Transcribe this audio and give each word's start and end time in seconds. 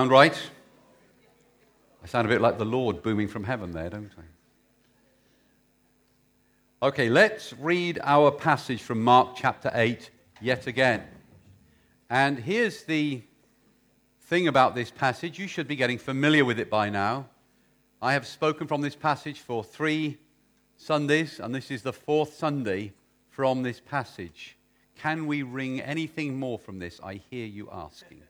Sound 0.00 0.12
right? 0.12 0.40
I 2.04 2.06
sound 2.06 2.28
a 2.28 2.30
bit 2.30 2.40
like 2.40 2.56
the 2.56 2.64
Lord 2.64 3.02
booming 3.02 3.26
from 3.26 3.42
heaven 3.42 3.72
there, 3.72 3.90
don't 3.90 4.12
I? 6.80 6.86
Okay, 6.86 7.08
let's 7.08 7.52
read 7.54 7.98
our 8.04 8.30
passage 8.30 8.80
from 8.80 9.02
Mark 9.02 9.34
chapter 9.34 9.72
8 9.74 10.08
yet 10.40 10.68
again. 10.68 11.02
And 12.08 12.38
here's 12.38 12.84
the 12.84 13.22
thing 14.20 14.46
about 14.46 14.76
this 14.76 14.92
passage. 14.92 15.36
You 15.36 15.48
should 15.48 15.66
be 15.66 15.74
getting 15.74 15.98
familiar 15.98 16.44
with 16.44 16.60
it 16.60 16.70
by 16.70 16.90
now. 16.90 17.26
I 18.00 18.12
have 18.12 18.24
spoken 18.24 18.68
from 18.68 18.82
this 18.82 18.94
passage 18.94 19.40
for 19.40 19.64
three 19.64 20.18
Sundays, 20.76 21.40
and 21.40 21.52
this 21.52 21.72
is 21.72 21.82
the 21.82 21.92
fourth 21.92 22.34
Sunday 22.34 22.92
from 23.30 23.64
this 23.64 23.80
passage. 23.80 24.56
Can 24.94 25.26
we 25.26 25.42
wring 25.42 25.80
anything 25.80 26.38
more 26.38 26.60
from 26.60 26.78
this? 26.78 27.00
I 27.02 27.14
hear 27.14 27.46
you 27.46 27.68
asking. 27.72 28.22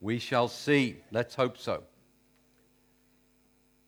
We 0.00 0.18
shall 0.18 0.48
see. 0.48 0.96
Let's 1.10 1.34
hope 1.34 1.58
so. 1.58 1.82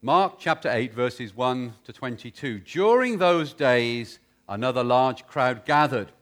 Mark 0.03 0.35
chapter 0.39 0.71
8, 0.71 0.93
verses 0.93 1.35
1 1.35 1.75
to 1.85 1.93
22. 1.93 2.61
During 2.61 3.19
those 3.19 3.55
days, 3.55 4.19
another 4.49 4.85
large 4.85 5.27
crowd 5.27 5.65
gathered. 5.65 6.13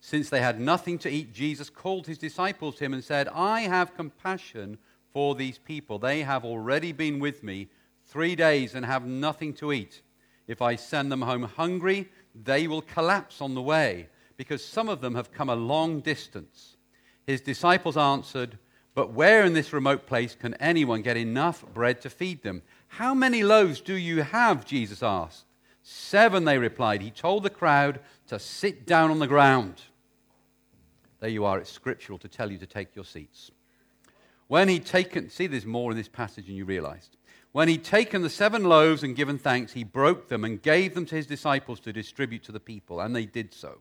Since 0.00 0.30
they 0.30 0.40
had 0.40 0.60
nothing 0.60 0.98
to 1.00 1.10
eat, 1.10 1.32
Jesus 1.32 1.70
called 1.70 2.06
his 2.06 2.18
disciples 2.18 2.76
to 2.76 2.84
him 2.84 2.94
and 2.94 3.04
said, 3.04 3.28
I 3.28 3.62
have 3.62 3.94
compassion 3.96 4.78
for 5.12 5.34
these 5.34 5.58
people. 5.58 5.98
They 5.98 6.22
have 6.22 6.44
already 6.44 6.92
been 6.92 7.20
with 7.20 7.42
me 7.42 7.68
three 8.06 8.34
days 8.34 8.74
and 8.74 8.84
have 8.84 9.06
nothing 9.06 9.52
to 9.54 9.72
eat. 9.72 10.02
If 10.46 10.62
I 10.62 10.76
send 10.76 11.12
them 11.12 11.22
home 11.22 11.42
hungry, 11.42 12.08
they 12.34 12.66
will 12.66 12.82
collapse 12.82 13.40
on 13.40 13.54
the 13.54 13.62
way, 13.62 14.08
because 14.36 14.64
some 14.64 14.88
of 14.88 15.00
them 15.00 15.14
have 15.14 15.32
come 15.32 15.50
a 15.50 15.54
long 15.54 16.00
distance. 16.00 16.76
His 17.26 17.40
disciples 17.40 17.96
answered, 17.96 18.58
but 18.98 19.12
where 19.12 19.44
in 19.44 19.52
this 19.52 19.72
remote 19.72 20.08
place 20.08 20.34
can 20.34 20.54
anyone 20.54 21.02
get 21.02 21.16
enough 21.16 21.64
bread 21.72 22.00
to 22.00 22.10
feed 22.10 22.42
them? 22.42 22.62
How 22.88 23.14
many 23.14 23.44
loaves 23.44 23.80
do 23.80 23.94
you 23.94 24.22
have? 24.22 24.66
Jesus 24.66 25.04
asked. 25.04 25.44
Seven, 25.84 26.44
they 26.44 26.58
replied. 26.58 27.00
He 27.00 27.12
told 27.12 27.44
the 27.44 27.48
crowd 27.48 28.00
to 28.26 28.40
sit 28.40 28.86
down 28.86 29.12
on 29.12 29.20
the 29.20 29.28
ground. 29.28 29.82
There 31.20 31.30
you 31.30 31.44
are. 31.44 31.60
It's 31.60 31.70
scriptural 31.70 32.18
to 32.18 32.26
tell 32.26 32.50
you 32.50 32.58
to 32.58 32.66
take 32.66 32.96
your 32.96 33.04
seats. 33.04 33.52
When 34.48 34.68
he'd 34.68 34.84
taken, 34.84 35.30
see, 35.30 35.46
there's 35.46 35.64
more 35.64 35.92
in 35.92 35.96
this 35.96 36.08
passage 36.08 36.46
than 36.46 36.56
you 36.56 36.64
realized. 36.64 37.16
When 37.52 37.68
he'd 37.68 37.84
taken 37.84 38.22
the 38.22 38.28
seven 38.28 38.64
loaves 38.64 39.04
and 39.04 39.14
given 39.14 39.38
thanks, 39.38 39.74
he 39.74 39.84
broke 39.84 40.26
them 40.26 40.42
and 40.42 40.60
gave 40.60 40.94
them 40.94 41.06
to 41.06 41.14
his 41.14 41.28
disciples 41.28 41.78
to 41.80 41.92
distribute 41.92 42.42
to 42.42 42.52
the 42.52 42.58
people, 42.58 42.98
and 42.98 43.14
they 43.14 43.26
did 43.26 43.54
so. 43.54 43.78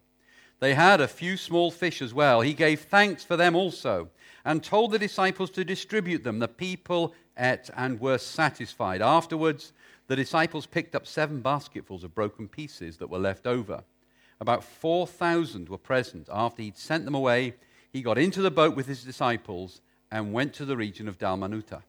They 0.59 0.75
had 0.75 1.01
a 1.01 1.07
few 1.07 1.37
small 1.37 1.71
fish 1.71 2.03
as 2.03 2.13
well. 2.13 2.41
He 2.41 2.53
gave 2.53 2.81
thanks 2.81 3.23
for 3.23 3.35
them 3.35 3.55
also 3.55 4.09
and 4.47 4.63
told 4.63 4.91
the 4.91 4.97
disciples 4.97 5.49
to 5.51 5.65
distribute 5.65 6.23
them. 6.23 6.39
The 6.39 6.47
people 6.47 7.13
ate 7.37 7.69
and 7.75 7.99
were 7.99 8.17
satisfied. 8.17 9.01
Afterwards, 9.01 9.73
the 10.07 10.15
disciples 10.15 10.65
picked 10.65 10.95
up 10.95 11.05
seven 11.05 11.41
basketfuls 11.41 12.05
of 12.05 12.15
broken 12.15 12.47
pieces 12.47 12.95
that 12.97 13.09
were 13.09 13.19
left 13.19 13.45
over. 13.45 13.83
About 14.39 14.63
4,000 14.63 15.67
were 15.67 15.77
present. 15.77 16.29
After 16.31 16.61
he'd 16.61 16.77
sent 16.77 17.03
them 17.03 17.13
away, 17.13 17.55
he 17.91 18.01
got 18.01 18.17
into 18.17 18.41
the 18.41 18.49
boat 18.49 18.73
with 18.73 18.87
his 18.87 19.03
disciples 19.03 19.81
and 20.11 20.31
went 20.31 20.53
to 20.53 20.63
the 20.63 20.77
region 20.77 21.09
of 21.09 21.17
Dalmanutha. 21.17 21.83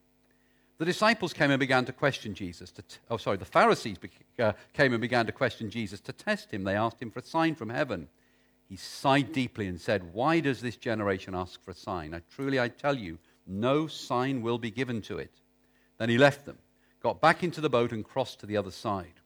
The 0.79 0.85
disciples 0.85 1.31
came 1.31 1.51
and 1.51 1.59
began 1.61 1.85
to 1.85 1.93
question 1.93 2.33
Jesus. 2.33 2.71
To 2.71 2.81
t- 2.81 2.97
oh, 3.09 3.15
sorry, 3.15 3.37
the 3.37 3.45
Pharisees 3.45 3.97
be- 3.97 4.09
uh, 4.37 4.51
came 4.73 4.91
and 4.91 4.99
began 4.99 5.25
to 5.27 5.31
question 5.31 5.69
Jesus. 5.69 6.01
To 6.01 6.11
test 6.11 6.51
him, 6.51 6.65
they 6.65 6.75
asked 6.75 7.01
him 7.01 7.09
for 7.09 7.19
a 7.19 7.23
sign 7.23 7.55
from 7.55 7.69
heaven. 7.69 8.09
He 8.69 8.75
sighed 8.75 9.33
deeply 9.33 9.65
and 9.65 9.81
said, 9.81 10.13
Why 10.13 10.39
does 10.39 10.61
this 10.61 10.77
generation 10.77 11.33
ask 11.33 11.61
for 11.63 11.71
a 11.71 11.75
sign? 11.75 12.13
I, 12.13 12.21
truly, 12.33 12.59
I 12.59 12.69
tell 12.69 12.95
you, 12.95 13.17
no 13.47 13.87
sign 13.87 14.43
will 14.43 14.59
be 14.59 14.69
given 14.69 15.01
to 15.03 15.17
it. 15.17 15.33
Then 15.97 16.09
he 16.09 16.19
left 16.19 16.45
them, 16.45 16.59
got 17.01 17.19
back 17.19 17.43
into 17.43 17.61
the 17.61 17.69
boat, 17.69 17.91
and 17.91 18.05
crossed 18.05 18.39
to 18.41 18.45
the 18.45 18.57
other 18.57 18.71
side. 18.71 19.19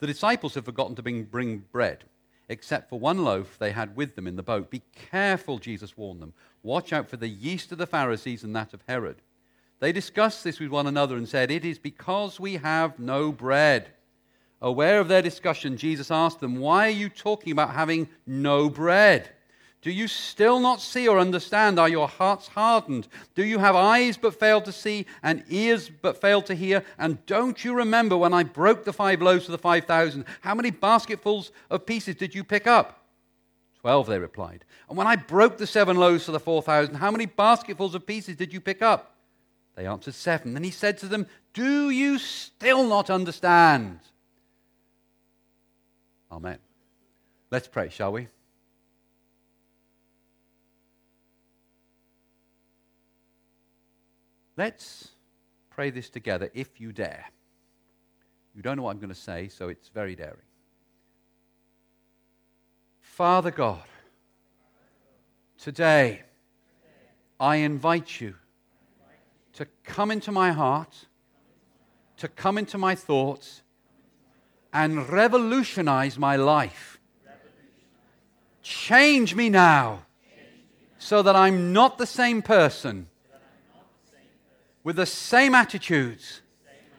The 0.00 0.08
disciples 0.08 0.56
had 0.56 0.64
forgotten 0.64 0.96
to 0.96 1.02
bring, 1.02 1.22
bring 1.22 1.58
bread, 1.70 2.04
except 2.48 2.90
for 2.90 2.98
one 2.98 3.22
loaf 3.22 3.56
they 3.56 3.70
had 3.70 3.94
with 3.94 4.16
them 4.16 4.26
in 4.26 4.34
the 4.34 4.42
boat. 4.42 4.68
Be 4.68 4.82
careful, 5.10 5.58
Jesus 5.58 5.96
warned 5.96 6.20
them. 6.20 6.34
Watch 6.64 6.92
out 6.92 7.08
for 7.08 7.16
the 7.16 7.28
yeast 7.28 7.70
of 7.70 7.78
the 7.78 7.86
Pharisees 7.86 8.42
and 8.42 8.54
that 8.56 8.74
of 8.74 8.82
Herod. 8.88 9.22
They 9.78 9.92
discussed 9.92 10.42
this 10.42 10.58
with 10.58 10.70
one 10.70 10.88
another 10.88 11.16
and 11.16 11.28
said, 11.28 11.52
It 11.52 11.64
is 11.64 11.78
because 11.78 12.40
we 12.40 12.54
have 12.54 12.98
no 12.98 13.30
bread. 13.30 13.90
Aware 14.62 15.00
of 15.00 15.08
their 15.08 15.22
discussion, 15.22 15.76
Jesus 15.76 16.12
asked 16.12 16.38
them, 16.38 16.56
Why 16.56 16.86
are 16.86 16.90
you 16.90 17.08
talking 17.08 17.50
about 17.50 17.74
having 17.74 18.08
no 18.26 18.70
bread? 18.70 19.28
Do 19.82 19.90
you 19.90 20.06
still 20.06 20.60
not 20.60 20.80
see 20.80 21.08
or 21.08 21.18
understand? 21.18 21.80
Are 21.80 21.88
your 21.88 22.06
hearts 22.06 22.46
hardened? 22.46 23.08
Do 23.34 23.44
you 23.44 23.58
have 23.58 23.74
eyes 23.74 24.16
but 24.16 24.38
fail 24.38 24.60
to 24.60 24.70
see 24.70 25.06
and 25.24 25.42
ears 25.48 25.90
but 25.90 26.20
fail 26.20 26.40
to 26.42 26.54
hear? 26.54 26.84
And 26.96 27.26
don't 27.26 27.64
you 27.64 27.74
remember 27.74 28.16
when 28.16 28.32
I 28.32 28.44
broke 28.44 28.84
the 28.84 28.92
five 28.92 29.20
loaves 29.20 29.46
for 29.46 29.50
the 29.50 29.58
five 29.58 29.86
thousand? 29.86 30.26
How 30.42 30.54
many 30.54 30.70
basketfuls 30.70 31.50
of 31.68 31.84
pieces 31.84 32.14
did 32.14 32.32
you 32.32 32.44
pick 32.44 32.68
up? 32.68 33.04
Twelve, 33.80 34.06
they 34.06 34.20
replied. 34.20 34.64
And 34.88 34.96
when 34.96 35.08
I 35.08 35.16
broke 35.16 35.58
the 35.58 35.66
seven 35.66 35.96
loaves 35.96 36.26
for 36.26 36.32
the 36.32 36.38
four 36.38 36.62
thousand, 36.62 36.94
how 36.94 37.10
many 37.10 37.26
basketfuls 37.26 37.96
of 37.96 38.06
pieces 38.06 38.36
did 38.36 38.52
you 38.52 38.60
pick 38.60 38.80
up? 38.80 39.16
They 39.74 39.86
answered 39.86 40.14
seven. 40.14 40.54
Then 40.54 40.62
he 40.62 40.70
said 40.70 40.98
to 40.98 41.06
them, 41.06 41.26
Do 41.52 41.90
you 41.90 42.18
still 42.20 42.86
not 42.86 43.10
understand? 43.10 43.98
Amen. 46.32 46.58
Let's 47.50 47.68
pray, 47.68 47.90
shall 47.90 48.12
we? 48.12 48.28
Let's 54.56 55.08
pray 55.68 55.90
this 55.90 56.08
together 56.08 56.50
if 56.54 56.80
you 56.80 56.92
dare. 56.92 57.26
You 58.54 58.62
don't 58.62 58.76
know 58.76 58.84
what 58.84 58.92
I'm 58.92 58.98
going 58.98 59.08
to 59.10 59.14
say, 59.14 59.48
so 59.48 59.68
it's 59.68 59.88
very 59.88 60.14
daring. 60.14 60.36
Father 63.00 63.50
God, 63.50 63.82
today 65.58 66.22
I 67.38 67.56
invite 67.56 68.20
you 68.20 68.34
to 69.54 69.66
come 69.84 70.10
into 70.10 70.32
my 70.32 70.52
heart, 70.52 71.06
to 72.16 72.28
come 72.28 72.56
into 72.56 72.78
my 72.78 72.94
thoughts, 72.94 73.61
and 74.72 75.08
revolutionize 75.08 76.18
my 76.18 76.36
life. 76.36 76.98
Change 78.62 79.34
me 79.34 79.48
now 79.48 80.06
so 80.98 81.22
that 81.22 81.34
I'm 81.34 81.72
not 81.72 81.98
the 81.98 82.06
same 82.06 82.42
person 82.42 83.08
with 84.84 84.96
the 84.96 85.06
same 85.06 85.54
attitudes 85.54 86.42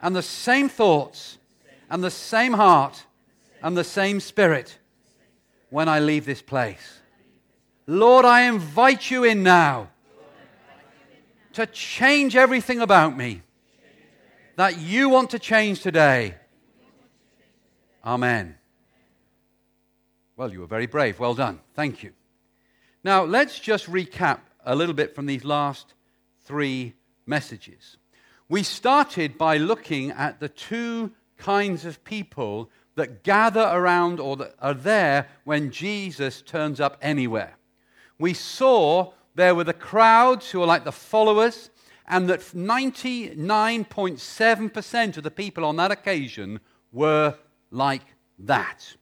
and 0.01 0.15
the 0.15 0.21
same 0.21 0.69
thoughts 0.69 1.37
and 1.89 2.03
the 2.03 2.11
same 2.11 2.53
heart 2.53 3.05
and 3.61 3.77
the 3.77 3.83
same 3.83 4.19
spirit 4.19 4.77
when 5.69 5.87
I 5.87 5.99
leave 5.99 6.25
this 6.25 6.41
place. 6.41 6.99
Lord, 7.87 8.25
I 8.25 8.41
invite 8.41 9.09
you 9.09 9.23
in 9.23 9.43
now 9.43 9.89
to 11.53 11.65
change 11.67 12.35
everything 12.35 12.79
about 12.79 13.17
me 13.17 13.41
that 14.55 14.79
you 14.79 15.09
want 15.09 15.29
to 15.31 15.39
change 15.39 15.81
today. 15.81 16.35
Amen. 18.05 18.55
Well, 20.35 20.51
you 20.51 20.59
were 20.59 20.67
very 20.67 20.87
brave. 20.87 21.19
Well 21.19 21.35
done. 21.35 21.61
Thank 21.73 22.03
you. 22.03 22.11
Now, 23.03 23.23
let's 23.23 23.59
just 23.59 23.87
recap 23.87 24.39
a 24.65 24.75
little 24.75 24.95
bit 24.95 25.15
from 25.15 25.25
these 25.25 25.45
last 25.45 25.93
three 26.43 26.93
messages. 27.25 27.97
We 28.49 28.63
started 28.63 29.37
by 29.37 29.57
looking 29.57 30.11
at 30.11 30.39
the 30.39 30.49
two 30.49 31.11
kinds 31.37 31.85
of 31.85 32.03
people 32.03 32.69
that 32.95 33.23
gather 33.23 33.69
around 33.71 34.19
or 34.19 34.35
that 34.37 34.55
are 34.59 34.73
there 34.73 35.27
when 35.43 35.69
Jesus 35.71 36.41
turns 36.41 36.79
up 36.79 36.97
anywhere. 37.01 37.57
We 38.19 38.33
saw 38.33 39.13
there 39.35 39.55
were 39.55 39.63
the 39.63 39.73
crowds 39.73 40.51
who 40.51 40.61
are 40.61 40.67
like 40.67 40.83
the 40.83 40.91
followers, 40.91 41.71
and 42.07 42.29
that 42.29 42.41
99.7% 42.41 45.17
of 45.17 45.23
the 45.23 45.31
people 45.31 45.65
on 45.65 45.77
that 45.77 45.91
occasion 45.91 46.59
were 46.91 47.33
like 47.73 48.03
that. 48.39 48.95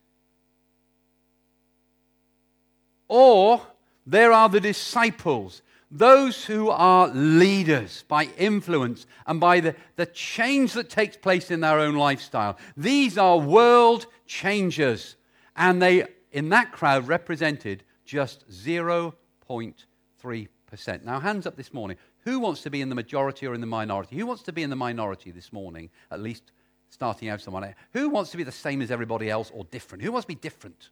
Or 3.07 3.61
there 4.05 4.31
are 4.31 4.49
the 4.49 4.61
disciples, 4.61 5.61
those 5.91 6.45
who 6.45 6.69
are 6.69 7.09
leaders 7.09 8.05
by 8.07 8.29
influence 8.37 9.05
and 9.27 9.39
by 9.39 9.59
the, 9.59 9.75
the 9.97 10.05
change 10.05 10.73
that 10.73 10.89
takes 10.89 11.17
place 11.17 11.51
in 11.51 11.59
their 11.59 11.79
own 11.79 11.95
lifestyle. 11.95 12.57
These 12.77 13.17
are 13.17 13.37
world 13.37 14.05
changers. 14.25 15.17
And 15.57 15.81
they, 15.81 16.05
in 16.31 16.47
that 16.49 16.71
crowd, 16.71 17.09
represented 17.09 17.83
just 18.05 18.49
0.3%. 18.49 21.03
Now, 21.03 21.19
hands 21.19 21.45
up 21.45 21.57
this 21.57 21.73
morning. 21.73 21.97
Who 22.23 22.39
wants 22.39 22.61
to 22.61 22.69
be 22.69 22.81
in 22.81 22.87
the 22.87 22.95
majority 22.95 23.45
or 23.45 23.53
in 23.53 23.61
the 23.61 23.67
minority? 23.67 24.15
Who 24.15 24.25
wants 24.25 24.43
to 24.43 24.53
be 24.53 24.63
in 24.63 24.69
the 24.69 24.75
minority 24.77 25.31
this 25.31 25.51
morning, 25.51 25.89
at 26.09 26.21
least 26.21 26.53
starting 26.91 27.29
out 27.29 27.41
someone. 27.41 27.73
Who 27.93 28.09
wants 28.09 28.29
to 28.31 28.37
be 28.37 28.43
the 28.43 28.51
same 28.51 28.81
as 28.81 28.91
everybody 28.91 29.29
else 29.29 29.49
or 29.53 29.63
different? 29.65 30.03
Who 30.03 30.11
wants 30.11 30.25
to 30.25 30.35
be 30.35 30.35
different? 30.35 30.89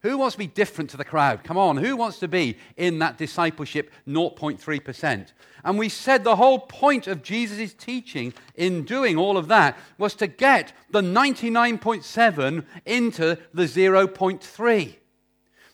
Who 0.00 0.18
wants 0.18 0.34
to 0.34 0.38
be 0.38 0.46
different 0.46 0.90
to 0.90 0.96
the 0.96 1.04
crowd? 1.04 1.44
Come 1.44 1.58
on, 1.58 1.76
who 1.76 1.96
wants 1.96 2.18
to 2.20 2.28
be 2.28 2.56
in 2.76 2.98
that 3.00 3.18
discipleship 3.18 3.92
0.3%? 4.08 5.32
And 5.64 5.78
we 5.78 5.88
said 5.88 6.24
the 6.24 6.36
whole 6.36 6.60
point 6.60 7.06
of 7.06 7.22
Jesus' 7.22 7.74
teaching 7.74 8.32
in 8.56 8.84
doing 8.84 9.16
all 9.16 9.36
of 9.36 9.48
that 9.48 9.78
was 9.98 10.14
to 10.14 10.26
get 10.26 10.72
the 10.90 11.02
99.7 11.02 12.64
into 12.84 13.38
the 13.54 13.64
0.3. 13.64 14.96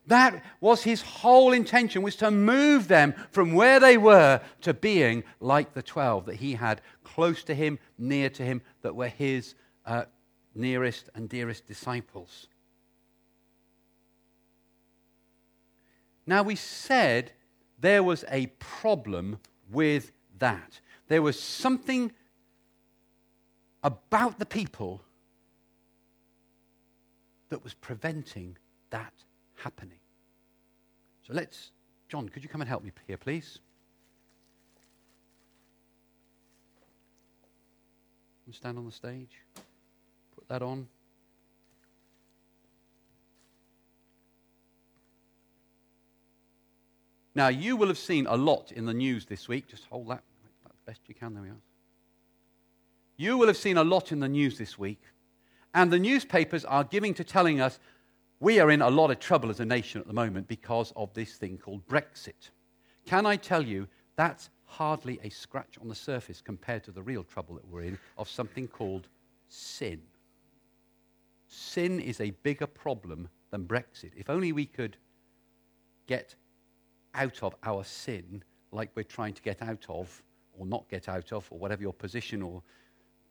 That 0.08 0.42
was 0.60 0.82
his 0.82 1.02
whole 1.02 1.52
intention, 1.52 2.02
was 2.02 2.16
to 2.16 2.30
move 2.30 2.88
them 2.88 3.14
from 3.30 3.52
where 3.52 3.78
they 3.78 3.98
were 3.98 4.40
to 4.62 4.72
being 4.72 5.22
like 5.38 5.74
the 5.74 5.82
12 5.82 6.26
that 6.26 6.36
he 6.36 6.54
had 6.54 6.80
close 7.18 7.42
to 7.42 7.52
him, 7.52 7.80
near 7.98 8.30
to 8.30 8.44
him, 8.44 8.62
that 8.82 8.94
were 8.94 9.08
his 9.08 9.56
uh, 9.84 10.04
nearest 10.54 11.10
and 11.16 11.28
dearest 11.28 11.66
disciples. 11.66 12.46
Now, 16.28 16.44
we 16.44 16.54
said 16.54 17.32
there 17.80 18.04
was 18.04 18.24
a 18.30 18.46
problem 18.60 19.40
with 19.68 20.12
that. 20.38 20.78
There 21.08 21.20
was 21.20 21.40
something 21.40 22.12
about 23.82 24.38
the 24.38 24.46
people 24.46 25.02
that 27.48 27.64
was 27.64 27.74
preventing 27.74 28.56
that 28.90 29.12
happening. 29.56 29.98
So 31.26 31.32
let's, 31.34 31.72
John, 32.08 32.28
could 32.28 32.44
you 32.44 32.48
come 32.48 32.60
and 32.60 32.68
help 32.68 32.84
me 32.84 32.92
here, 33.08 33.16
please? 33.16 33.58
Stand 38.52 38.78
on 38.78 38.86
the 38.86 38.92
stage. 38.92 39.42
Put 40.34 40.48
that 40.48 40.62
on. 40.62 40.88
Now, 47.34 47.48
you 47.48 47.76
will 47.76 47.88
have 47.88 47.98
seen 47.98 48.26
a 48.26 48.36
lot 48.36 48.72
in 48.72 48.84
the 48.84 48.94
news 48.94 49.26
this 49.26 49.48
week. 49.48 49.68
Just 49.68 49.84
hold 49.84 50.08
that 50.08 50.22
best 50.88 51.02
you 51.06 51.14
can. 51.14 51.34
There 51.34 51.42
we 51.42 51.50
are. 51.50 51.60
You 53.18 53.36
will 53.36 53.46
have 53.48 53.58
seen 53.58 53.76
a 53.76 53.84
lot 53.84 54.10
in 54.10 54.20
the 54.20 54.28
news 54.28 54.56
this 54.56 54.78
week. 54.78 55.02
And 55.74 55.92
the 55.92 55.98
newspapers 55.98 56.64
are 56.64 56.82
giving 56.82 57.12
to 57.14 57.24
telling 57.24 57.60
us 57.60 57.78
we 58.40 58.58
are 58.58 58.70
in 58.70 58.80
a 58.80 58.88
lot 58.88 59.10
of 59.10 59.20
trouble 59.20 59.50
as 59.50 59.60
a 59.60 59.66
nation 59.66 60.00
at 60.00 60.06
the 60.06 60.14
moment 60.14 60.48
because 60.48 60.94
of 60.96 61.12
this 61.12 61.34
thing 61.34 61.58
called 61.58 61.86
Brexit. 61.86 62.50
Can 63.04 63.26
I 63.26 63.36
tell 63.36 63.62
you, 63.62 63.86
that's 64.16 64.48
hardly 64.68 65.18
a 65.24 65.30
scratch 65.30 65.76
on 65.80 65.88
the 65.88 65.94
surface 65.94 66.40
compared 66.40 66.84
to 66.84 66.92
the 66.92 67.02
real 67.02 67.24
trouble 67.24 67.54
that 67.54 67.66
we're 67.66 67.82
in 67.82 67.98
of 68.16 68.28
something 68.28 68.68
called 68.68 69.08
sin. 69.48 70.00
Sin 71.48 71.98
is 71.98 72.20
a 72.20 72.30
bigger 72.42 72.66
problem 72.66 73.28
than 73.50 73.64
Brexit. 73.64 74.12
If 74.14 74.28
only 74.28 74.52
we 74.52 74.66
could 74.66 74.98
get 76.06 76.34
out 77.14 77.42
of 77.42 77.54
our 77.64 77.82
sin 77.82 78.44
like 78.70 78.90
we're 78.94 79.02
trying 79.02 79.32
to 79.32 79.42
get 79.42 79.62
out 79.62 79.86
of, 79.88 80.22
or 80.52 80.66
not 80.66 80.86
get 80.88 81.08
out 81.08 81.32
of, 81.32 81.48
or 81.50 81.58
whatever 81.58 81.80
your 81.82 81.94
position 81.94 82.42
or 82.42 82.62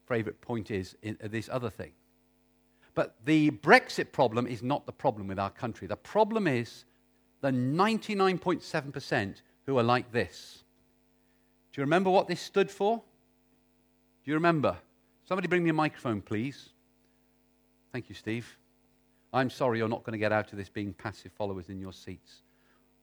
favorite 0.07 0.41
point 0.41 0.71
is 0.71 0.95
in 1.03 1.17
uh, 1.23 1.27
this 1.27 1.49
other 1.51 1.69
thing. 1.69 1.91
But 2.95 3.15
the 3.25 3.51
Brexit 3.51 4.11
problem 4.11 4.47
is 4.47 4.63
not 4.63 4.87
the 4.87 4.91
problem 4.91 5.27
with 5.27 5.37
our 5.37 5.51
country. 5.51 5.87
The 5.87 5.95
problem 5.95 6.47
is 6.47 6.85
the 7.41 7.51
99.7% 7.51 9.41
who 9.67 9.77
are 9.77 9.83
like 9.83 10.11
this. 10.11 10.63
Do 11.77 11.81
you 11.81 11.85
remember 11.85 12.09
what 12.09 12.27
this 12.27 12.41
stood 12.41 12.71
for? 12.71 12.95
Do 12.97 14.31
you 14.31 14.33
remember? 14.33 14.75
Somebody 15.25 15.47
bring 15.47 15.63
me 15.63 15.69
a 15.69 15.73
microphone, 15.73 16.21
please. 16.21 16.69
Thank 17.91 18.09
you, 18.09 18.15
Steve. 18.15 18.57
I'm 19.31 19.51
sorry 19.51 19.77
you're 19.77 19.87
not 19.87 20.03
going 20.03 20.13
to 20.13 20.17
get 20.17 20.31
out 20.31 20.51
of 20.51 20.57
this 20.57 20.69
being 20.69 20.91
passive 20.91 21.31
followers 21.33 21.69
in 21.69 21.79
your 21.79 21.93
seats. 21.93 22.41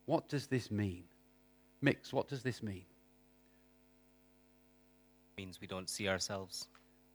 What 0.06 0.29
does 0.29 0.49
this 0.49 0.73
mean? 0.73 1.05
Mix, 1.82 2.12
what 2.12 2.26
does 2.26 2.43
this 2.43 2.65
mean? 2.65 2.82
It 5.37 5.41
means 5.41 5.61
we 5.61 5.69
don't 5.69 5.88
see 5.88 6.09
ourselves. 6.09 6.67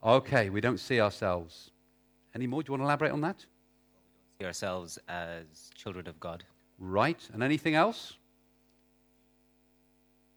Okay, 0.02 0.50
we 0.50 0.62
don't 0.62 0.80
see 0.80 1.02
ourselves. 1.02 1.72
Any 2.34 2.48
more? 2.48 2.64
Do 2.64 2.68
you 2.70 2.72
want 2.72 2.84
to 2.84 2.86
elaborate 2.86 3.12
on 3.12 3.20
that? 3.20 3.46
We 4.40 4.46
don't 4.46 4.54
see 4.54 4.64
ourselves 4.64 4.98
as 5.10 5.72
children 5.76 6.08
of 6.08 6.22
God. 6.22 6.46
Right. 6.78 7.20
And 7.34 7.44
anything 7.44 7.76
else? 7.76 8.14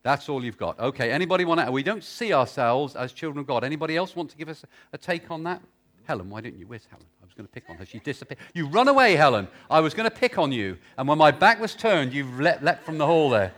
That's 0.03 0.29
all 0.29 0.45
you've 0.45 0.59
got. 0.59 0.79
Okay. 0.81 1.13
Anybody 1.13 1.45
want 1.45 1.61
to? 1.61 1.71
We 1.71 1.83
don't 1.83 2.03
see 2.03 2.33
ourselves 2.33 2.97
as 2.97 3.13
children 3.13 3.41
of 3.41 3.47
God. 3.47 3.63
Anybody 3.65 3.97
else 3.97 4.17
want 4.17 4.31
to 4.31 4.37
give 4.37 4.49
us 4.49 4.65
a, 4.93 4.99
take 4.99 5.31
on 5.31 5.45
that? 5.45 5.63
Helen, 6.05 6.29
why 6.29 6.41
didn't 6.41 6.59
you? 6.59 6.67
Where's 6.67 6.87
Helen? 6.87 7.07
I 7.23 7.25
was 7.25 7.35
going 7.35 7.47
to 7.47 7.53
pick 7.53 7.71
on 7.71 7.77
her. 7.77 7.87
She 7.87 8.01
disappeared. 8.01 8.41
You 8.55 8.67
run 8.67 8.89
away, 8.89 9.15
Helen. 9.15 9.47
I 9.71 9.81
was 9.81 9.95
going 9.95 10.11
to 10.11 10.15
pick 10.15 10.39
on 10.39 10.51
you. 10.51 10.77
And 10.99 11.07
when 11.07 11.19
my 11.19 11.31
back 11.31 11.61
was 11.61 11.75
turned, 11.75 12.13
you 12.13 12.25
leapt, 12.25 12.65
leapt 12.65 12.85
from 12.85 12.99
the 12.99 13.07
hall 13.07 13.31
there. 13.31 13.53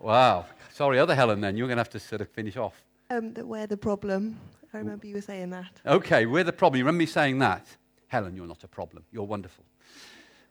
Wow. 0.00 0.46
Sorry, 0.72 0.98
other 0.98 1.14
Helen, 1.14 1.40
then. 1.40 1.56
You're 1.56 1.68
going 1.68 1.76
to 1.76 1.82
have 1.82 1.90
to 1.90 2.00
sort 2.00 2.20
of 2.20 2.28
finish 2.30 2.56
off. 2.56 2.82
Um, 3.10 3.32
that 3.34 3.46
we're 3.46 3.68
the 3.68 3.76
problem. 3.76 4.40
I 4.74 4.78
remember 4.78 5.06
you 5.06 5.14
were 5.14 5.20
saying 5.20 5.50
that. 5.50 5.70
Okay, 5.86 6.26
we're 6.26 6.44
the 6.44 6.52
problem. 6.52 6.78
You 6.78 6.84
remember 6.84 6.98
me 6.98 7.06
saying 7.06 7.38
that? 7.38 7.66
Helen, 8.08 8.34
you're 8.34 8.46
not 8.46 8.64
a 8.64 8.68
problem. 8.68 9.04
You're 9.12 9.24
wonderful. 9.24 9.64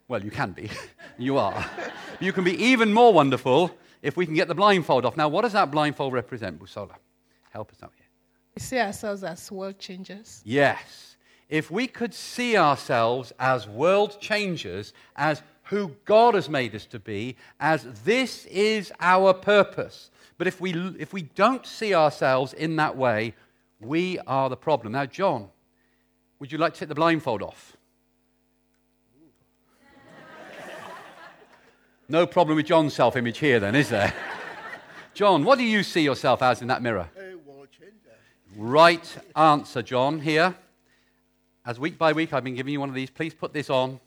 Well, 0.08 0.24
you 0.24 0.32
can 0.32 0.52
be. 0.52 0.70
you 1.18 1.38
are. 1.38 1.66
you 2.20 2.32
can 2.32 2.44
be 2.44 2.56
even 2.64 2.94
more 2.94 3.12
wonderful 3.14 3.76
if 4.02 4.18
we 4.18 4.26
can 4.26 4.36
get 4.36 4.48
the 4.48 4.56
blindfold 4.56 5.06
off. 5.06 5.18
Now, 5.18 5.28
what 5.30 5.42
does 5.44 5.54
that 5.54 5.72
blindfold 5.72 6.14
represent, 6.14 6.60
Busola? 6.60 6.96
Help 7.52 7.72
us 7.72 7.84
out 7.84 7.92
here. 7.96 8.08
We 8.56 8.62
see 8.62 8.80
ourselves 8.80 9.24
as 9.24 9.52
world 9.52 9.80
changers. 9.80 10.42
Yes. 10.44 11.16
If 11.50 11.70
we 11.70 11.88
could 11.88 12.14
see 12.14 12.58
ourselves 12.58 13.34
as 13.40 13.68
world 13.68 14.20
changers, 14.20 14.94
as 15.16 15.44
who 15.64 15.96
God 16.06 16.36
has 16.36 16.50
made 16.50 16.76
us 16.76 16.86
to 16.88 17.00
be, 17.00 17.36
as 17.60 17.86
this 18.04 18.46
is 18.48 18.92
our 19.00 19.34
purpose. 19.34 20.12
But 20.38 20.48
if 20.48 20.60
we, 20.60 20.74
if 21.00 21.14
we 21.14 21.24
don't 21.24 21.66
see 21.66 21.94
ourselves 21.94 22.54
in 22.54 22.76
that 22.78 22.98
way, 22.98 23.36
we 23.80 24.20
are 24.20 24.50
the 24.50 24.58
problem. 24.58 24.94
Now, 24.94 25.06
John, 25.06 25.50
would 26.40 26.52
you 26.52 26.58
like 26.58 26.74
to 26.74 26.80
take 26.80 26.90
the 26.90 26.96
blindfold 26.96 27.42
off? 27.42 27.78
No 32.12 32.28
problem 32.28 32.58
with 32.58 32.66
John's 32.66 32.94
self 32.94 33.16
image 33.16 33.38
here, 33.38 33.62
then, 33.62 33.74
is 33.74 33.88
there? 33.88 34.14
John, 35.14 35.46
what 35.46 35.58
do 35.58 35.64
you 35.64 35.82
see 35.82 36.02
yourself 36.02 36.42
as 36.42 36.62
in 36.62 36.68
that 36.68 36.82
mirror? 36.82 37.10
A 37.18 37.38
world 37.50 37.70
changer. 37.72 38.12
Right 38.58 39.18
answer, 39.34 39.82
John, 39.82 40.20
here. 40.20 40.54
As 41.66 41.80
week 41.80 41.98
by 41.98 42.12
week 42.12 42.34
I've 42.34 42.44
been 42.44 42.56
giving 42.56 42.74
you 42.74 42.82
one 42.82 42.90
of 42.90 42.96
these, 42.96 43.10
please 43.10 43.34
put 43.34 43.54
this 43.54 43.70
on. 43.70 44.02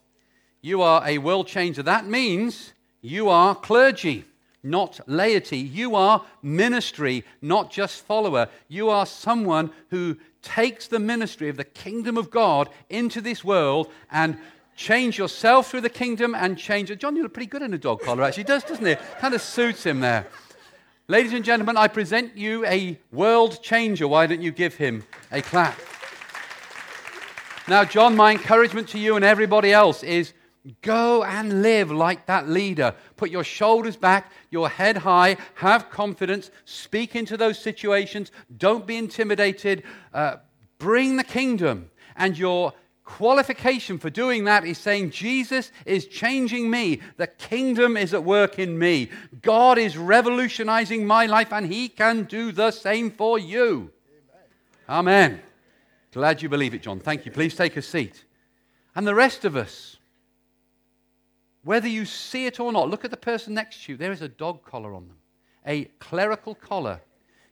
You 0.61 0.83
are 0.83 1.03
a 1.07 1.17
world 1.17 1.47
changer. 1.47 1.83
That 1.83 2.07
means 2.07 2.75
you 3.01 3.31
are 3.31 3.55
clergy, 3.55 4.27
not 4.63 5.01
laity. 5.09 5.57
You 5.57 5.95
are 5.95 6.27
ministry, 6.43 7.25
not 7.41 7.71
just 7.71 8.05
follower. 8.05 8.51
You 8.69 8.91
are 8.91 9.07
someone 9.07 9.71
who 9.89 10.19
takes 10.43 10.89
the 10.89 10.99
ministry 10.99 11.49
of 11.49 11.57
the 11.57 11.65
kingdom 11.65 12.19
of 12.19 12.31
God 12.31 12.69
into 12.91 13.23
this 13.23 13.43
world 13.43 13.91
and 14.11 14.37
change 14.77 15.19
yourself 15.19 15.71
through 15.71 15.83
the 15.83 15.91
kingdom 15.91 16.35
and 16.35 16.59
change. 16.59 16.97
John, 16.99 17.17
you 17.17 17.23
look 17.23 17.35
pretty 17.35 17.49
good 17.49 17.63
in 17.63 17.75
a 17.75 17.79
dog 17.79 18.01
collar, 18.01 18.23
actually, 18.23 18.45
does, 18.45 18.65
doesn't 18.65 18.87
it? 18.87 19.01
Kind 19.19 19.35
of 19.35 19.41
suits 19.41 19.85
him 19.85 20.01
there. 20.01 20.27
Ladies 21.07 21.35
and 21.35 21.45
gentlemen, 21.45 21.77
I 21.77 21.89
present 21.89 22.37
you 22.37 22.65
a 22.67 22.99
world 23.13 23.63
changer. 23.63 24.09
Why 24.09 24.27
don't 24.27 24.41
you 24.41 24.51
give 24.51 24.75
him 24.75 25.05
a 25.31 25.43
clap? 25.43 25.79
Now, 27.69 27.85
John, 27.85 28.17
my 28.17 28.33
encouragement 28.33 28.89
to 28.91 28.99
you 28.99 29.17
and 29.17 29.25
everybody 29.25 29.73
else 29.73 30.03
is 30.03 30.33
go 30.81 31.25
and 31.25 31.63
live 31.63 31.91
like 31.91 32.27
that 32.27 32.49
leader. 32.49 32.95
Put 33.17 33.31
your 33.31 33.45
shoulders 33.45 33.97
back, 33.97 34.33
your 34.51 34.69
head 34.69 34.99
high, 34.99 35.37
have 35.57 35.91
confidence, 35.91 36.51
speak 36.65 37.15
into 37.15 37.37
those 37.37 37.59
situations, 37.59 38.33
don't 38.57 38.87
be 38.87 38.97
intimidated, 38.97 39.83
uh, 40.13 40.37
bring 40.79 41.17
the 41.17 41.25
kingdom 41.25 41.91
and 42.17 42.39
your 42.39 42.73
qualification 43.05 43.99
for 43.99 44.11
doing 44.11 44.45
that 44.45 44.65
is 44.65 44.79
saying, 44.79 45.11
Jesus 45.11 45.71
is 45.87 46.07
changing 46.07 46.71
me. 46.71 47.01
The 47.17 47.27
kingdom 47.27 47.97
is 47.97 48.15
at 48.15 48.25
work 48.25 48.59
in 48.59 48.79
me. 48.79 49.11
God 49.43 49.79
is 49.79 49.97
revolutionizing 49.97 51.07
my 51.07 51.27
life, 51.27 51.53
and 51.53 51.67
He 51.67 51.89
can 51.89 52.25
do 52.25 52.51
the 52.51 52.71
same 52.71 53.11
for 53.11 53.39
you. 53.39 53.91
Amen. 54.89 55.31
Amen. 55.31 55.43
Glad 56.13 56.43
you 56.43 56.49
believe 56.49 56.75
it, 56.75 56.83
John. 56.83 57.01
Thank 57.01 57.27
you. 57.27 57.33
Please 57.33 57.55
take 57.55 57.77
a 57.77 57.83
seat. 57.83 58.25
And 58.95 59.07
the 59.07 59.15
rest 59.15 59.45
of 59.45 59.57
us, 59.57 59.97
whether 61.65 61.89
you 61.89 62.05
see 62.05 62.47
it 62.47 62.61
or 62.61 62.73
not, 62.73 62.89
look 62.89 63.05
at 63.05 63.11
the 63.11 63.17
person 63.17 63.55
next 63.55 63.85
to 63.85 63.93
you. 63.93 63.99
There 63.99 64.13
is 64.13 64.23
a 64.23 64.29
dog 64.29 64.65
collar 64.65 64.95
on 64.95 65.09
them, 65.09 65.17
a 65.67 65.85
clerical 65.99 66.55
collar. 66.55 67.01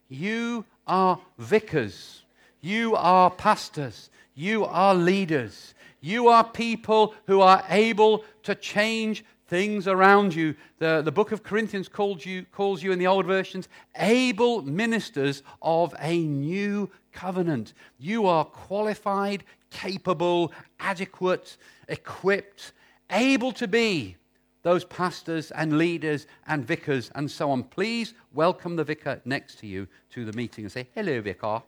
You 0.09 0.65
are 0.87 1.19
vicars. 1.39 2.23
You 2.61 2.95
are 2.95 3.31
pastors. 3.31 4.11
You 4.35 4.65
are 4.65 4.95
leaders. 4.95 5.75
You 6.01 6.29
are 6.29 6.45
people 6.45 7.15
who 7.27 7.41
are 7.41 7.65
able 7.69 8.25
to 8.45 8.55
change 8.55 9.25
things 9.47 9.87
around 9.87 10.35
you. 10.35 10.55
The, 10.79 11.03
the 11.05 11.13
book 11.13 11.31
of 11.33 11.43
Corinthians 11.43 11.87
calls 11.87 12.25
you, 12.25 12.47
calls 12.53 12.83
you 12.83 12.93
in 12.93 12.99
the 12.99 13.07
old 13.07 13.27
versions 13.27 13.69
able 13.99 14.63
ministers 14.63 15.43
of 15.61 15.95
a 15.99 16.19
new 16.19 16.91
covenant. 17.13 17.75
You 17.99 18.27
are 18.27 18.47
qualified, 18.47 19.45
capable, 19.71 20.53
adequate, 20.81 21.59
equipped, 21.89 22.73
able 23.11 23.53
to 23.53 23.69
be 23.69 24.17
those 24.63 24.85
pastors 24.85 25.51
and 25.51 25.77
leaders 25.77 26.27
and 26.47 26.65
vicars 26.67 27.11
and 27.15 27.31
so 27.31 27.51
on. 27.51 27.65
Please 27.65 28.15
welcome 28.33 28.77
the 28.77 28.85
vicar 28.85 29.21
next 29.27 29.59
to 29.59 29.67
you 29.67 29.87
to 30.11 30.25
the 30.25 30.33
meeting 30.33 30.65
and 30.65 30.73
say, 30.73 30.89
Hello, 30.95 31.21
vicar. 31.21 31.63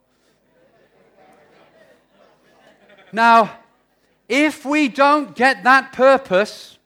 Now, 3.14 3.59
if 4.28 4.64
we 4.64 4.88
don't 4.88 5.35
get 5.35 5.64
that 5.64 5.92
purpose, 5.92 6.78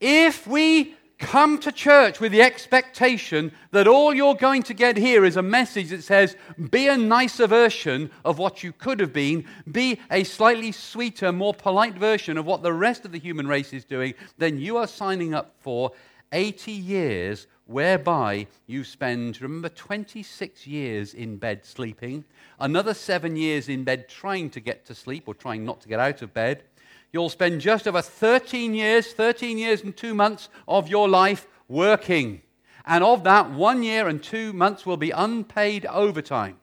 if 0.00 0.46
we 0.46 0.94
come 1.20 1.58
to 1.58 1.70
church 1.70 2.18
with 2.18 2.32
the 2.32 2.40
expectation 2.40 3.52
that 3.72 3.86
all 3.86 4.14
you're 4.14 4.34
going 4.34 4.62
to 4.62 4.72
get 4.72 4.96
here 4.96 5.24
is 5.24 5.36
a 5.36 5.42
message 5.42 5.90
that 5.90 6.02
says, 6.02 6.34
be 6.70 6.88
a 6.88 6.96
nicer 6.96 7.46
version 7.46 8.10
of 8.24 8.38
what 8.38 8.62
you 8.62 8.72
could 8.72 8.98
have 8.98 9.12
been, 9.12 9.44
be 9.70 10.00
a 10.10 10.24
slightly 10.24 10.72
sweeter, 10.72 11.30
more 11.30 11.52
polite 11.52 11.94
version 11.94 12.38
of 12.38 12.46
what 12.46 12.62
the 12.62 12.72
rest 12.72 13.04
of 13.04 13.12
the 13.12 13.18
human 13.18 13.46
race 13.46 13.74
is 13.74 13.84
doing, 13.84 14.14
then 14.38 14.58
you 14.58 14.78
are 14.78 14.86
signing 14.86 15.34
up 15.34 15.54
for 15.60 15.92
80 16.32 16.72
years 16.72 17.46
whereby 17.70 18.46
you 18.66 18.84
spend, 18.84 19.40
remember, 19.40 19.68
26 19.68 20.66
years 20.66 21.14
in 21.14 21.36
bed 21.36 21.64
sleeping, 21.64 22.24
another 22.58 22.94
seven 22.94 23.36
years 23.36 23.68
in 23.68 23.84
bed 23.84 24.08
trying 24.08 24.50
to 24.50 24.60
get 24.60 24.84
to 24.86 24.94
sleep 24.94 25.24
or 25.26 25.34
trying 25.34 25.64
not 25.64 25.80
to 25.80 25.88
get 25.88 26.00
out 26.00 26.22
of 26.22 26.34
bed 26.34 26.64
You'll 27.12 27.28
spend 27.28 27.60
just 27.60 27.88
over 27.88 28.02
13 28.02 28.74
years, 28.74 29.12
13 29.12 29.58
years 29.58 29.82
and 29.82 29.96
two 29.96 30.14
months 30.14 30.48
of 30.68 30.88
your 30.88 31.08
life 31.08 31.46
working. 31.68 32.42
And 32.86 33.02
of 33.02 33.24
that, 33.24 33.50
one 33.50 33.82
year 33.82 34.08
and 34.08 34.22
two 34.22 34.52
months 34.52 34.86
will 34.86 34.96
be 34.96 35.10
unpaid 35.10 35.86
overtime. 35.86 36.58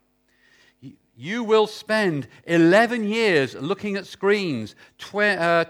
You 1.16 1.44
will 1.44 1.68
spend 1.68 2.28
11 2.46 3.04
years 3.04 3.56
looking 3.56 3.98
at 3.98 4.06
screens. 4.06 4.76
Tw- 4.98 5.16
uh? 5.16 5.66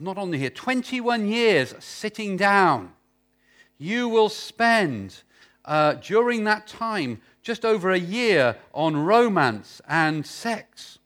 Not 0.00 0.18
on 0.18 0.32
here. 0.32 0.50
21 0.50 1.28
years 1.28 1.74
sitting 1.78 2.36
down. 2.36 2.92
You 3.80 4.08
will 4.08 4.28
spend 4.28 5.16
uh, 5.64 5.94
during 5.94 6.44
that 6.44 6.68
time 6.68 7.20
just 7.42 7.64
over 7.64 7.90
a 7.90 7.98
year 7.98 8.56
on 8.72 8.96
romance 8.96 9.80
and 9.88 10.24
sex 10.24 11.00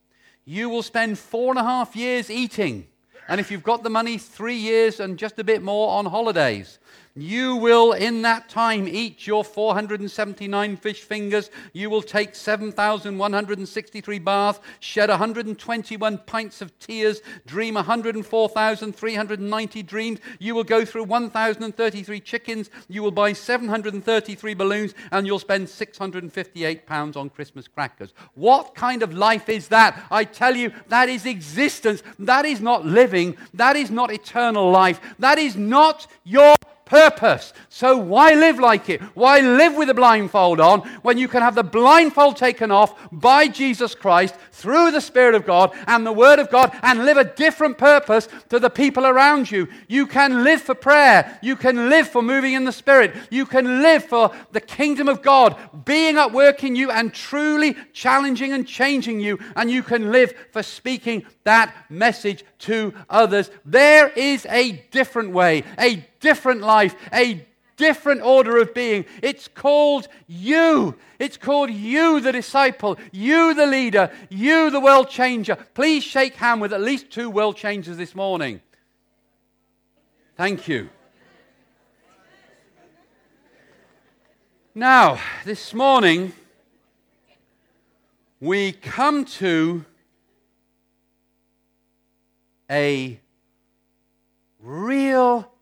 you 0.44 0.68
will 0.68 0.82
spend 0.82 1.18
four 1.18 1.50
and 1.50 1.58
a 1.58 1.62
half 1.62 1.96
years 1.96 2.30
eating. 2.30 2.86
And 3.28 3.40
if 3.40 3.50
you've 3.50 3.62
got 3.62 3.82
the 3.82 3.90
money, 3.90 4.18
three 4.18 4.56
years 4.56 5.00
and 5.00 5.18
just 5.18 5.38
a 5.38 5.44
bit 5.44 5.62
more 5.62 5.96
on 5.96 6.06
holidays. 6.06 6.78
You 7.16 7.54
will, 7.54 7.92
in 7.92 8.22
that 8.22 8.48
time, 8.48 8.88
eat 8.88 9.24
your 9.24 9.44
479 9.44 10.76
fish 10.78 11.02
fingers. 11.02 11.48
You 11.72 11.88
will 11.88 12.02
take 12.02 12.34
7,163 12.34 14.18
baths, 14.18 14.58
shed 14.80 15.10
121 15.10 16.18
pints 16.26 16.60
of 16.60 16.76
tears, 16.80 17.22
dream 17.46 17.74
104,390 17.74 19.82
dreams. 19.84 20.18
You 20.40 20.56
will 20.56 20.64
go 20.64 20.84
through 20.84 21.04
1,033 21.04 22.18
chickens. 22.18 22.68
You 22.88 23.04
will 23.04 23.12
buy 23.12 23.32
733 23.32 24.54
balloons, 24.54 24.94
and 25.12 25.24
you'll 25.24 25.38
spend 25.38 25.68
658 25.68 26.84
pounds 26.84 27.16
on 27.16 27.30
Christmas 27.30 27.68
crackers. 27.68 28.12
What 28.34 28.74
kind 28.74 29.04
of 29.04 29.14
life 29.14 29.48
is 29.48 29.68
that? 29.68 30.04
I 30.10 30.24
tell 30.24 30.56
you, 30.56 30.72
that 30.88 31.08
is 31.08 31.26
existence. 31.26 32.02
That 32.18 32.44
is 32.44 32.60
not 32.60 32.84
living. 32.84 33.36
That 33.54 33.76
is 33.76 33.92
not 33.92 34.12
eternal 34.12 34.68
life. 34.72 35.00
That 35.20 35.38
is 35.38 35.54
not 35.54 36.08
your 36.24 36.56
purpose. 36.84 37.52
So 37.68 37.96
why 37.96 38.34
live 38.34 38.58
like 38.58 38.88
it? 38.88 39.00
Why 39.14 39.40
live 39.40 39.74
with 39.74 39.90
a 39.90 39.94
blindfold 39.94 40.60
on 40.60 40.80
when 41.02 41.18
you 41.18 41.28
can 41.28 41.42
have 41.42 41.54
the 41.54 41.62
blindfold 41.62 42.36
taken 42.36 42.70
off 42.70 42.94
by 43.10 43.48
Jesus 43.48 43.94
Christ 43.94 44.34
through 44.52 44.90
the 44.90 45.00
Spirit 45.00 45.34
of 45.34 45.46
God 45.46 45.72
and 45.86 46.06
the 46.06 46.12
Word 46.12 46.38
of 46.38 46.50
God 46.50 46.76
and 46.82 47.04
live 47.04 47.16
a 47.16 47.24
different 47.24 47.78
purpose 47.78 48.28
to 48.48 48.58
the 48.58 48.70
people 48.70 49.06
around 49.06 49.50
you? 49.50 49.68
You 49.88 50.06
can 50.06 50.44
live 50.44 50.62
for 50.62 50.74
prayer. 50.74 51.38
You 51.42 51.56
can 51.56 51.88
live 51.88 52.08
for 52.08 52.22
moving 52.22 52.52
in 52.52 52.64
the 52.64 52.72
Spirit. 52.72 53.14
You 53.30 53.46
can 53.46 53.82
live 53.82 54.04
for 54.04 54.30
the 54.52 54.60
kingdom 54.60 55.08
of 55.08 55.22
God 55.22 55.56
being 55.84 56.16
at 56.16 56.32
work 56.32 56.64
in 56.64 56.76
you 56.76 56.90
and 56.90 57.12
truly 57.12 57.76
challenging 57.92 58.52
and 58.52 58.66
changing 58.66 59.20
you. 59.20 59.38
And 59.56 59.70
you 59.70 59.82
can 59.82 60.12
live 60.12 60.34
for 60.52 60.62
speaking 60.62 61.24
that 61.44 61.74
message 61.88 62.44
to 62.60 62.94
others. 63.08 63.50
There 63.64 64.08
is 64.08 64.46
a 64.46 64.72
different 64.90 65.30
way, 65.30 65.64
a 65.78 66.06
different 66.24 66.62
life, 66.62 66.96
a 67.12 67.46
different 67.76 68.22
order 68.22 68.56
of 68.56 68.72
being. 68.72 69.04
It's 69.22 69.46
called 69.46 70.08
you. 70.26 70.96
It's 71.18 71.36
called 71.36 71.70
you, 71.70 72.18
the 72.20 72.32
disciple, 72.32 72.98
you, 73.12 73.52
the 73.54 73.66
leader, 73.66 74.10
you, 74.30 74.70
the 74.70 74.80
world 74.80 75.10
changer. 75.10 75.56
Please 75.74 76.02
shake 76.02 76.34
hand 76.34 76.62
with 76.62 76.72
at 76.72 76.80
least 76.80 77.10
two 77.10 77.28
world 77.28 77.56
changers 77.56 77.98
this 77.98 78.14
morning. 78.14 78.60
Thank 80.36 80.66
you. 80.66 80.88
Now, 84.74 85.20
this 85.44 85.74
morning, 85.74 86.32
we 88.40 88.72
come 88.72 89.24
to 89.26 89.84
a 92.68 93.20
real 94.58 95.53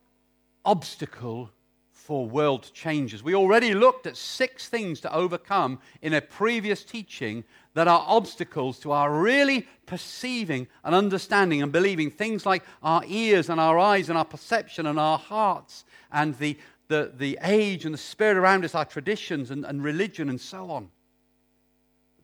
obstacle 0.64 1.50
for 1.90 2.26
world 2.26 2.68
changes. 2.74 3.22
We 3.22 3.34
already 3.34 3.74
looked 3.74 4.06
at 4.06 4.16
six 4.16 4.68
things 4.68 5.00
to 5.00 5.14
overcome 5.14 5.78
in 6.00 6.14
a 6.14 6.20
previous 6.20 6.82
teaching 6.82 7.44
that 7.74 7.86
are 7.86 8.04
obstacles 8.08 8.80
to 8.80 8.90
our 8.90 9.12
really 9.12 9.68
perceiving 9.86 10.66
and 10.84 10.94
understanding 10.94 11.62
and 11.62 11.70
believing 11.70 12.10
things 12.10 12.44
like 12.44 12.64
our 12.82 13.02
ears 13.06 13.48
and 13.48 13.60
our 13.60 13.78
eyes 13.78 14.08
and 14.08 14.18
our 14.18 14.24
perception 14.24 14.86
and 14.86 14.98
our 14.98 15.16
hearts 15.16 15.84
and 16.10 16.36
the, 16.38 16.58
the, 16.88 17.12
the 17.16 17.38
age 17.42 17.84
and 17.84 17.94
the 17.94 17.98
spirit 17.98 18.36
around 18.36 18.64
us, 18.64 18.74
our 18.74 18.84
traditions 18.84 19.52
and, 19.52 19.64
and 19.64 19.84
religion 19.84 20.28
and 20.28 20.40
so 20.40 20.70
on. 20.70 20.90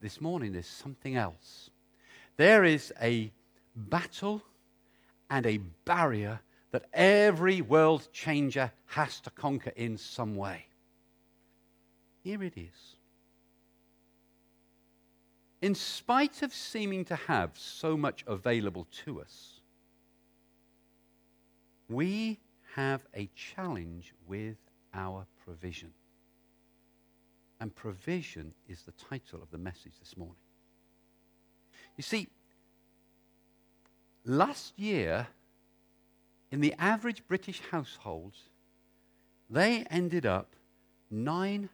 This 0.01 0.21
morning, 0.21 0.53
there's 0.53 0.67
something 0.67 1.15
else. 1.15 1.71
There 2.37 2.65
is 2.65 2.93
a 3.01 3.33
battle 3.77 4.43
and 5.31 5.47
a 5.47 5.59
barrier 5.85 6.41
that 6.71 6.85
every 6.93 7.61
world 7.61 8.09
changer 8.13 8.73
has 8.87 9.21
to 9.21 9.31
conquer 9.31 9.73
in 9.77 9.97
some 9.97 10.37
way. 10.37 10.67
Here 12.23 12.43
it 12.43 12.57
is. 12.57 12.97
In 15.61 15.75
spite 15.75 16.43
of 16.43 16.53
seeming 16.55 17.05
to 17.07 17.17
have 17.17 17.51
so 17.55 17.97
much 17.97 18.23
available 18.27 18.87
to 19.05 19.21
us, 19.21 19.61
we 21.89 22.39
have 22.75 23.07
a 23.15 23.29
challenge 23.35 24.13
with 24.27 24.57
our 24.95 25.27
provision. 25.45 25.93
And 27.61 27.75
provision 27.75 28.53
is 28.69 28.83
the 28.83 28.93
title 28.93 29.43
of 29.43 29.51
the 29.51 29.59
message 29.59 29.99
this 29.99 30.17
morning. 30.17 30.37
You 31.97 32.03
see, 32.03 32.29
last 34.25 34.79
year, 34.79 35.27
in 36.51 36.61
the 36.61 36.75
average 36.79 37.23
British 37.29 37.61
household, 37.71 38.35
they 39.51 39.85
ended 39.91 40.25
up 40.27 40.55
£900 41.13 41.69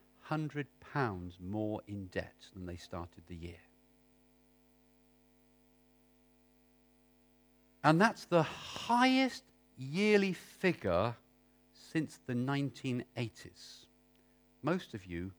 more 1.39 1.81
in 1.87 2.07
debt 2.07 2.35
than 2.53 2.65
they 2.65 2.75
started 2.75 3.23
the 3.27 3.35
year. 3.35 3.59
And 7.83 8.01
that's 8.01 8.25
the 8.25 8.43
highest 8.43 9.43
yearly 9.77 10.33
figure 10.33 11.15
since 11.91 12.19
the 12.25 12.33
1980s. 12.33 13.85
Most 14.63 14.93
of 14.93 15.05
you 15.05 15.31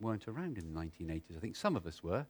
weren't 0.00 0.28
around 0.28 0.58
in 0.58 0.72
the 0.72 0.80
1980s. 0.80 1.36
I 1.36 1.40
think 1.40 1.56
some 1.56 1.74
of 1.74 1.86
us 1.86 2.04
were. 2.04 2.26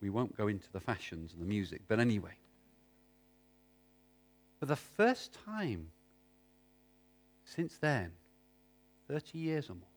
We 0.00 0.10
won't 0.10 0.36
go 0.36 0.48
into 0.48 0.70
the 0.72 0.80
fashions 0.80 1.32
and 1.32 1.40
the 1.40 1.46
music, 1.46 1.82
but 1.88 1.98
anyway 1.98 2.34
for 4.62 4.66
the 4.66 4.76
first 4.76 5.36
time 5.44 5.88
since 7.44 7.78
then, 7.78 8.12
30 9.08 9.36
years 9.36 9.68
or 9.68 9.74
more. 9.74 9.88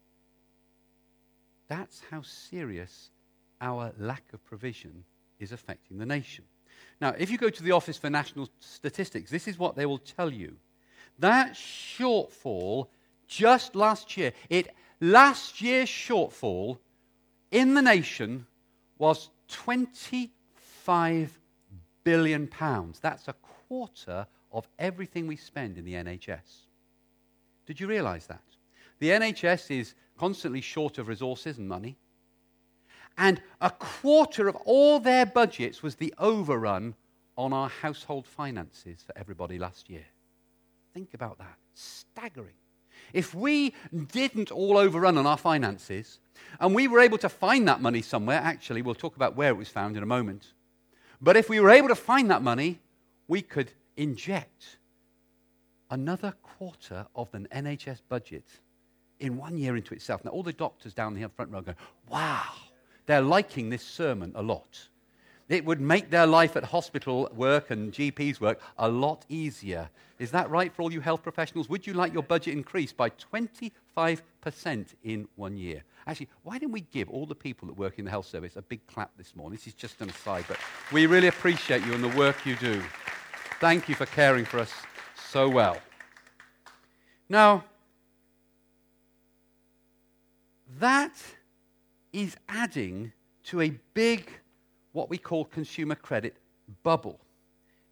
That's 1.68 2.02
how 2.10 2.24
serious 2.24 3.12
our 3.62 3.94
lack 4.00 4.24
of 4.34 4.44
provision 4.44 5.04
is 5.40 5.52
affecting 5.52 6.00
the 6.00 6.06
nation. 6.08 6.46
Now, 7.00 7.14
if 7.16 7.30
you 7.30 7.38
go 7.38 7.52
to 7.52 7.62
the 7.62 7.74
Office 7.74 8.00
for 8.00 8.10
National 8.10 8.50
Statistics, 8.60 9.30
this 9.30 9.48
is 9.48 9.60
what 9.60 9.76
they 9.76 9.86
will 9.86 10.00
tell 10.00 10.34
you. 10.34 10.56
That 11.20 11.54
shortfall 11.54 12.88
just 13.28 13.76
last 13.76 14.18
year, 14.18 14.34
it 14.50 14.70
last 15.00 15.62
year's 15.62 15.90
shortfall 15.90 16.80
in 17.52 17.76
the 17.76 17.84
nation 17.84 18.48
was 18.98 19.30
25 19.48 21.40
billion 22.04 22.48
pounds. 22.48 23.00
That's 23.00 23.28
a 23.28 23.36
quarter 23.68 24.26
of 24.56 24.68
everything 24.80 25.28
we 25.28 25.36
spend 25.36 25.78
in 25.78 25.86
the 25.86 25.94
NHS. 25.94 26.64
Did 27.66 27.80
you 27.80 27.88
realize 27.88 28.26
that? 28.28 28.42
The 29.00 29.10
NHS 29.10 29.70
is 29.78 29.96
constantly 30.18 30.62
short 30.62 30.98
of 30.98 31.10
resources 31.10 31.58
and 31.58 31.68
money. 31.68 31.98
And 33.18 33.42
a 33.60 33.70
quarter 33.70 34.48
of 34.48 34.56
all 34.66 35.00
their 35.00 35.26
budgets 35.26 35.84
was 35.84 35.96
the 35.96 36.14
overrun 36.18 36.96
on 37.38 37.52
our 37.52 37.70
household 37.70 38.26
finances 38.26 39.04
for 39.06 39.18
everybody 39.18 39.60
last 39.60 39.90
year. 39.90 40.06
Think 40.94 41.14
about 41.14 41.38
that. 41.38 41.58
Staggering. 41.74 42.56
If 43.14 43.36
we 43.36 43.74
didn't 44.14 44.52
all 44.52 44.78
overrun 44.78 45.18
on 45.18 45.26
our 45.26 45.38
finances 45.38 46.20
and 46.62 46.74
we 46.74 46.88
were 46.88 47.02
able 47.02 47.18
to 47.20 47.30
find 47.30 47.68
that 47.68 47.82
money 47.82 48.02
somewhere, 48.02 48.40
actually, 48.42 48.82
we'll 48.82 48.96
talk 48.96 49.18
about 49.18 49.36
where 49.36 49.50
it 49.50 49.58
was 49.58 49.70
found 49.70 49.98
in 49.98 50.04
a 50.04 50.08
moment. 50.08 50.54
But 51.22 51.36
if 51.36 51.50
we 51.50 51.60
were 51.60 51.70
able 51.70 51.90
to 51.90 51.96
find 51.96 52.32
that 52.32 52.42
money, 52.42 52.80
we 53.28 53.42
could 53.42 53.72
inject 53.98 54.78
another 55.90 56.34
quarter 56.42 57.06
of 57.16 57.32
the 57.32 57.40
NHS 57.40 58.02
budget 58.10 58.46
in 59.20 59.38
one 59.38 59.58
year 59.58 59.76
into 59.76 59.94
itself. 59.94 60.26
Now, 60.26 60.32
all 60.32 60.44
the 60.44 60.54
doctors 60.54 60.94
down 60.94 61.14
the 61.14 61.28
front 61.30 61.52
row 61.52 61.62
go, 61.62 61.74
wow, 62.10 62.44
they're 63.06 63.22
liking 63.22 63.70
this 63.70 63.84
sermon 63.84 64.32
a 64.36 64.42
lot. 64.42 64.90
It 65.48 65.64
would 65.64 65.80
make 65.80 66.10
their 66.10 66.26
life 66.26 66.56
at 66.56 66.64
hospital 66.64 67.30
work 67.36 67.70
and 67.70 67.94
GP's 67.94 68.42
work 68.42 68.60
a 68.80 68.90
lot 68.90 69.26
easier. 69.30 69.90
Is 70.18 70.32
that 70.32 70.50
right 70.50 70.74
for 70.74 70.82
all 70.82 70.92
you 70.92 71.02
health 71.02 71.22
professionals? 71.22 71.70
Would 71.70 71.86
you 71.86 71.94
like 71.94 72.14
your 72.14 72.24
budget 72.24 72.54
increased 72.54 72.98
by 72.98 73.12
25% 73.12 73.72
in 75.04 75.28
one 75.36 75.56
year? 75.56 75.84
Actually, 76.08 76.30
why 76.42 76.58
don't 76.58 76.72
we 76.72 76.82
give 76.82 77.10
all 77.10 77.28
the 77.28 77.36
people 77.36 77.68
that 77.68 77.78
work 77.78 78.00
in 78.00 78.06
the 78.06 78.12
health 78.12 78.26
service 78.26 78.56
a 78.56 78.62
big 78.64 78.86
clap 78.88 79.16
this 79.18 79.36
morning? 79.36 79.56
This 79.58 79.68
is 79.68 79.76
just 79.76 80.02
an 80.02 80.10
aside, 80.10 80.46
but 80.48 80.58
we 80.92 81.06
really 81.06 81.28
appreciate 81.28 81.86
you 81.86 81.94
and 81.94 82.04
the 82.04 82.18
work 82.18 82.44
you 82.44 82.56
do. 82.56 82.82
Thank 83.60 83.88
you 83.88 83.96
for 83.96 84.06
caring 84.06 84.44
for 84.44 84.60
us 84.60 84.74
so 85.30 85.48
well. 85.48 85.78
Now, 87.30 87.64
that 90.80 91.14
is 92.12 92.36
adding 92.50 93.14
to 93.46 93.62
a 93.62 93.70
big 93.94 94.30
what 94.92 95.10
we 95.10 95.18
call 95.18 95.46
consumer 95.46 95.96
credit 95.96 96.36
bubble. 96.84 97.20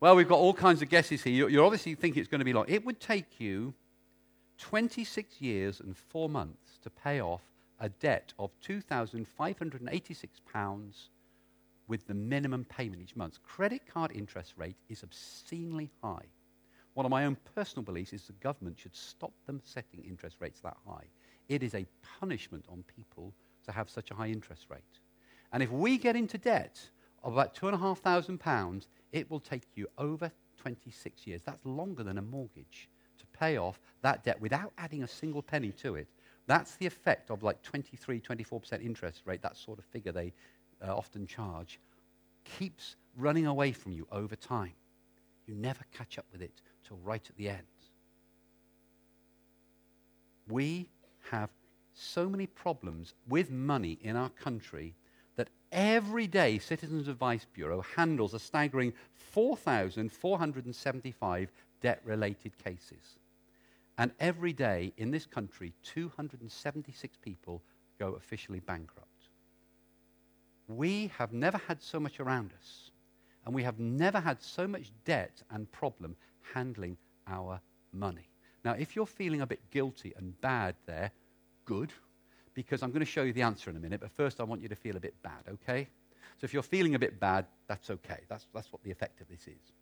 well, 0.00 0.16
we've 0.16 0.28
got 0.28 0.38
all 0.38 0.54
kinds 0.54 0.82
of 0.82 0.88
guesses 0.88 1.22
here. 1.22 1.48
You 1.48 1.64
obviously 1.64 1.94
think 1.94 2.16
it's 2.16 2.28
going 2.28 2.40
to 2.40 2.44
be 2.44 2.52
long. 2.52 2.64
It 2.68 2.84
would 2.84 3.00
take 3.00 3.40
you 3.40 3.74
26 4.58 5.40
years 5.40 5.80
and 5.80 5.96
four 5.96 6.28
months 6.28 6.78
to 6.82 6.90
pay 6.90 7.20
off 7.20 7.42
a 7.80 7.88
debt 7.88 8.32
of 8.38 8.50
£2,586 8.66 11.08
with 11.88 12.06
the 12.06 12.14
minimum 12.14 12.64
payment 12.66 13.02
each 13.02 13.16
month. 13.16 13.42
Credit 13.42 13.82
card 13.92 14.12
interest 14.14 14.52
rate 14.56 14.76
is 14.88 15.02
obscenely 15.02 15.90
high. 16.02 16.26
One 16.94 17.06
of 17.06 17.10
my 17.10 17.24
own 17.24 17.36
personal 17.54 17.82
beliefs 17.82 18.12
is 18.12 18.26
the 18.26 18.32
government 18.34 18.78
should 18.78 18.94
stop 18.94 19.32
them 19.46 19.60
setting 19.64 20.04
interest 20.06 20.36
rates 20.40 20.60
that 20.60 20.76
high. 20.86 21.06
It 21.48 21.62
is 21.62 21.74
a 21.74 21.86
punishment 22.20 22.66
on 22.70 22.84
people 22.96 23.32
to 23.70 23.76
have 23.76 23.88
such 23.88 24.10
a 24.10 24.14
high 24.14 24.28
interest 24.28 24.66
rate. 24.68 24.98
And 25.52 25.62
if 25.62 25.70
we 25.70 25.96
get 25.98 26.16
into 26.16 26.38
debt 26.38 26.80
of 27.22 27.32
about 27.32 27.54
£2,500, 27.54 28.86
it 29.12 29.30
will 29.30 29.40
take 29.40 29.62
you 29.74 29.86
over 29.98 30.30
26 30.60 31.26
years. 31.26 31.42
That's 31.44 31.64
longer 31.64 32.02
than 32.02 32.18
a 32.18 32.22
mortgage 32.22 32.88
to 33.18 33.26
pay 33.38 33.56
off 33.56 33.80
that 34.02 34.24
debt 34.24 34.40
without 34.40 34.72
adding 34.78 35.02
a 35.02 35.08
single 35.08 35.42
penny 35.42 35.72
to 35.82 35.94
it. 35.96 36.08
That's 36.46 36.76
the 36.76 36.86
effect 36.86 37.30
of 37.30 37.42
like 37.42 37.62
23, 37.62 38.20
24% 38.20 38.84
interest 38.84 39.22
rate, 39.24 39.42
that 39.42 39.56
sort 39.56 39.78
of 39.78 39.84
figure 39.84 40.12
they 40.12 40.32
uh, 40.84 40.96
often 40.96 41.26
charge, 41.26 41.78
keeps 42.44 42.96
running 43.16 43.46
away 43.46 43.72
from 43.72 43.92
you 43.92 44.06
over 44.10 44.34
time. 44.34 44.72
You 45.46 45.54
never 45.54 45.80
catch 45.96 46.18
up 46.18 46.26
with 46.32 46.42
it 46.42 46.62
till 46.86 46.98
right 47.04 47.24
at 47.28 47.36
the 47.36 47.48
end. 47.48 47.58
We 50.48 50.88
have 51.30 51.50
so 51.94 52.28
many 52.28 52.46
problems 52.46 53.14
with 53.28 53.50
money 53.50 53.98
in 54.02 54.16
our 54.16 54.30
country 54.30 54.94
that 55.36 55.48
every 55.72 56.26
day 56.26 56.58
Citizens 56.58 57.08
Advice 57.08 57.46
Bureau 57.52 57.84
handles 57.96 58.34
a 58.34 58.38
staggering 58.38 58.92
4,475 59.14 61.50
debt 61.80 62.00
related 62.04 62.52
cases. 62.62 63.16
And 63.98 64.12
every 64.18 64.52
day 64.52 64.92
in 64.96 65.10
this 65.10 65.26
country, 65.26 65.72
276 65.82 67.16
people 67.18 67.62
go 67.98 68.14
officially 68.14 68.60
bankrupt. 68.60 69.08
We 70.68 71.10
have 71.18 71.32
never 71.32 71.58
had 71.66 71.82
so 71.82 72.00
much 72.00 72.20
around 72.20 72.52
us, 72.58 72.90
and 73.44 73.54
we 73.54 73.62
have 73.62 73.78
never 73.78 74.20
had 74.20 74.42
so 74.42 74.66
much 74.66 74.92
debt 75.04 75.42
and 75.50 75.70
problem 75.72 76.16
handling 76.54 76.96
our 77.26 77.60
money. 77.92 78.28
Now, 78.64 78.72
if 78.72 78.94
you're 78.94 79.06
feeling 79.06 79.40
a 79.40 79.46
bit 79.46 79.70
guilty 79.70 80.12
and 80.16 80.38
bad 80.40 80.74
there, 80.86 81.10
good, 81.64 81.92
because 82.54 82.82
I'm 82.82 82.90
going 82.90 83.00
to 83.00 83.06
show 83.06 83.22
you 83.22 83.32
the 83.32 83.42
answer 83.42 83.70
in 83.70 83.76
a 83.76 83.80
minute, 83.80 84.00
but 84.00 84.10
first 84.10 84.40
I 84.40 84.44
want 84.44 84.62
you 84.62 84.68
to 84.68 84.76
feel 84.76 84.96
a 84.96 85.00
bit 85.00 85.14
bad, 85.22 85.44
okay? 85.48 85.88
So 86.38 86.44
if 86.44 86.54
you're 86.54 86.62
feeling 86.62 86.94
a 86.94 86.98
bit 86.98 87.20
bad, 87.20 87.46
that's 87.68 87.90
okay. 87.90 88.20
That's, 88.28 88.46
that's 88.54 88.72
what 88.72 88.82
the 88.82 88.90
effect 88.90 89.20
of 89.20 89.28
this 89.28 89.42
is. 89.42 89.72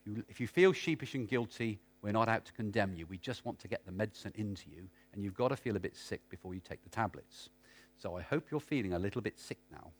If 0.00 0.06
you, 0.06 0.24
if 0.28 0.40
you 0.40 0.46
feel 0.46 0.72
sheepish 0.72 1.14
and 1.14 1.28
guilty, 1.28 1.78
we're 2.02 2.12
not 2.12 2.28
out 2.28 2.44
to 2.46 2.52
condemn 2.52 2.94
you. 2.94 3.06
We 3.06 3.18
just 3.18 3.44
want 3.44 3.58
to 3.60 3.68
get 3.68 3.84
the 3.84 3.92
medicine 3.92 4.32
into 4.36 4.70
you, 4.70 4.88
and 5.12 5.22
you've 5.22 5.34
got 5.34 5.48
to 5.48 5.56
feel 5.56 5.76
a 5.76 5.80
bit 5.80 5.96
sick 5.96 6.20
before 6.30 6.54
you 6.54 6.60
take 6.60 6.82
the 6.82 6.90
tablets. 6.90 7.50
So 7.98 8.16
I 8.16 8.22
hope 8.22 8.50
you're 8.50 8.60
feeling 8.60 8.94
a 8.94 8.98
little 8.98 9.20
bit 9.20 9.38
sick 9.38 9.58
now 9.70 9.90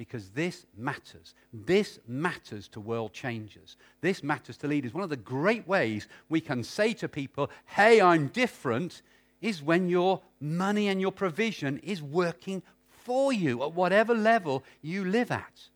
because 0.00 0.30
this 0.30 0.64
matters. 0.78 1.34
This 1.52 1.98
matters 2.08 2.68
to 2.68 2.80
world 2.80 3.12
changers. 3.12 3.76
This 4.00 4.22
matters 4.22 4.56
to 4.56 4.66
leaders. 4.66 4.94
One 4.94 5.04
of 5.04 5.10
the 5.10 5.16
great 5.18 5.68
ways 5.68 6.08
we 6.30 6.40
can 6.40 6.64
say 6.64 6.94
to 6.94 7.08
people, 7.08 7.50
hey, 7.66 8.00
I'm 8.00 8.28
different, 8.28 9.02
is 9.40 9.62
when 9.62 9.88
your 9.88 10.20
money 10.40 10.88
and 10.88 11.00
your 11.00 11.12
provision 11.12 11.78
is 11.78 12.02
working 12.02 12.62
for 12.88 13.32
you 13.32 13.62
at 13.62 13.72
whatever 13.72 14.14
level 14.14 14.64
you 14.82 15.04
live 15.04 15.30
at. 15.30 15.68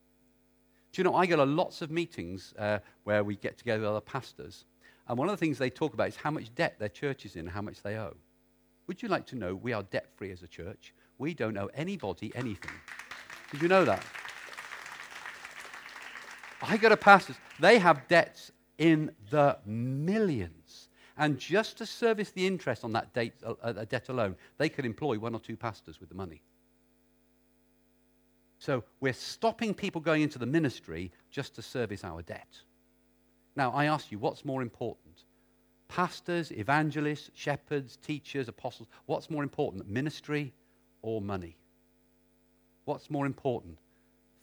Do 0.91 1.01
you 1.01 1.03
know, 1.03 1.15
I 1.15 1.25
go 1.25 1.35
to 1.35 1.45
lots 1.45 1.81
of 1.81 1.91
meetings 1.91 2.53
uh, 2.57 2.79
where 3.03 3.23
we 3.23 3.35
get 3.35 3.57
together 3.57 3.81
with 3.81 3.89
other 3.89 4.01
pastors. 4.01 4.65
And 5.07 5.17
one 5.17 5.27
of 5.27 5.33
the 5.33 5.37
things 5.37 5.57
they 5.57 5.69
talk 5.69 5.93
about 5.93 6.07
is 6.07 6.15
how 6.15 6.31
much 6.31 6.53
debt 6.55 6.75
their 6.79 6.89
church 6.89 7.25
is 7.25 7.35
in 7.35 7.41
and 7.41 7.49
how 7.49 7.61
much 7.61 7.81
they 7.81 7.97
owe. 7.97 8.15
Would 8.87 9.01
you 9.01 9.09
like 9.09 9.25
to 9.27 9.35
know 9.35 9.55
we 9.55 9.73
are 9.73 9.83
debt 9.83 10.07
free 10.15 10.31
as 10.31 10.41
a 10.43 10.47
church? 10.47 10.93
We 11.17 11.33
don't 11.33 11.57
owe 11.57 11.69
anybody 11.73 12.31
anything. 12.35 12.71
Did 13.51 13.61
you 13.61 13.67
know 13.67 13.85
that? 13.85 14.03
I 16.61 16.77
go 16.77 16.89
to 16.89 16.97
pastors, 16.97 17.35
they 17.59 17.77
have 17.79 18.07
debts 18.07 18.51
in 18.77 19.11
the 19.29 19.57
millions. 19.65 20.64
And 21.17 21.39
just 21.39 21.77
to 21.77 21.85
service 21.85 22.31
the 22.31 22.45
interest 22.45 22.83
on 22.83 22.91
that 22.93 23.13
date, 23.13 23.33
uh, 23.45 23.53
uh, 23.63 23.85
debt 23.85 24.09
alone, 24.09 24.35
they 24.57 24.67
could 24.67 24.85
employ 24.85 25.17
one 25.17 25.33
or 25.33 25.39
two 25.39 25.55
pastors 25.55 25.99
with 25.99 26.09
the 26.09 26.15
money. 26.15 26.41
So 28.59 28.83
we're 28.99 29.13
stopping 29.13 29.73
people 29.73 30.01
going 30.01 30.21
into 30.21 30.39
the 30.39 30.45
ministry 30.45 31.11
just 31.29 31.55
to 31.55 31.61
service 31.61 32.03
our 32.03 32.21
debt. 32.21 32.59
Now, 33.55 33.71
I 33.71 33.85
ask 33.85 34.11
you, 34.11 34.19
what's 34.19 34.43
more 34.43 34.61
important? 34.61 35.23
Pastors, 35.87 36.51
evangelists, 36.51 37.29
shepherds, 37.35 37.97
teachers, 37.97 38.47
apostles, 38.49 38.89
what's 39.05 39.29
more 39.29 39.43
important, 39.43 39.87
ministry 39.87 40.53
or 41.01 41.21
money? 41.21 41.55
What's 42.85 43.09
more 43.09 43.25
important? 43.25 43.77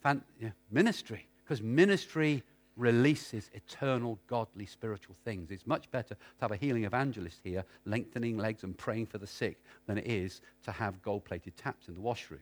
Fan- 0.02 0.24
yeah, 0.40 0.50
ministry. 0.70 1.26
Because 1.44 1.60
ministry 1.60 2.42
releases 2.76 3.50
eternal, 3.54 4.18
godly, 4.26 4.66
spiritual 4.66 5.14
things. 5.24 5.50
It's 5.50 5.66
much 5.66 5.90
better 5.90 6.14
to 6.14 6.40
have 6.40 6.52
a 6.52 6.56
healing 6.56 6.84
evangelist 6.84 7.40
here, 7.44 7.64
lengthening 7.84 8.38
legs 8.38 8.64
and 8.64 8.76
praying 8.76 9.06
for 9.06 9.18
the 9.18 9.26
sick, 9.26 9.62
than 9.86 9.98
it 9.98 10.06
is 10.06 10.40
to 10.64 10.72
have 10.72 11.02
gold 11.02 11.24
plated 11.24 11.56
taps 11.56 11.88
in 11.88 11.94
the 11.94 12.00
washroom. 12.00 12.40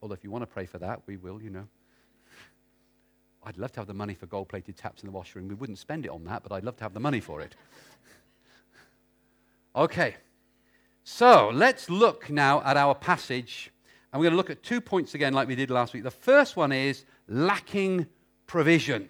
Although, 0.00 0.14
if 0.14 0.24
you 0.24 0.30
want 0.30 0.42
to 0.42 0.46
pray 0.46 0.66
for 0.66 0.78
that, 0.78 1.02
we 1.06 1.16
will, 1.16 1.42
you 1.42 1.50
know. 1.50 1.66
I'd 3.44 3.58
love 3.58 3.72
to 3.72 3.80
have 3.80 3.86
the 3.86 3.94
money 3.94 4.14
for 4.14 4.26
gold 4.26 4.48
plated 4.48 4.76
taps 4.76 5.02
in 5.02 5.06
the 5.06 5.12
washroom. 5.12 5.46
We 5.46 5.54
wouldn't 5.54 5.78
spend 5.78 6.04
it 6.04 6.10
on 6.10 6.24
that, 6.24 6.42
but 6.42 6.52
I'd 6.52 6.64
love 6.64 6.76
to 6.78 6.84
have 6.84 6.94
the 6.94 7.00
money 7.00 7.20
for 7.20 7.40
it. 7.40 7.54
okay. 9.76 10.16
So 11.04 11.50
let's 11.54 11.88
look 11.88 12.28
now 12.28 12.60
at 12.62 12.76
our 12.76 12.94
passage. 12.94 13.70
And 14.12 14.20
we're 14.20 14.24
going 14.24 14.32
to 14.32 14.36
look 14.36 14.50
at 14.50 14.62
two 14.62 14.80
points 14.80 15.14
again, 15.14 15.32
like 15.32 15.46
we 15.46 15.54
did 15.54 15.70
last 15.70 15.94
week. 15.94 16.02
The 16.02 16.10
first 16.10 16.56
one 16.56 16.72
is 16.72 17.04
lacking 17.28 18.06
provision. 18.46 19.08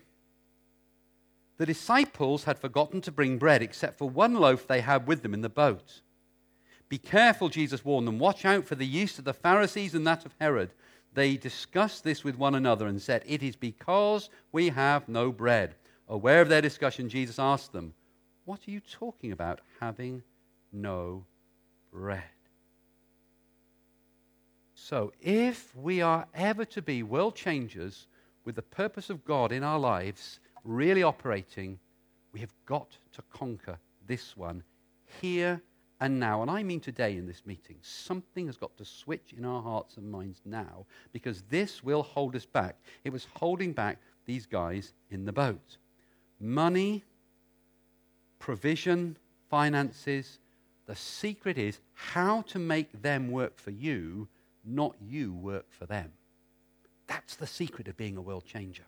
The 1.59 1.66
disciples 1.66 2.44
had 2.44 2.59
forgotten 2.59 3.01
to 3.03 3.12
bring 3.12 3.38
bread 3.38 3.62
except 3.62 3.99
for 3.99 4.09
one 4.09 4.35
loaf 4.35 4.66
they 4.66 4.81
had 4.81 5.07
with 5.07 5.22
them 5.22 5.35
in 5.35 5.40
the 5.40 5.49
boat. 5.49 6.03
Be 6.88 6.99
careful, 6.99 7.49
Jesus 7.49 7.85
warned 7.85 8.07
them. 8.07 8.18
Watch 8.18 8.44
out 8.44 8.64
for 8.66 8.75
the 8.75 8.87
yeast 8.87 9.18
of 9.18 9.25
the 9.25 9.33
Pharisees 9.33 9.94
and 9.94 10.07
that 10.07 10.25
of 10.25 10.35
Herod 10.38 10.70
they 11.16 11.38
discussed 11.38 12.05
this 12.05 12.22
with 12.22 12.37
one 12.37 12.55
another 12.55 12.87
and 12.87 13.01
said, 13.01 13.25
It 13.27 13.42
is 13.42 13.57
because 13.57 14.29
we 14.53 14.68
have 14.68 15.09
no 15.09 15.33
bread. 15.33 15.75
Aware 16.09 16.42
of 16.42 16.51
their 16.51 16.61
discussion, 16.61 17.09
Jesus 17.09 17.38
asked 17.38 17.72
them, 17.72 17.94
What 18.44 18.61
are 18.68 18.70
you 18.70 18.81
talking 18.81 19.33
about, 19.33 19.61
having 19.81 20.22
no 20.70 21.25
bread? 21.90 22.22
So, 24.75 25.12
if 25.18 25.75
we 25.75 26.03
are 26.03 26.27
ever 26.35 26.66
to 26.66 26.83
be 26.83 27.03
world 27.03 27.35
changers 27.35 28.07
with 28.47 28.55
the 28.55 28.63
purpose 28.63 29.11
of 29.11 29.25
God 29.27 29.53
in 29.53 29.63
our 29.63 29.79
lives 29.79 30.41
really 30.65 31.03
operating, 31.03 31.79
we 32.33 32.41
have 32.41 32.55
got 32.65 32.97
to 33.13 33.23
conquer 33.31 33.79
this 34.07 34.37
one 34.37 34.63
here 35.21 35.61
and 36.01 36.21
now, 36.21 36.43
and 36.43 36.51
I 36.51 36.63
mean 36.63 36.81
today 36.81 37.17
in 37.17 37.27
this 37.27 37.43
meeting, 37.47 37.77
something 37.81 38.47
has 38.47 38.59
got 38.59 38.77
to 38.77 38.85
switch 38.85 39.35
in 39.37 39.47
our 39.47 39.63
hearts 39.63 39.97
and 39.97 40.11
minds 40.11 40.43
now 40.45 40.85
because 41.13 41.43
this 41.49 41.83
will 41.83 42.03
hold 42.03 42.37
us 42.37 42.45
back. 42.45 42.77
It 43.03 43.13
was 43.13 43.27
holding 43.35 43.73
back 43.73 43.99
these 44.27 44.45
guys 44.45 44.93
in 45.11 45.25
the 45.25 45.33
boat. 45.33 45.79
Money, 46.39 47.03
provision, 48.39 49.17
finances. 49.49 50.39
The 50.85 50.95
secret 50.95 51.57
is 51.57 51.81
how 51.95 52.43
to 52.43 52.59
make 52.59 53.01
them 53.01 53.31
work 53.31 53.59
for 53.59 53.71
you, 53.71 54.29
not 54.65 54.95
you 55.01 55.33
work 55.33 55.67
for 55.71 55.87
them. 55.87 56.13
That's 57.07 57.37
the 57.37 57.47
secret 57.47 57.88
of 57.88 57.97
being 57.97 58.16
a 58.16 58.21
world 58.21 58.45
changer. 58.45 58.85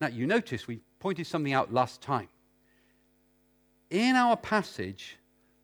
Now, 0.00 0.08
you 0.08 0.26
notice 0.26 0.66
we 0.66 0.80
pointed 0.98 1.26
something 1.26 1.52
out 1.52 1.72
last 1.72 2.00
time 2.00 2.28
in 3.90 4.14
our 4.14 4.36
passage, 4.36 5.16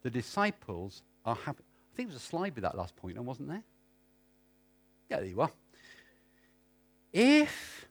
the 0.02 0.10
disciples 0.10 1.02
are 1.24 1.36
happy. 1.36 1.62
I 1.92 1.96
think 1.96 2.08
there 2.08 2.14
was 2.14 2.22
a 2.22 2.26
slide 2.26 2.54
with 2.54 2.62
that 2.62 2.76
last 2.76 2.94
point, 2.96 3.18
wasn't 3.18 3.48
there? 3.48 3.62
Yeah, 5.08 5.18
there 5.18 5.26
you 5.26 5.40
are. 5.40 5.50
If 7.12 7.86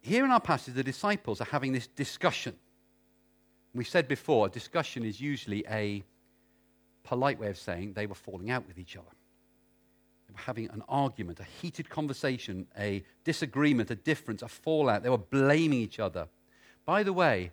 here 0.00 0.24
in 0.24 0.30
our 0.30 0.40
passage 0.40 0.74
the 0.74 0.84
disciples 0.84 1.40
are 1.40 1.46
having 1.46 1.72
this 1.72 1.86
discussion, 1.88 2.54
we 3.74 3.84
said 3.84 4.06
before, 4.06 4.48
discussion 4.48 5.04
is 5.04 5.20
usually 5.20 5.64
a 5.68 6.04
polite 7.04 7.40
way 7.40 7.48
of 7.48 7.58
saying 7.58 7.94
they 7.94 8.06
were 8.06 8.14
falling 8.14 8.50
out 8.50 8.66
with 8.68 8.78
each 8.78 8.96
other. 8.96 9.06
Having 10.34 10.70
an 10.70 10.82
argument, 10.88 11.40
a 11.40 11.44
heated 11.44 11.88
conversation, 11.88 12.66
a 12.78 13.02
disagreement, 13.24 13.90
a 13.90 13.96
difference, 13.96 14.42
a 14.42 14.48
fallout. 14.48 15.02
They 15.02 15.10
were 15.10 15.18
blaming 15.18 15.80
each 15.80 15.98
other. 15.98 16.28
By 16.84 17.02
the 17.02 17.12
way, 17.12 17.50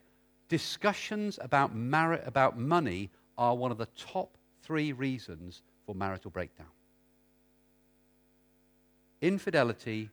discussions 0.50 1.40
about, 1.42 1.76
mar- 1.76 2.22
about 2.26 2.58
money 2.58 3.10
are 3.38 3.56
one 3.56 3.72
of 3.72 3.78
the 3.78 3.88
top 3.98 4.38
three 4.62 4.92
reasons 4.94 5.62
for 5.86 5.96
marital 5.96 6.32
breakdown 6.32 6.68
infidelity, 9.22 10.10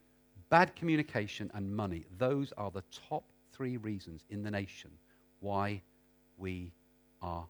bad 0.49 0.75
communication, 0.75 1.51
and 1.55 1.75
money. 1.75 2.05
Those 2.19 2.53
are 2.57 2.71
the 2.71 2.85
top 3.09 3.25
three 3.53 3.77
reasons 3.77 4.25
in 4.31 4.43
the 4.43 4.51
nation 4.51 4.91
why 5.41 5.83
we 6.39 6.73
are 7.21 7.47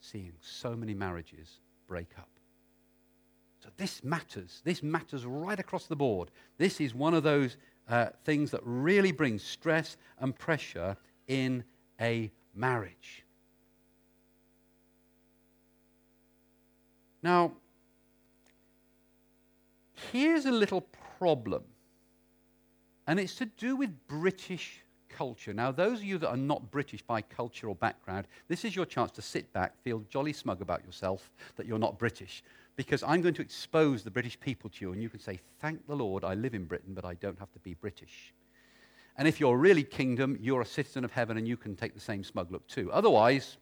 seeing 0.00 0.32
so 0.40 0.74
many 0.74 0.94
marriages 0.94 1.60
break 1.86 2.08
up. 2.18 2.28
So 3.62 3.70
this 3.76 4.04
matters. 4.04 4.60
This 4.64 4.82
matters 4.82 5.26
right 5.26 5.58
across 5.58 5.86
the 5.86 5.96
board. 5.96 6.30
This 6.58 6.80
is 6.80 6.94
one 6.94 7.14
of 7.14 7.22
those 7.22 7.56
uh, 7.88 8.06
things 8.24 8.50
that 8.50 8.60
really 8.64 9.12
brings 9.12 9.42
stress 9.42 9.96
and 10.18 10.36
pressure 10.36 10.96
in 11.26 11.64
a 12.00 12.30
marriage. 12.54 13.24
Now, 17.22 17.52
here's 20.12 20.46
a 20.46 20.52
little 20.52 20.82
problem, 21.18 21.64
and 23.08 23.18
it's 23.18 23.34
to 23.36 23.46
do 23.46 23.74
with 23.74 23.90
British 24.06 24.82
culture. 25.08 25.52
Now, 25.52 25.72
those 25.72 25.98
of 25.98 26.04
you 26.04 26.18
that 26.18 26.28
are 26.28 26.36
not 26.36 26.70
British 26.70 27.02
by 27.02 27.22
cultural 27.22 27.74
background, 27.74 28.28
this 28.46 28.64
is 28.64 28.76
your 28.76 28.86
chance 28.86 29.10
to 29.12 29.22
sit 29.22 29.52
back, 29.52 29.74
feel 29.82 30.04
jolly 30.08 30.32
smug 30.32 30.62
about 30.62 30.84
yourself 30.84 31.30
that 31.56 31.66
you're 31.66 31.78
not 31.78 31.98
British, 31.98 32.44
because 32.78 33.02
I'm 33.02 33.20
going 33.22 33.34
to 33.34 33.42
expose 33.42 34.04
the 34.04 34.10
British 34.10 34.38
people 34.38 34.70
to 34.70 34.84
you, 34.84 34.92
and 34.92 35.02
you 35.02 35.08
can 35.08 35.18
say, 35.18 35.40
Thank 35.60 35.84
the 35.88 35.96
Lord, 35.96 36.22
I 36.22 36.34
live 36.34 36.54
in 36.54 36.64
Britain, 36.64 36.94
but 36.94 37.04
I 37.04 37.14
don't 37.14 37.36
have 37.40 37.50
to 37.54 37.58
be 37.58 37.74
British. 37.74 38.32
And 39.16 39.26
if 39.26 39.40
you're 39.40 39.56
really 39.56 39.82
kingdom, 39.82 40.38
you're 40.40 40.60
a 40.60 40.64
citizen 40.66 41.04
of 41.04 41.10
heaven 41.10 41.36
and 41.36 41.48
you 41.48 41.56
can 41.56 41.74
take 41.74 41.92
the 41.92 42.00
same 42.00 42.22
smug 42.22 42.52
look 42.52 42.64
too. 42.68 42.88
Otherwise, 42.92 43.56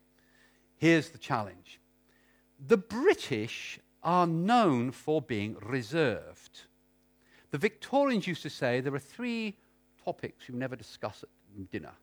here's 0.76 1.08
the 1.08 1.18
challenge 1.18 1.80
the 2.68 2.76
British 2.76 3.80
are 4.02 4.26
known 4.26 4.90
for 4.90 5.22
being 5.22 5.56
reserved. 5.62 6.64
The 7.52 7.58
Victorians 7.58 8.26
used 8.26 8.42
to 8.42 8.50
say 8.50 8.80
there 8.80 8.94
are 8.94 8.98
three 8.98 9.56
topics 10.04 10.46
you 10.46 10.54
never 10.54 10.76
discuss 10.76 11.24
at 11.24 11.70
dinner 11.70 11.94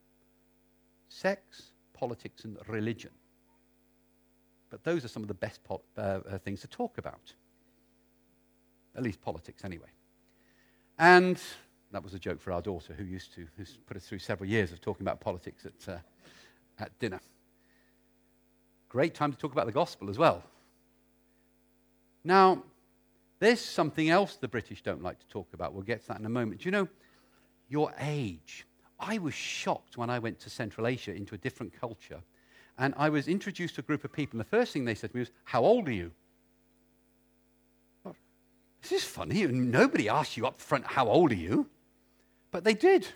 sex, 1.10 1.73
politics, 1.93 2.43
and 2.43 2.58
religion. 2.67 3.12
But 4.74 4.84
those 4.84 5.06
are 5.06 5.08
some 5.08 5.22
of 5.22 5.28
the 5.28 5.36
best 5.36 5.64
po- 5.64 5.84
uh, 5.96 6.22
uh, 6.28 6.38
things 6.40 6.62
to 6.62 6.68
talk 6.68 6.98
about. 6.98 7.32
At 8.98 9.04
least 9.04 9.22
politics, 9.22 9.64
anyway. 9.64 9.90
And 10.98 11.40
that 11.92 12.04
was 12.04 12.16
a 12.16 12.20
joke 12.20 12.42
for 12.42 12.52
our 12.52 12.62
daughter, 12.64 12.92
who 12.92 13.04
used 13.04 13.36
to 13.36 13.46
who's 13.56 13.78
put 13.86 13.98
us 13.98 14.08
through 14.08 14.18
several 14.18 14.50
years 14.50 14.72
of 14.72 14.82
talking 14.82 15.04
about 15.04 15.20
politics 15.20 15.68
at, 15.68 15.94
uh, 15.94 15.98
at 16.80 16.98
dinner. 16.98 17.20
Great 18.90 19.14
time 19.14 19.32
to 19.32 19.38
talk 19.38 19.52
about 19.52 19.68
the 19.68 19.72
gospel 19.72 20.10
as 20.10 20.18
well. 20.18 20.42
Now, 22.24 22.64
there's 23.38 23.62
something 23.62 24.10
else 24.10 24.38
the 24.38 24.48
British 24.48 24.82
don't 24.82 25.04
like 25.04 25.20
to 25.20 25.28
talk 25.28 25.54
about. 25.54 25.76
We'll 25.76 25.84
get 25.84 26.02
to 26.02 26.08
that 26.08 26.20
in 26.20 26.26
a 26.26 26.30
moment. 26.30 26.62
Do 26.62 26.66
you 26.66 26.72
know 26.72 26.88
your 27.70 27.94
age? 28.00 28.66
I 29.00 29.20
was 29.20 29.36
shocked 29.36 30.00
when 30.00 30.10
I 30.10 30.18
went 30.18 30.40
to 30.40 30.50
Central 30.50 30.88
Asia 30.88 31.14
into 31.14 31.36
a 31.36 31.38
different 31.38 31.80
culture, 31.80 32.24
and 32.78 32.94
I 32.98 33.10
was 33.10 33.28
introduced 33.28 33.76
to 33.76 33.82
a 33.82 33.84
group 33.84 34.04
of 34.04 34.12
people, 34.12 34.40
and 34.40 34.40
the 34.40 34.50
first 34.50 34.74
thing 34.74 34.86
they 34.86 34.96
said 34.96 35.12
to 35.12 35.16
me 35.16 35.22
was, 35.22 35.32
How 35.44 35.64
old 35.64 35.88
are 35.88 35.94
you? 35.94 36.12
This 38.82 38.92
is 38.92 39.04
funny. 39.04 39.46
Nobody 39.48 40.10
asks 40.10 40.36
you 40.36 40.46
up 40.46 40.60
front, 40.60 40.86
How 40.86 41.08
old 41.08 41.32
are 41.32 41.36
you? 41.36 41.70
But 42.52 42.64
they 42.64 42.74
did. 42.74 43.08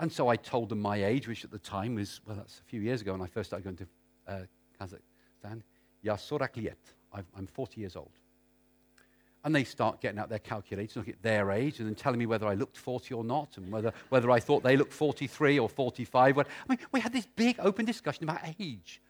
And 0.00 0.10
so 0.12 0.28
I 0.28 0.36
told 0.36 0.70
them 0.70 0.80
my 0.80 1.04
age, 1.04 1.28
which 1.28 1.44
at 1.44 1.50
the 1.50 1.58
time 1.58 1.94
was, 1.94 2.20
well, 2.26 2.36
that's 2.36 2.58
a 2.58 2.64
few 2.64 2.80
years 2.80 3.00
ago 3.00 3.12
when 3.12 3.20
I 3.20 3.26
first 3.26 3.50
started 3.50 3.64
going 3.64 3.76
to 3.76 3.86
uh, 4.26 4.40
Kazakhstan. 4.80 5.62
I'm 7.36 7.46
40 7.46 7.80
years 7.80 7.96
old. 7.96 8.10
And 9.44 9.54
they 9.54 9.64
start 9.64 10.00
getting 10.00 10.18
out 10.18 10.30
their 10.30 10.38
calculators, 10.38 10.96
looking 10.96 11.12
at 11.12 11.22
their 11.22 11.50
age, 11.50 11.78
and 11.78 11.86
then 11.86 11.94
telling 11.94 12.18
me 12.18 12.26
whether 12.26 12.46
I 12.46 12.54
looked 12.54 12.78
40 12.78 13.12
or 13.14 13.24
not, 13.24 13.56
and 13.58 13.70
whether, 13.70 13.92
whether 14.08 14.30
I 14.30 14.40
thought 14.40 14.62
they 14.62 14.76
looked 14.76 14.92
43 14.92 15.58
or 15.58 15.68
45. 15.68 16.38
I 16.38 16.44
mean, 16.68 16.78
we 16.92 17.00
had 17.00 17.12
this 17.12 17.26
big 17.36 17.56
open 17.58 17.84
discussion 17.84 18.24
about 18.24 18.40
age. 18.58 19.02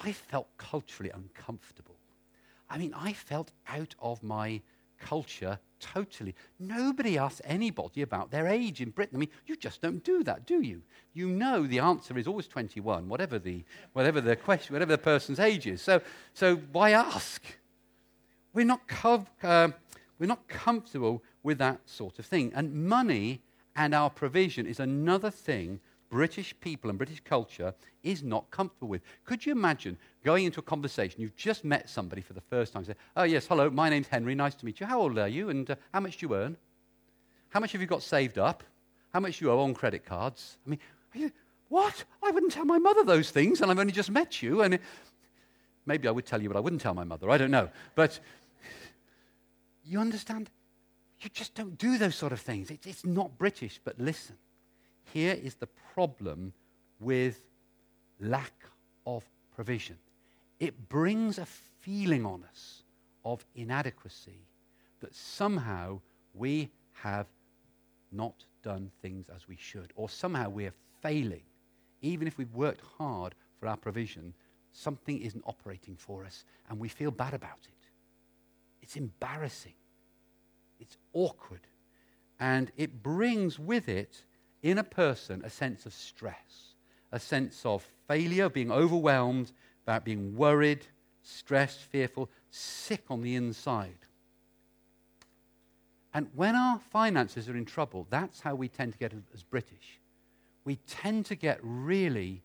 I 0.00 0.12
felt 0.12 0.48
culturally 0.56 1.10
uncomfortable. 1.10 1.96
I 2.68 2.78
mean, 2.78 2.94
I 2.94 3.12
felt 3.12 3.52
out 3.68 3.94
of 4.00 4.22
my 4.22 4.60
culture 4.98 5.58
totally. 5.78 6.34
Nobody 6.58 7.18
asks 7.18 7.40
anybody 7.44 8.02
about 8.02 8.30
their 8.30 8.46
age 8.46 8.80
in 8.80 8.90
Britain. 8.90 9.16
I 9.16 9.20
mean, 9.20 9.28
you 9.46 9.56
just 9.56 9.80
don't 9.80 10.02
do 10.02 10.24
that, 10.24 10.46
do 10.46 10.62
you? 10.62 10.82
You 11.12 11.28
know 11.28 11.66
the 11.66 11.78
answer 11.78 12.16
is 12.18 12.26
always 12.26 12.48
21, 12.48 13.08
whatever 13.08 13.38
the, 13.38 13.64
whatever 13.92 14.20
the 14.20 14.36
question, 14.36 14.74
whatever 14.74 14.92
the 14.92 15.02
person's 15.02 15.38
age 15.38 15.66
is. 15.66 15.82
So, 15.82 16.00
so 16.32 16.56
why 16.72 16.92
ask? 16.92 17.42
We're 18.56 18.64
not, 18.64 18.80
uh, 19.42 19.68
we're 20.18 20.26
not 20.26 20.48
comfortable 20.48 21.22
with 21.42 21.58
that 21.58 21.78
sort 21.84 22.18
of 22.18 22.24
thing. 22.24 22.52
And 22.54 22.86
money 22.88 23.42
and 23.76 23.94
our 23.94 24.08
provision 24.08 24.64
is 24.66 24.80
another 24.80 25.30
thing 25.30 25.78
British 26.08 26.58
people 26.60 26.88
and 26.88 26.98
British 26.98 27.20
culture 27.20 27.74
is 28.02 28.22
not 28.22 28.50
comfortable 28.50 28.88
with. 28.88 29.02
Could 29.26 29.44
you 29.44 29.52
imagine 29.52 29.98
going 30.24 30.46
into 30.46 30.60
a 30.60 30.62
conversation? 30.62 31.20
You've 31.20 31.36
just 31.36 31.66
met 31.66 31.90
somebody 31.90 32.22
for 32.22 32.32
the 32.32 32.40
first 32.40 32.72
time. 32.72 32.82
Say, 32.86 32.94
"Oh 33.14 33.24
yes, 33.24 33.46
hello, 33.46 33.68
my 33.68 33.90
name's 33.90 34.08
Henry. 34.08 34.34
Nice 34.34 34.54
to 34.54 34.64
meet 34.64 34.80
you. 34.80 34.86
How 34.86 35.02
old 35.02 35.18
are 35.18 35.28
you? 35.28 35.50
And 35.50 35.70
uh, 35.70 35.76
how 35.92 36.00
much 36.00 36.16
do 36.16 36.26
you 36.26 36.34
earn? 36.34 36.56
How 37.50 37.60
much 37.60 37.72
have 37.72 37.82
you 37.82 37.86
got 37.86 38.02
saved 38.02 38.38
up? 38.38 38.64
How 39.12 39.20
much 39.20 39.38
do 39.38 39.44
you 39.44 39.50
owe 39.50 39.60
on 39.60 39.74
credit 39.74 40.06
cards? 40.06 40.56
I 40.66 40.70
mean, 40.70 40.78
you, 41.12 41.30
what? 41.68 42.04
I 42.22 42.30
wouldn't 42.30 42.52
tell 42.52 42.64
my 42.64 42.78
mother 42.78 43.04
those 43.04 43.30
things, 43.30 43.60
and 43.60 43.70
I've 43.70 43.78
only 43.78 43.92
just 43.92 44.10
met 44.10 44.40
you. 44.40 44.62
And 44.62 44.78
maybe 45.84 46.08
I 46.08 46.10
would 46.10 46.24
tell 46.24 46.40
you, 46.40 46.48
but 46.48 46.56
I 46.56 46.60
wouldn't 46.60 46.80
tell 46.80 46.94
my 46.94 47.04
mother. 47.04 47.28
I 47.28 47.36
don't 47.36 47.50
know. 47.50 47.68
But 47.94 48.18
you 49.86 50.00
understand? 50.00 50.50
You 51.20 51.30
just 51.30 51.54
don't 51.54 51.78
do 51.78 51.98
those 51.98 52.14
sort 52.14 52.32
of 52.32 52.40
things. 52.40 52.70
It, 52.70 52.86
it's 52.86 53.04
not 53.04 53.38
British. 53.38 53.80
But 53.82 53.98
listen, 53.98 54.36
here 55.12 55.36
is 55.40 55.54
the 55.54 55.68
problem 55.94 56.52
with 57.00 57.40
lack 58.20 58.52
of 59.06 59.24
provision 59.54 59.96
it 60.58 60.88
brings 60.88 61.38
a 61.38 61.46
feeling 61.46 62.24
on 62.24 62.44
us 62.48 62.82
of 63.24 63.44
inadequacy 63.54 64.46
that 65.00 65.14
somehow 65.14 66.00
we 66.34 66.70
have 66.92 67.26
not 68.12 68.44
done 68.62 68.90
things 69.02 69.26
as 69.34 69.46
we 69.48 69.56
should, 69.56 69.92
or 69.96 70.08
somehow 70.08 70.48
we 70.48 70.66
are 70.66 70.74
failing. 71.02 71.42
Even 72.00 72.26
if 72.26 72.38
we've 72.38 72.54
worked 72.54 72.82
hard 72.98 73.34
for 73.60 73.66
our 73.66 73.76
provision, 73.76 74.32
something 74.72 75.20
isn't 75.20 75.44
operating 75.46 75.96
for 75.96 76.24
us, 76.24 76.44
and 76.70 76.78
we 76.78 76.88
feel 76.88 77.10
bad 77.10 77.34
about 77.34 77.58
it. 77.64 77.75
It's 78.86 78.94
embarrassing, 78.94 79.74
it's 80.78 80.96
awkward, 81.12 81.66
and 82.38 82.70
it 82.76 83.02
brings 83.02 83.58
with 83.58 83.88
it 83.88 84.22
in 84.62 84.78
a 84.78 84.84
person 84.84 85.42
a 85.44 85.50
sense 85.50 85.86
of 85.86 85.92
stress, 85.92 86.74
a 87.10 87.18
sense 87.18 87.66
of 87.66 87.84
failure, 88.06 88.48
being 88.48 88.70
overwhelmed, 88.70 89.50
about 89.82 90.04
being 90.04 90.36
worried, 90.36 90.86
stressed, 91.24 91.80
fearful, 91.80 92.30
sick 92.50 93.02
on 93.10 93.22
the 93.22 93.34
inside. 93.34 94.06
And 96.14 96.28
when 96.36 96.54
our 96.54 96.78
finances 96.78 97.48
are 97.48 97.56
in 97.56 97.64
trouble, 97.64 98.06
that's 98.08 98.38
how 98.38 98.54
we 98.54 98.68
tend 98.68 98.92
to 98.92 98.98
get 99.00 99.12
as 99.34 99.42
British. 99.42 99.98
We 100.64 100.76
tend 100.86 101.26
to 101.26 101.34
get 101.34 101.58
really 101.60 102.44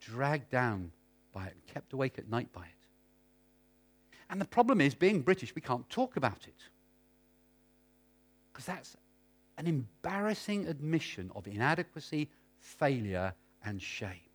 dragged 0.00 0.50
down 0.50 0.90
by 1.32 1.46
it 1.46 1.56
kept 1.72 1.92
awake 1.92 2.18
at 2.18 2.28
night 2.28 2.52
by 2.52 2.62
it. 2.62 2.77
And 4.30 4.40
the 4.40 4.46
problem 4.46 4.80
is, 4.80 4.94
being 4.94 5.22
British, 5.22 5.54
we 5.54 5.62
can't 5.62 5.88
talk 5.88 6.16
about 6.16 6.46
it. 6.46 6.62
Because 8.52 8.66
that's 8.66 8.96
an 9.56 9.66
embarrassing 9.66 10.66
admission 10.66 11.30
of 11.34 11.46
inadequacy, 11.46 12.28
failure, 12.58 13.34
and 13.64 13.80
shame. 13.80 14.30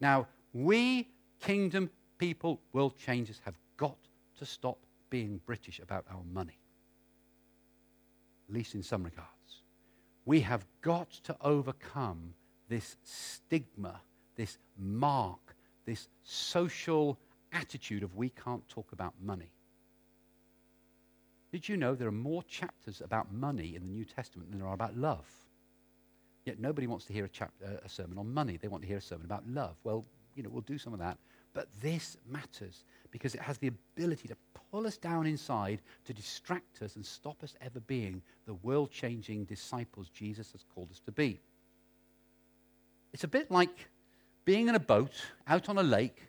Now, 0.00 0.26
we 0.52 1.08
kingdom 1.40 1.90
people, 2.18 2.60
world 2.72 2.96
changers, 2.98 3.40
have 3.44 3.58
got 3.76 3.96
to 4.38 4.46
stop 4.46 4.78
being 5.10 5.40
British 5.46 5.80
about 5.80 6.04
our 6.10 6.22
money, 6.32 6.58
at 8.48 8.54
least 8.54 8.74
in 8.74 8.82
some 8.82 9.02
regards. 9.02 9.28
We 10.24 10.40
have 10.40 10.66
got 10.80 11.10
to 11.24 11.36
overcome 11.40 12.34
this 12.68 12.96
stigma, 13.04 14.00
this 14.36 14.58
mark, 14.78 15.54
this 15.84 16.08
social 16.22 17.18
attitude 17.54 18.02
of 18.02 18.14
we 18.14 18.28
can't 18.30 18.68
talk 18.68 18.92
about 18.92 19.14
money. 19.22 19.50
Did 21.52 21.68
you 21.68 21.76
know 21.76 21.94
there 21.94 22.08
are 22.08 22.12
more 22.12 22.42
chapters 22.42 23.00
about 23.00 23.32
money 23.32 23.76
in 23.76 23.82
the 23.82 23.92
New 23.92 24.04
Testament 24.04 24.50
than 24.50 24.58
there 24.58 24.68
are 24.68 24.74
about 24.74 24.96
love? 24.96 25.24
Yet 26.44 26.58
nobody 26.58 26.86
wants 26.86 27.04
to 27.06 27.12
hear 27.12 27.24
a, 27.24 27.44
uh, 27.44 27.78
a 27.84 27.88
sermon 27.88 28.18
on 28.18 28.34
money. 28.34 28.58
They 28.60 28.68
want 28.68 28.82
to 28.82 28.88
hear 28.88 28.98
a 28.98 29.00
sermon 29.00 29.24
about 29.24 29.48
love. 29.48 29.76
Well, 29.84 30.04
you 30.34 30.42
know, 30.42 30.50
we'll 30.50 30.62
do 30.62 30.78
some 30.78 30.92
of 30.92 30.98
that. 30.98 31.16
But 31.54 31.68
this 31.80 32.16
matters 32.28 32.84
because 33.12 33.34
it 33.34 33.40
has 33.40 33.58
the 33.58 33.68
ability 33.68 34.26
to 34.28 34.36
pull 34.72 34.86
us 34.86 34.96
down 34.96 35.26
inside, 35.26 35.80
to 36.04 36.12
distract 36.12 36.82
us 36.82 36.96
and 36.96 37.06
stop 37.06 37.42
us 37.44 37.54
ever 37.60 37.78
being 37.80 38.20
the 38.46 38.54
world 38.54 38.90
changing 38.90 39.44
disciples 39.44 40.10
Jesus 40.12 40.50
has 40.52 40.64
called 40.74 40.90
us 40.90 41.00
to 41.06 41.12
be. 41.12 41.38
It's 43.12 43.22
a 43.22 43.28
bit 43.28 43.50
like 43.50 43.88
being 44.44 44.68
in 44.68 44.74
a 44.74 44.80
boat 44.80 45.12
out 45.46 45.68
on 45.68 45.78
a 45.78 45.82
lake 45.82 46.20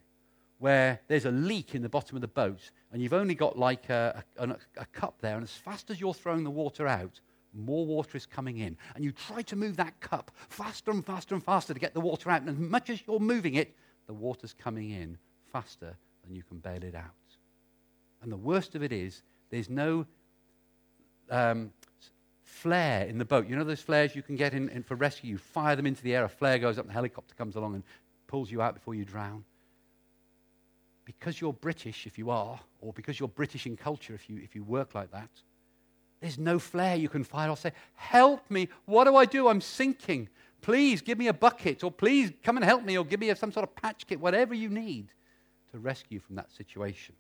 where 0.65 0.99
there's 1.08 1.25
a 1.25 1.32
leak 1.32 1.75
in 1.75 1.84
the 1.84 1.89
bottom 1.89 2.17
of 2.17 2.21
the 2.21 2.28
boat 2.28 2.71
and 2.91 2.99
you've 2.99 3.13
only 3.13 3.36
got 3.36 3.56
like 3.56 3.88
a, 3.88 4.23
a, 4.39 4.49
a, 4.78 4.86
cup 4.88 5.21
there, 5.21 5.36
and 5.36 5.43
as 5.43 5.51
fast 5.51 5.91
as 5.91 6.01
you're 6.01 6.12
throwing 6.12 6.43
the 6.43 6.49
water 6.49 6.88
out, 6.88 7.19
more 7.54 7.86
water 7.86 8.17
is 8.17 8.25
coming 8.25 8.58
in. 8.58 8.75
And 8.95 9.04
you 9.04 9.12
try 9.12 9.43
to 9.43 9.56
move 9.56 9.78
that 9.78 9.99
cup 9.99 10.32
faster 10.49 10.89
and 10.89 11.06
faster 11.06 11.36
and 11.36 11.43
faster 11.43 11.75
to 11.75 11.80
get 11.80 11.93
the 11.93 12.01
water 12.01 12.32
out. 12.32 12.41
And 12.41 12.49
as 12.49 12.58
much 12.58 12.89
as 12.89 12.99
you're 13.06 13.19
moving 13.19 13.54
it, 13.54 13.75
the 14.08 14.13
water's 14.15 14.54
coming 14.54 14.89
in 14.89 15.19
faster 15.51 15.95
than 16.25 16.36
you 16.36 16.41
can 16.41 16.58
bail 16.58 16.84
it 16.84 16.95
out. 16.95 17.38
And 18.23 18.32
the 18.32 18.38
worst 18.38 18.73
of 18.73 18.82
it 18.82 18.91
is, 18.91 19.21
there's 19.51 19.69
no 19.69 20.08
um, 21.30 21.69
flare 22.41 23.06
in 23.06 23.19
the 23.19 23.25
boat. 23.25 23.47
You 23.47 23.56
know 23.56 23.63
those 23.63 23.82
flares 23.82 24.15
you 24.15 24.23
can 24.23 24.36
get 24.36 24.56
in, 24.56 24.69
in 24.69 24.82
for 24.82 24.95
rescue? 24.95 25.30
You 25.30 25.38
fire 25.38 25.75
them 25.75 25.86
into 25.86 26.01
the 26.01 26.15
air, 26.15 26.23
a 26.23 26.30
flare 26.30 26.58
goes 26.58 26.80
up, 26.80 26.86
and 26.86 26.89
the 26.89 26.95
helicopter 26.95 27.36
comes 27.36 27.56
along 27.56 27.75
and 27.75 27.84
pulls 28.25 28.49
you 28.49 28.63
out 28.63 28.73
before 28.73 28.95
you 28.95 29.06
drown 29.06 29.45
because 31.06 31.39
you're 31.39 31.54
British, 31.54 32.08
if 32.08 32.18
you 32.18 32.30
are, 32.32 32.60
or 32.82 32.91
because 32.94 33.20
you're 33.20 33.30
British 33.30 33.65
in 33.65 33.78
culture, 33.78 34.13
if 34.13 34.30
you, 34.30 34.39
if 34.44 34.56
you 34.56 34.63
work 34.63 34.96
like 34.96 35.12
that, 35.12 35.30
there's 36.20 36.39
no 36.39 36.58
flare 36.58 36.96
you 36.96 37.08
can 37.08 37.24
fire 37.24 37.50
or 37.50 37.58
say, 37.58 37.72
Help 37.94 38.50
me, 38.50 38.68
what 38.86 39.06
do 39.06 39.15
I 39.15 39.26
do? 39.26 39.48
I'm 39.48 39.62
sinking. 39.62 40.28
Please 40.62 41.02
give 41.02 41.20
me 41.20 41.28
a 41.28 41.34
bucket, 41.34 41.84
or 41.84 41.91
please 41.91 42.32
come 42.44 42.58
and 42.58 42.65
help 42.65 42.84
me, 42.84 42.98
or 42.98 43.06
give 43.06 43.20
me 43.20 43.34
some 43.36 43.52
sort 43.52 43.63
of 43.63 43.76
patch 43.76 44.08
kit, 44.08 44.20
whatever 44.20 44.56
you 44.56 44.70
need 44.70 45.10
to 45.72 45.78
rescue 45.78 46.20
from 46.20 46.38
that 46.38 46.52
situation. 46.52 47.13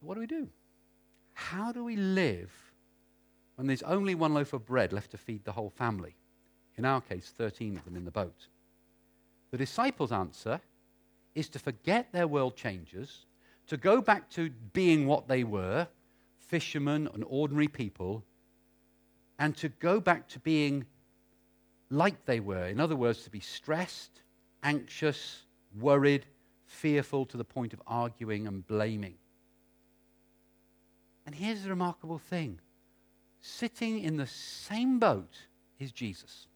What 0.00 0.14
do 0.14 0.20
we 0.20 0.26
do? 0.28 0.48
How 1.32 1.72
do 1.72 1.82
we 1.82 1.96
live 1.96 2.52
when 3.56 3.66
there's 3.66 3.82
only 3.82 4.14
one 4.14 4.32
loaf 4.32 4.52
of 4.52 4.64
bread 4.64 4.92
left 4.92 5.10
to 5.10 5.18
feed 5.18 5.44
the 5.44 5.52
whole 5.52 5.70
family? 5.70 6.14
In 6.76 6.84
our 6.84 7.00
case, 7.00 7.32
13 7.36 7.76
of 7.76 7.84
them 7.84 7.96
in 7.96 8.04
the 8.04 8.10
boat. 8.12 8.46
The 9.50 9.58
disciples' 9.58 10.12
answer 10.12 10.60
is 11.34 11.48
to 11.50 11.58
forget 11.58 12.12
their 12.12 12.26
world 12.26 12.56
changes, 12.56 13.26
to 13.66 13.76
go 13.76 14.00
back 14.00 14.30
to 14.30 14.50
being 14.72 15.06
what 15.06 15.28
they 15.28 15.44
were 15.44 15.88
fishermen 16.38 17.08
and 17.12 17.24
ordinary 17.26 17.68
people, 17.68 18.24
and 19.38 19.56
to 19.56 19.68
go 19.68 20.00
back 20.00 20.28
to 20.28 20.38
being 20.40 20.86
like 21.90 22.24
they 22.24 22.40
were. 22.40 22.66
In 22.66 22.80
other 22.80 22.96
words, 22.96 23.24
to 23.24 23.30
be 23.30 23.40
stressed, 23.40 24.22
anxious, 24.62 25.42
worried, 25.78 26.26
fearful 26.64 27.26
to 27.26 27.36
the 27.36 27.44
point 27.44 27.72
of 27.72 27.82
arguing 27.86 28.46
and 28.46 28.66
blaming. 28.66 29.14
And 31.26 31.34
here's 31.34 31.62
the 31.62 31.70
remarkable 31.70 32.18
thing 32.18 32.60
sitting 33.40 34.00
in 34.00 34.16
the 34.16 34.26
same 34.26 34.98
boat 34.98 35.46
is 35.78 35.92
Jesus. 35.92 36.46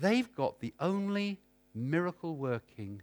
They've 0.00 0.32
got 0.34 0.60
the 0.60 0.74
only 0.80 1.40
miracle 1.74 2.36
working 2.36 3.02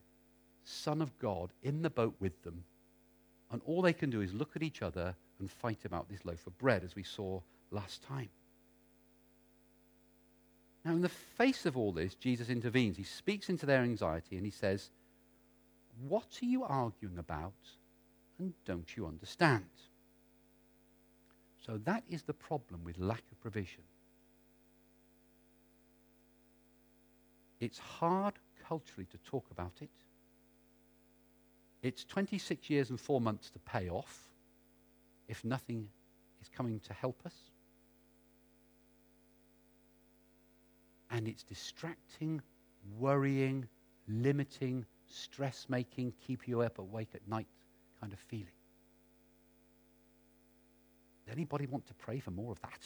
Son 0.63 1.01
of 1.01 1.17
God 1.19 1.51
in 1.61 1.81
the 1.81 1.89
boat 1.89 2.15
with 2.19 2.43
them. 2.43 2.63
And 3.51 3.61
all 3.65 3.81
they 3.81 3.93
can 3.93 4.09
do 4.09 4.21
is 4.21 4.33
look 4.33 4.55
at 4.55 4.63
each 4.63 4.81
other 4.81 5.15
and 5.39 5.51
fight 5.51 5.85
about 5.85 6.09
this 6.09 6.25
loaf 6.25 6.47
of 6.47 6.57
bread, 6.57 6.83
as 6.83 6.95
we 6.95 7.03
saw 7.03 7.41
last 7.71 8.03
time. 8.03 8.29
Now, 10.83 10.93
in 10.93 11.01
the 11.01 11.09
face 11.09 11.65
of 11.65 11.77
all 11.77 11.91
this, 11.91 12.15
Jesus 12.15 12.49
intervenes. 12.49 12.97
He 12.97 13.03
speaks 13.03 13.49
into 13.49 13.65
their 13.65 13.81
anxiety 13.81 14.37
and 14.37 14.45
he 14.45 14.51
says, 14.51 14.91
What 16.07 16.27
are 16.41 16.45
you 16.45 16.63
arguing 16.63 17.17
about 17.17 17.53
and 18.37 18.53
don't 18.65 18.95
you 18.95 19.07
understand? 19.07 19.65
So, 21.65 21.79
that 21.85 22.03
is 22.07 22.21
the 22.23 22.33
problem 22.33 22.83
with 22.83 22.99
lack 22.99 23.23
of 23.31 23.41
provision. 23.41 23.83
It's 27.59 27.79
hard 27.79 28.33
culturally 28.67 29.07
to 29.11 29.17
talk 29.19 29.45
about 29.51 29.73
it. 29.81 29.89
It's 31.81 32.03
26 32.03 32.69
years 32.69 32.89
and 32.89 32.99
four 32.99 33.21
months 33.21 33.49
to 33.51 33.59
pay 33.59 33.89
off 33.89 34.27
if 35.27 35.43
nothing 35.45 35.87
is 36.41 36.49
coming 36.49 36.79
to 36.81 36.93
help 36.93 37.19
us. 37.25 37.33
And 41.11 41.27
it's 41.27 41.43
distracting, 41.43 42.41
worrying, 42.99 43.67
limiting, 44.07 44.85
stress 45.07 45.67
making, 45.69 46.13
keep 46.25 46.47
you 46.47 46.61
up 46.61 46.79
awake 46.79 47.09
at 47.13 47.27
night 47.27 47.47
kind 48.01 48.11
of 48.11 48.19
feeling. 48.19 48.47
Does 51.25 51.33
anybody 51.33 51.65
want 51.67 51.87
to 51.87 51.93
pray 51.93 52.19
for 52.19 52.31
more 52.31 52.51
of 52.51 52.61
that? 52.61 52.81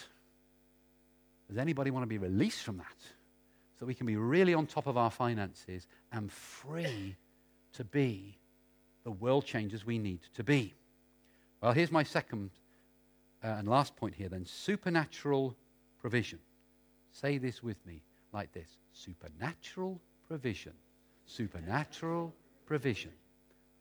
Does 1.47 1.57
anybody 1.57 1.89
want 1.89 2.03
to 2.03 2.07
be 2.07 2.17
released 2.17 2.63
from 2.63 2.77
that 2.77 2.97
so 3.79 3.85
we 3.85 3.93
can 3.93 4.05
be 4.05 4.17
really 4.17 4.53
on 4.53 4.65
top 4.65 4.87
of 4.87 4.97
our 4.97 5.09
finances 5.09 5.87
and 6.11 6.31
free 6.31 7.15
to 7.73 7.83
be 7.83 8.37
the 9.03 9.11
world 9.11 9.45
changers 9.45 9.85
we 9.85 9.97
need 9.97 10.19
to 10.35 10.43
be? 10.43 10.73
Well, 11.61 11.71
here's 11.71 11.91
my 11.91 12.03
second 12.03 12.51
uh, 13.43 13.47
and 13.47 13.67
last 13.67 13.95
point 13.95 14.15
here 14.15 14.29
then 14.29 14.45
supernatural 14.45 15.55
provision. 16.01 16.39
Say 17.11 17.37
this 17.37 17.63
with 17.63 17.83
me 17.85 18.01
like 18.33 18.51
this 18.51 18.77
supernatural 18.91 19.99
provision. 20.27 20.73
Supernatural 21.25 22.33
provision. 22.65 23.11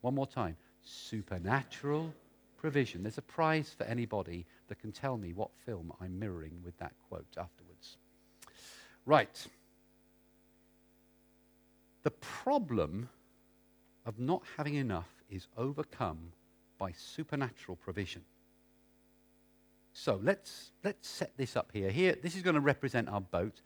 One 0.01 0.15
more 0.15 0.27
time. 0.27 0.57
Supernatural 0.83 2.13
provision. 2.57 3.03
There's 3.03 3.19
a 3.19 3.23
prize 3.23 3.75
for 3.77 3.85
anybody 3.85 4.47
that 4.69 4.81
can 4.81 4.93
tell 4.93 5.17
me 5.17 5.33
what 5.33 5.51
film 5.67 5.93
I'm 6.01 6.19
mirroring 6.19 6.61
with 6.65 6.77
that 6.79 6.93
quote 7.09 7.27
afterwards. 7.37 7.97
Right. 9.07 9.47
The 12.09 12.13
problem 12.13 13.11
of 14.07 14.19
not 14.19 14.43
having 14.57 14.77
enough 14.77 15.11
is 15.29 15.47
overcome 15.59 16.33
by 16.79 16.93
supernatural 16.93 17.77
provision. 17.77 18.23
So 19.93 20.19
let's, 20.23 20.73
let's 20.83 21.07
set 21.07 21.37
this 21.37 21.55
up 21.55 21.69
here. 21.71 21.91
Here, 21.91 22.17
this 22.23 22.35
is 22.35 22.41
going 22.41 22.55
to 22.55 22.63
represent 22.63 23.11
our 23.11 23.21
boat. 23.21 23.61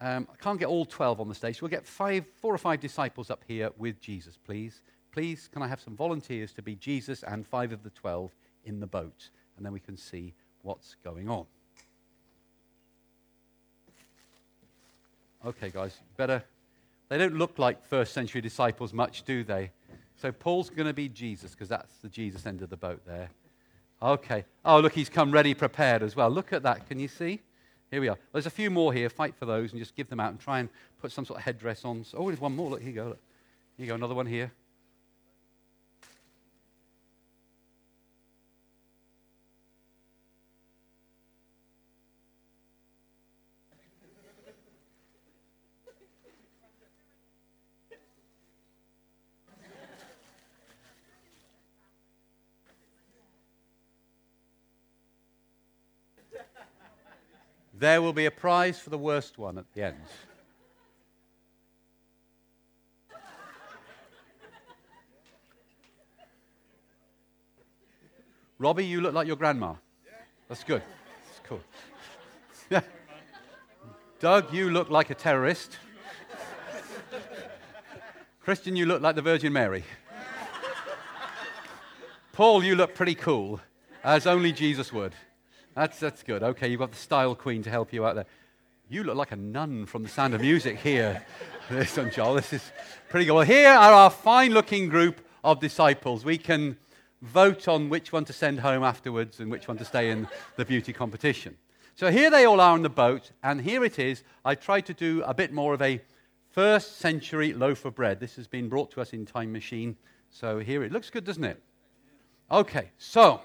Um, 0.00 0.28
I 0.32 0.36
can't 0.40 0.60
get 0.60 0.68
all 0.68 0.84
12 0.84 1.20
on 1.20 1.28
the 1.28 1.34
stage. 1.34 1.60
We'll 1.60 1.68
get 1.68 1.84
five, 1.84 2.24
four 2.40 2.54
or 2.54 2.58
five 2.58 2.78
disciples 2.78 3.28
up 3.28 3.42
here 3.44 3.72
with 3.76 4.00
Jesus, 4.00 4.36
please. 4.36 4.80
Please, 5.10 5.48
can 5.52 5.60
I 5.60 5.66
have 5.66 5.80
some 5.80 5.96
volunteers 5.96 6.52
to 6.52 6.62
be 6.62 6.76
Jesus 6.76 7.24
and 7.24 7.44
five 7.44 7.72
of 7.72 7.82
the 7.82 7.90
12 7.90 8.30
in 8.66 8.78
the 8.78 8.86
boat? 8.86 9.30
And 9.56 9.66
then 9.66 9.72
we 9.72 9.80
can 9.80 9.96
see 9.96 10.32
what's 10.62 10.94
going 11.02 11.28
on. 11.28 11.46
Okay, 15.44 15.70
guys, 15.70 15.98
better. 16.16 16.44
They 17.08 17.18
don't 17.18 17.36
look 17.36 17.58
like 17.58 17.84
first 17.84 18.12
century 18.12 18.40
disciples 18.40 18.92
much, 18.92 19.24
do 19.24 19.44
they? 19.44 19.70
So 20.16 20.32
Paul's 20.32 20.70
going 20.70 20.86
to 20.86 20.94
be 20.94 21.08
Jesus 21.08 21.52
because 21.52 21.68
that's 21.68 21.96
the 21.98 22.08
Jesus 22.08 22.46
end 22.46 22.62
of 22.62 22.70
the 22.70 22.76
boat 22.76 23.02
there. 23.06 23.30
Okay. 24.02 24.44
Oh, 24.64 24.80
look, 24.80 24.92
he's 24.92 25.08
come 25.08 25.30
ready, 25.30 25.54
prepared 25.54 26.02
as 26.02 26.16
well. 26.16 26.30
Look 26.30 26.52
at 26.52 26.62
that. 26.62 26.88
Can 26.88 26.98
you 26.98 27.08
see? 27.08 27.40
Here 27.90 28.00
we 28.00 28.08
are. 28.08 28.18
There's 28.32 28.46
a 28.46 28.50
few 28.50 28.70
more 28.70 28.92
here. 28.92 29.08
Fight 29.08 29.34
for 29.36 29.46
those 29.46 29.72
and 29.72 29.80
just 29.80 29.94
give 29.94 30.08
them 30.08 30.20
out 30.20 30.30
and 30.30 30.40
try 30.40 30.58
and 30.60 30.68
put 31.00 31.12
some 31.12 31.24
sort 31.24 31.38
of 31.38 31.44
headdress 31.44 31.84
on. 31.84 32.04
Oh, 32.14 32.26
there's 32.26 32.40
one 32.40 32.56
more. 32.56 32.70
Look, 32.70 32.80
here 32.80 32.90
you 32.90 32.94
go. 32.94 33.08
Look. 33.08 33.20
Here 33.76 33.86
you 33.86 33.88
go. 33.88 33.94
Another 33.94 34.14
one 34.14 34.26
here. 34.26 34.52
There 57.84 58.00
will 58.00 58.14
be 58.14 58.24
a 58.24 58.30
prize 58.30 58.78
for 58.78 58.88
the 58.88 58.96
worst 58.96 59.36
one 59.36 59.58
at 59.58 59.66
the 59.74 59.82
end. 59.82 59.98
Robbie, 68.58 68.86
you 68.86 69.02
look 69.02 69.12
like 69.12 69.26
your 69.26 69.36
grandma. 69.36 69.74
That's 70.48 70.64
good. 70.64 70.80
That's 71.26 71.40
cool. 71.46 71.60
Doug, 74.18 74.54
you 74.54 74.70
look 74.70 74.88
like 74.88 75.10
a 75.10 75.14
terrorist. 75.14 75.76
Christian, 78.40 78.76
you 78.76 78.86
look 78.86 79.02
like 79.02 79.14
the 79.14 79.20
Virgin 79.20 79.52
Mary. 79.52 79.84
Paul, 82.32 82.64
you 82.64 82.76
look 82.76 82.94
pretty 82.94 83.14
cool, 83.14 83.60
as 84.02 84.26
only 84.26 84.52
Jesus 84.52 84.90
would. 84.90 85.12
That's, 85.74 85.98
that's 85.98 86.22
good. 86.22 86.42
Okay, 86.42 86.68
you've 86.68 86.78
got 86.78 86.92
the 86.92 86.96
style 86.96 87.34
queen 87.34 87.62
to 87.64 87.70
help 87.70 87.92
you 87.92 88.06
out 88.06 88.14
there. 88.14 88.26
You 88.88 89.02
look 89.02 89.16
like 89.16 89.32
a 89.32 89.36
nun 89.36 89.86
from 89.86 90.04
the 90.04 90.08
sound 90.08 90.34
of 90.34 90.40
music 90.40 90.78
here. 90.78 91.24
this 91.70 91.96
one, 91.96 92.10
Joel. 92.10 92.34
This 92.34 92.52
is 92.52 92.72
pretty 93.08 93.26
good. 93.26 93.34
Well, 93.34 93.44
here 93.44 93.70
are 93.70 93.92
our 93.92 94.10
fine 94.10 94.52
looking 94.52 94.88
group 94.88 95.20
of 95.42 95.58
disciples. 95.58 96.24
We 96.24 96.38
can 96.38 96.76
vote 97.22 97.66
on 97.66 97.88
which 97.88 98.12
one 98.12 98.24
to 98.26 98.32
send 98.32 98.60
home 98.60 98.84
afterwards 98.84 99.40
and 99.40 99.50
which 99.50 99.66
one 99.66 99.78
to 99.78 99.84
stay 99.84 100.10
in 100.10 100.28
the 100.56 100.64
beauty 100.64 100.92
competition. 100.92 101.56
So 101.96 102.10
here 102.10 102.30
they 102.30 102.44
all 102.44 102.60
are 102.60 102.72
on 102.72 102.82
the 102.82 102.90
boat, 102.90 103.30
and 103.42 103.60
here 103.60 103.84
it 103.84 103.98
is. 103.98 104.22
I 104.44 104.54
tried 104.54 104.86
to 104.86 104.94
do 104.94 105.22
a 105.26 105.34
bit 105.34 105.52
more 105.52 105.74
of 105.74 105.82
a 105.82 106.00
first 106.50 106.98
century 106.98 107.52
loaf 107.52 107.84
of 107.84 107.94
bread. 107.94 108.20
This 108.20 108.36
has 108.36 108.46
been 108.46 108.68
brought 108.68 108.90
to 108.92 109.00
us 109.00 109.12
in 109.12 109.26
Time 109.26 109.52
Machine. 109.52 109.96
So 110.30 110.58
here 110.58 110.84
it 110.84 110.92
looks 110.92 111.10
good, 111.10 111.24
doesn't 111.24 111.44
it? 111.44 111.60
Okay, 112.50 112.90
so 112.98 113.40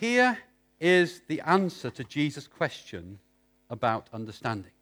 Here 0.00 0.38
is 0.78 1.22
the 1.26 1.40
answer 1.40 1.90
to 1.90 2.04
Jesus' 2.04 2.46
question 2.46 3.18
about 3.70 4.08
understanding. 4.12 4.72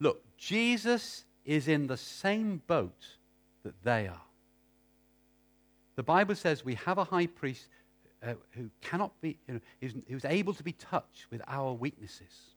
Look, 0.00 0.24
Jesus 0.36 1.24
is 1.44 1.68
in 1.68 1.86
the 1.86 1.96
same 1.96 2.62
boat 2.66 3.06
that 3.62 3.80
they 3.84 4.08
are. 4.08 4.20
The 5.94 6.02
Bible 6.02 6.34
says 6.34 6.64
we 6.64 6.74
have 6.74 6.98
a 6.98 7.04
high 7.04 7.26
priest 7.26 7.68
uh, 8.22 8.34
who 8.52 8.70
cannot 8.80 9.20
be, 9.20 9.38
you 9.46 9.54
know, 9.54 10.00
who's 10.08 10.24
able 10.24 10.54
to 10.54 10.62
be 10.64 10.72
touched 10.72 11.30
with 11.30 11.42
our 11.46 11.72
weaknesses. 11.72 12.54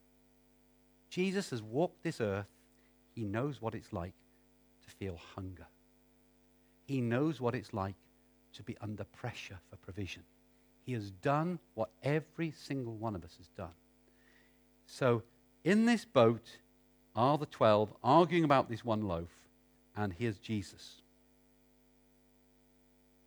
Jesus 1.09 1.51
has 1.51 1.61
walked 1.61 2.03
this 2.03 2.21
earth. 2.21 2.47
He 3.13 3.23
knows 3.23 3.61
what 3.61 3.75
it's 3.75 3.93
like 3.93 4.13
to 4.87 4.95
feel 4.95 5.19
hunger. 5.35 5.67
He 6.85 7.01
knows 7.01 7.39
what 7.39 7.53
it's 7.53 7.73
like 7.73 7.95
to 8.55 8.63
be 8.63 8.77
under 8.81 9.03
pressure 9.03 9.59
for 9.69 9.77
provision. 9.77 10.23
He 10.85 10.93
has 10.93 11.11
done 11.11 11.59
what 11.73 11.89
every 12.03 12.51
single 12.51 12.93
one 12.95 13.15
of 13.15 13.23
us 13.23 13.35
has 13.37 13.47
done. 13.49 13.73
So, 14.85 15.23
in 15.63 15.85
this 15.85 16.05
boat 16.05 16.45
are 17.15 17.37
the 17.37 17.47
12 17.47 17.93
arguing 18.03 18.43
about 18.43 18.69
this 18.69 18.85
one 18.85 19.07
loaf, 19.07 19.31
and 19.95 20.13
here's 20.13 20.37
Jesus. 20.37 21.01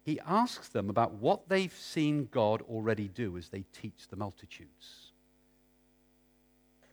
He 0.05 0.21
asks 0.27 0.69
them 0.69 0.89
about 0.89 1.15
what 1.15 1.49
they've 1.49 1.73
seen 1.73 2.29
God 2.31 2.63
already 2.63 3.09
do 3.09 3.37
as 3.37 3.49
they 3.49 3.65
teach 3.73 4.09
the 4.09 4.17
multitudes, 4.17 5.13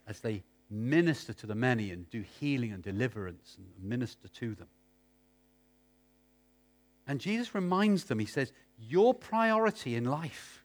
as 0.07 0.19
they 0.19 0.43
minister 0.69 1.31
to 1.33 1.47
the 1.47 1.55
many 1.55 1.91
and 1.91 2.09
do 2.09 2.23
healing 2.39 2.73
and 2.73 2.83
deliverance 2.83 3.55
and 3.57 3.89
minister 3.89 4.27
to 4.27 4.55
them. 4.55 4.67
And 7.07 7.19
Jesus 7.19 7.53
reminds 7.53 8.05
them, 8.05 8.19
he 8.19 8.25
says, 8.25 8.51
Your 8.77 9.13
priority 9.13 9.95
in 9.95 10.05
life 10.05 10.63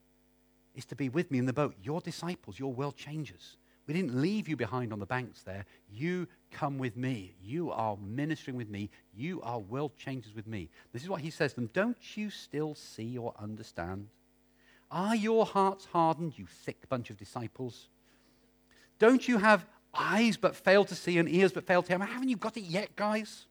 is 0.75 0.85
to 0.87 0.97
be 0.97 1.09
with 1.09 1.31
me 1.31 1.39
in 1.39 1.47
the 1.47 1.53
boat. 1.53 1.75
Your 1.83 2.01
disciples, 2.01 2.59
your 2.59 2.73
world 2.73 2.97
changers. 2.97 3.57
We 3.87 3.95
didn't 3.95 4.15
leave 4.15 4.49
you 4.49 4.57
behind 4.57 4.93
on 4.93 5.01
the 5.01 5.07
banks 5.07 5.43
there. 5.43 5.65
You 5.91 6.29
come 6.53 6.79
with 6.79 6.97
me. 6.97 7.35
You 7.43 7.73
are 7.73 7.97
ministering 7.97 8.57
with 8.57 8.69
me. 8.69 8.89
You 9.13 9.43
are 9.43 9.59
world 9.59 9.97
changers 9.97 10.35
with 10.35 10.47
me. 10.47 10.69
This 10.93 11.03
is 11.03 11.09
what 11.09 11.23
he 11.23 11.31
says 11.31 11.53
to 11.53 11.57
them. 11.57 11.71
Don't 11.73 12.17
you 12.17 12.31
still 12.31 12.75
see 12.75 13.19
or 13.19 13.35
understand? 13.39 14.07
Are 14.91 15.17
your 15.17 15.45
hearts 15.45 15.87
hardened, 15.87 16.39
you 16.39 16.47
thick 16.47 16.89
bunch 16.89 17.11
of 17.11 17.17
disciples? 17.17 17.89
Don't 18.99 19.27
you 19.27 19.39
have 19.39 19.67
eyes 19.93 20.37
but 20.37 20.55
fail 20.55 20.85
to 20.85 20.95
see 20.95 21.19
and 21.19 21.29
ears 21.29 21.53
but 21.53 21.67
fail 21.67 21.83
to 21.83 21.89
hear? 21.89 21.99
Haven't 21.99 22.29
you 22.29 22.37
got 22.37 22.57
it 22.57 22.65
yet, 22.65 22.95
guys? 22.97 23.47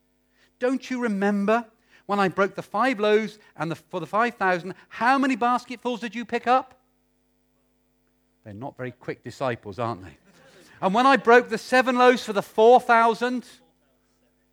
Don't 0.60 0.90
you 0.90 1.02
remember 1.02 1.66
when 2.10 2.20
I 2.20 2.28
broke 2.28 2.56
the 2.56 2.64
five 2.64 3.00
loaves 3.00 3.38
and 3.56 3.70
the, 3.70 3.76
for 3.76 4.00
the 4.00 4.08
5,000, 4.08 4.74
how 4.88 5.20
many 5.20 5.36
basketfuls 5.36 6.00
did 6.00 6.16
you 6.16 6.26
pick 6.26 6.48
up? 6.48 6.74
They're 8.44 8.52
not 8.52 8.76
very 8.76 8.90
quick 8.90 9.24
disciples, 9.24 9.78
aren't 9.78 10.04
they? 10.04 10.18
And 10.82 10.96
when 10.96 11.06
I 11.06 11.18
broke 11.18 11.50
the 11.50 11.60
seven 11.60 12.00
loaves 12.00 12.26
for 12.26 12.34
the 12.34 12.42
4,000, 12.42 13.46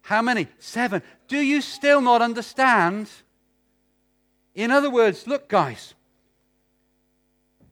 how 0.02 0.20
many? 0.20 0.48
Seven. 0.58 1.00
Do 1.28 1.38
you 1.38 1.62
still 1.62 2.02
not 2.02 2.20
understand? 2.20 3.08
In 4.54 4.70
other 4.70 4.90
words, 4.90 5.26
look, 5.26 5.48
guys, 5.48 5.94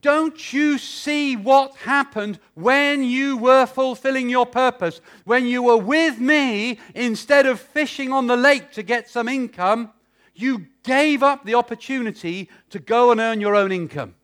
don't 0.04 0.52
you 0.52 0.76
see 0.76 1.34
what 1.34 1.74
happened 1.76 2.38
when 2.52 3.02
you 3.02 3.38
were 3.38 3.64
fulfilling 3.64 4.28
your 4.28 4.44
purpose? 4.44 5.00
When 5.24 5.46
you 5.46 5.62
were 5.62 5.78
with 5.78 6.20
me 6.20 6.78
instead 6.94 7.46
of 7.46 7.58
fishing 7.58 8.12
on 8.12 8.26
the 8.26 8.36
lake 8.36 8.70
to 8.72 8.82
get 8.82 9.08
some 9.08 9.30
income, 9.30 9.92
you 10.34 10.66
gave 10.82 11.22
up 11.22 11.46
the 11.46 11.54
opportunity 11.54 12.50
to 12.68 12.78
go 12.78 13.12
and 13.12 13.18
earn 13.18 13.40
your 13.40 13.56
own 13.56 13.72
income. 13.72 14.14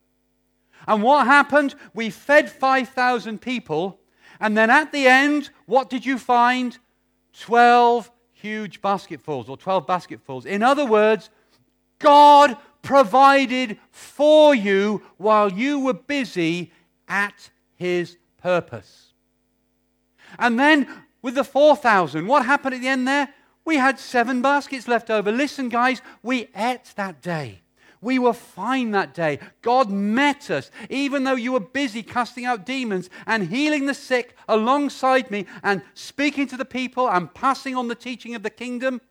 And 0.86 1.02
what 1.02 1.26
happened? 1.26 1.74
We 1.94 2.10
fed 2.10 2.50
5,000 2.50 3.40
people, 3.40 4.00
And 4.38 4.58
then 4.58 4.68
at 4.68 4.92
the 4.92 5.06
end, 5.06 5.48
what 5.64 5.88
did 5.88 6.04
you 6.04 6.18
find? 6.18 6.76
12 7.38 8.10
huge 8.34 8.82
basketfuls 8.82 9.48
or 9.48 9.56
12 9.56 9.86
basketfuls. 9.86 10.44
In 10.44 10.62
other 10.62 10.84
words, 10.84 11.30
God 11.98 12.58
provided 12.82 13.78
for 13.90 14.54
you 14.54 15.02
while 15.16 15.52
you 15.52 15.80
were 15.80 15.94
busy 15.94 16.72
at 17.08 17.50
his 17.74 18.16
purpose. 18.38 19.12
And 20.38 20.58
then 20.58 20.88
with 21.22 21.34
the 21.34 21.44
4,000, 21.44 22.26
what 22.26 22.46
happened 22.46 22.74
at 22.74 22.80
the 22.80 22.88
end 22.88 23.06
there? 23.06 23.28
We 23.64 23.76
had 23.76 23.98
seven 23.98 24.42
baskets 24.42 24.88
left 24.88 25.10
over. 25.10 25.30
Listen, 25.30 25.68
guys, 25.68 26.00
we 26.22 26.48
ate 26.56 26.92
that 26.96 27.20
day. 27.20 27.60
We 28.02 28.18
were 28.18 28.32
fine 28.32 28.92
that 28.92 29.12
day. 29.12 29.38
God 29.60 29.90
met 29.90 30.50
us, 30.50 30.70
even 30.88 31.24
though 31.24 31.34
you 31.34 31.52
were 31.52 31.60
busy 31.60 32.02
casting 32.02 32.46
out 32.46 32.64
demons 32.64 33.10
and 33.26 33.48
healing 33.48 33.84
the 33.84 33.94
sick 33.94 34.34
alongside 34.48 35.30
me 35.30 35.44
and 35.62 35.82
speaking 35.92 36.46
to 36.48 36.56
the 36.56 36.64
people 36.64 37.10
and 37.10 37.32
passing 37.34 37.76
on 37.76 37.88
the 37.88 37.94
teaching 37.94 38.34
of 38.34 38.42
the 38.42 38.50
kingdom. 38.50 39.02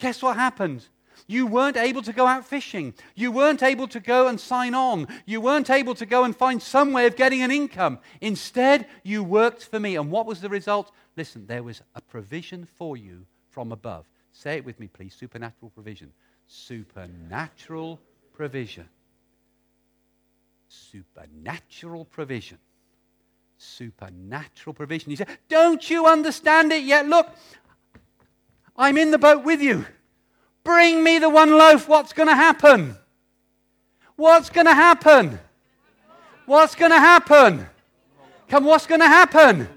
Guess 0.00 0.20
what 0.20 0.36
happened? 0.36 0.88
You 1.26 1.46
weren't 1.46 1.76
able 1.76 2.02
to 2.02 2.12
go 2.12 2.26
out 2.26 2.46
fishing. 2.46 2.94
You 3.14 3.32
weren't 3.32 3.62
able 3.62 3.88
to 3.88 4.00
go 4.00 4.28
and 4.28 4.38
sign 4.38 4.74
on. 4.74 5.06
You 5.26 5.40
weren't 5.40 5.70
able 5.70 5.94
to 5.96 6.06
go 6.06 6.24
and 6.24 6.36
find 6.36 6.62
some 6.62 6.92
way 6.92 7.06
of 7.06 7.16
getting 7.16 7.42
an 7.42 7.50
income. 7.50 7.98
Instead, 8.20 8.86
you 9.02 9.22
worked 9.22 9.64
for 9.64 9.80
me. 9.80 9.96
And 9.96 10.10
what 10.10 10.26
was 10.26 10.40
the 10.40 10.48
result? 10.48 10.90
Listen, 11.16 11.46
there 11.46 11.62
was 11.62 11.82
a 11.94 12.00
provision 12.00 12.66
for 12.76 12.96
you 12.96 13.26
from 13.50 13.72
above. 13.72 14.06
Say 14.32 14.56
it 14.56 14.64
with 14.64 14.80
me, 14.80 14.88
please. 14.88 15.14
Supernatural 15.14 15.70
provision. 15.70 16.12
Supernatural 16.46 18.00
provision. 18.32 18.88
Supernatural 20.68 22.04
provision. 22.04 22.58
Supernatural 23.56 24.74
provision. 24.74 25.10
You 25.10 25.16
said, 25.16 25.38
Don't 25.48 25.88
you 25.88 26.06
understand 26.06 26.72
it 26.72 26.82
yet? 26.84 27.06
Look, 27.06 27.30
I'm 28.76 28.98
in 28.98 29.10
the 29.12 29.18
boat 29.18 29.44
with 29.44 29.62
you. 29.62 29.86
Bring 30.64 31.04
me 31.04 31.18
the 31.18 31.28
one 31.28 31.50
loaf. 31.50 31.88
What's 31.88 32.12
going 32.12 32.28
to 32.28 32.34
happen? 32.34 32.96
What's 34.16 34.48
going 34.50 34.66
to 34.66 34.74
happen? 34.74 35.38
What's 36.46 36.74
going 36.74 36.90
to 36.90 36.98
happen? 36.98 37.66
Come, 38.48 38.64
what's 38.64 38.86
going 38.86 39.00
to 39.00 39.06
happen? 39.06 39.68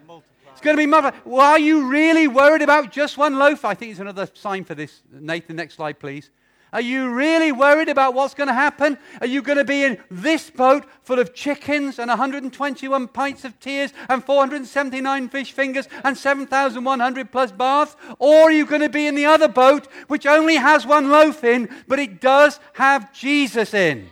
It's 0.51 0.61
going 0.61 0.75
to 0.75 0.81
be 0.81 0.87
mother. 0.87 1.13
Well, 1.23 1.41
are 1.41 1.59
you 1.59 1.87
really 1.87 2.27
worried 2.27 2.61
about 2.61 2.91
just 2.91 3.17
one 3.17 3.37
loaf? 3.37 3.63
I 3.63 3.73
think 3.73 3.91
it's 3.91 3.99
another 3.99 4.27
sign 4.33 4.63
for 4.63 4.75
this. 4.75 5.01
Nathan, 5.11 5.57
next 5.57 5.75
slide, 5.75 5.99
please. 5.99 6.31
Are 6.73 6.81
you 6.81 7.09
really 7.09 7.51
worried 7.51 7.87
about 7.87 8.13
what's 8.13 8.33
going 8.33 8.47
to 8.47 8.53
happen? 8.53 8.97
Are 9.21 9.27
you 9.27 9.41
going 9.41 9.57
to 9.57 9.63
be 9.63 9.83
in 9.83 9.97
this 10.11 10.49
boat 10.49 10.85
full 11.03 11.19
of 11.19 11.33
chickens 11.33 11.97
and 11.97 12.09
121 12.09 13.07
pints 13.07 13.45
of 13.45 13.57
tears 13.59 13.93
and 14.09 14.23
479 14.23 15.29
fish 15.29 15.53
fingers 15.53 15.87
and 16.03 16.17
7,100 16.17 17.31
plus 17.31 17.51
baths? 17.53 17.95
Or 18.19 18.43
are 18.43 18.51
you 18.51 18.65
going 18.65 18.81
to 18.81 18.89
be 18.89 19.07
in 19.07 19.15
the 19.15 19.25
other 19.25 19.47
boat 19.47 19.87
which 20.07 20.25
only 20.25 20.55
has 20.55 20.85
one 20.85 21.09
loaf 21.09 21.43
in, 21.43 21.69
but 21.87 21.99
it 21.99 22.19
does 22.19 22.59
have 22.73 23.13
Jesus 23.13 23.73
in? 23.73 24.09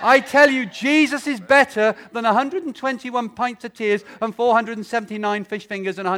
I 0.00 0.20
tell 0.20 0.48
you, 0.48 0.64
Jesus 0.64 1.26
is 1.26 1.40
better 1.40 1.94
than 2.12 2.24
121 2.24 3.30
pints 3.30 3.64
of 3.64 3.74
tears 3.74 4.04
and 4.22 4.34
479 4.34 5.44
fish 5.44 5.66
fingers 5.66 5.98
and 5.98 6.08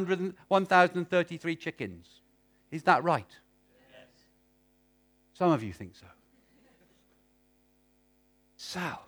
1,033 0.48 1.56
chickens. 1.56 2.06
Is 2.70 2.82
that 2.84 3.02
right? 3.02 3.39
Some 5.40 5.52
of 5.52 5.62
you 5.62 5.72
think 5.72 5.96
so. 5.96 6.04
So, 8.58 8.98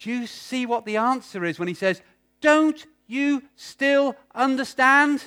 do 0.00 0.10
you 0.10 0.26
see 0.26 0.66
what 0.66 0.84
the 0.84 0.96
answer 0.96 1.44
is 1.44 1.60
when 1.60 1.68
he 1.68 1.74
says, 1.74 2.02
Don't 2.40 2.84
you 3.06 3.44
still 3.54 4.16
understand? 4.34 5.22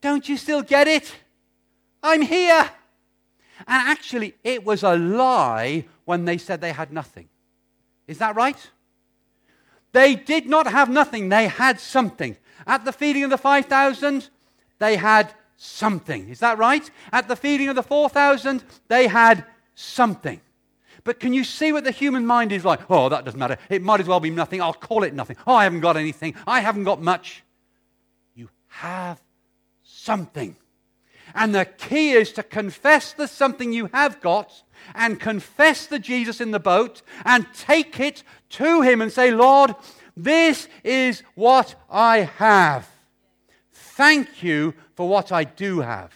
Don't 0.00 0.30
you 0.30 0.38
still 0.38 0.62
get 0.62 0.88
it? 0.88 1.14
I'm 2.02 2.22
here. 2.22 2.70
And 3.68 3.88
actually, 3.90 4.36
it 4.42 4.64
was 4.64 4.82
a 4.82 4.96
lie 4.96 5.84
when 6.06 6.24
they 6.24 6.38
said 6.38 6.62
they 6.62 6.72
had 6.72 6.90
nothing. 6.90 7.28
Is 8.06 8.16
that 8.16 8.34
right? 8.34 8.70
They 9.92 10.14
did 10.14 10.46
not 10.46 10.66
have 10.66 10.88
nothing, 10.88 11.28
they 11.28 11.48
had 11.48 11.80
something. 11.80 12.38
At 12.66 12.86
the 12.86 12.94
feeding 12.94 13.24
of 13.24 13.28
the 13.28 13.36
5,000, 13.36 14.30
they 14.78 14.96
had 14.96 15.34
something. 15.62 16.30
Is 16.30 16.40
that 16.40 16.56
right? 16.56 16.90
At 17.12 17.28
the 17.28 17.36
feeding 17.36 17.68
of 17.68 17.76
the 17.76 17.82
4,000, 17.82 18.64
they 18.88 19.06
had 19.08 19.44
something. 19.74 20.40
But 21.04 21.20
can 21.20 21.34
you 21.34 21.44
see 21.44 21.70
what 21.70 21.84
the 21.84 21.90
human 21.90 22.26
mind 22.26 22.50
is 22.50 22.64
like? 22.64 22.90
Oh, 22.90 23.10
that 23.10 23.26
doesn't 23.26 23.38
matter. 23.38 23.58
It 23.68 23.82
might 23.82 24.00
as 24.00 24.06
well 24.06 24.20
be 24.20 24.30
nothing. 24.30 24.62
I'll 24.62 24.72
call 24.72 25.04
it 25.04 25.12
nothing. 25.12 25.36
Oh, 25.46 25.54
I 25.54 25.64
haven't 25.64 25.80
got 25.80 25.98
anything. 25.98 26.34
I 26.46 26.60
haven't 26.60 26.84
got 26.84 27.02
much. 27.02 27.42
You 28.34 28.48
have 28.68 29.20
something. 29.82 30.56
And 31.34 31.54
the 31.54 31.66
key 31.66 32.12
is 32.12 32.32
to 32.32 32.42
confess 32.42 33.12
the 33.12 33.28
something 33.28 33.72
you 33.72 33.90
have 33.92 34.20
got 34.20 34.62
and 34.94 35.20
confess 35.20 35.86
the 35.86 35.98
Jesus 35.98 36.40
in 36.40 36.52
the 36.52 36.58
boat 36.58 37.02
and 37.24 37.46
take 37.54 38.00
it 38.00 38.22
to 38.50 38.80
Him 38.80 39.02
and 39.02 39.12
say, 39.12 39.30
Lord, 39.30 39.74
this 40.16 40.68
is 40.82 41.22
what 41.34 41.74
I 41.90 42.20
have. 42.38 42.88
Thank 43.72 44.42
you 44.42 44.74
for 45.00 45.08
what 45.08 45.32
I 45.32 45.44
do 45.44 45.80
have. 45.80 46.12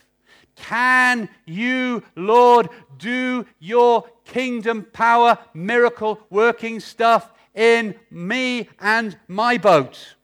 Can 0.57 1.31
you, 1.47 2.03
Lord, 2.17 2.69
do 2.99 3.47
your 3.59 4.05
kingdom 4.27 4.87
power, 4.93 5.39
miracle 5.55 6.21
working 6.29 6.81
stuff 6.81 7.33
in 7.55 7.95
me 8.11 8.69
and 8.79 9.17
my 9.27 9.57
boat? 9.57 10.17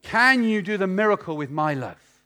Can 0.00 0.44
you 0.44 0.62
do 0.62 0.78
the 0.78 0.86
miracle 0.86 1.36
with 1.36 1.50
my 1.50 1.74
loaf? 1.74 2.24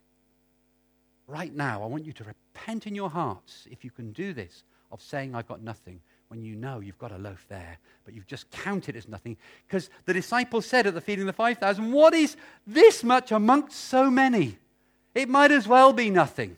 Right 1.27 1.53
now, 1.53 1.83
I 1.83 1.87
want 1.87 2.07
you 2.07 2.12
to 2.12 2.22
repent 2.22 2.87
in 2.87 2.95
your 2.95 3.11
hearts, 3.11 3.66
if 3.68 3.85
you 3.85 3.91
can 3.91 4.12
do 4.12 4.33
this, 4.33 4.62
of 4.93 5.03
saying, 5.03 5.35
I've 5.35 5.49
got 5.49 5.61
nothing, 5.61 6.01
when 6.29 6.41
you 6.41 6.55
know 6.55 6.79
you've 6.79 6.99
got 6.99 7.11
a 7.11 7.18
loaf 7.18 7.47
there, 7.49 7.79
but 8.05 8.14
you've 8.14 8.29
just 8.29 8.49
counted 8.53 8.95
as 8.95 9.09
nothing. 9.09 9.37
Because 9.66 9.91
the 10.05 10.14
disciples 10.14 10.66
said 10.66 10.87
at 10.87 10.95
the 10.95 11.01
feeding 11.01 11.22
of 11.22 11.27
the 11.27 11.33
5,000, 11.33 11.91
What 11.91 12.14
is 12.14 12.37
this 12.64 13.03
much 13.03 13.33
amongst 13.33 13.77
so 13.77 14.09
many? 14.09 14.59
It 15.15 15.29
might 15.29 15.53
as 15.53 15.69
well 15.69 15.93
be 15.93 16.11
nothing. 16.11 16.57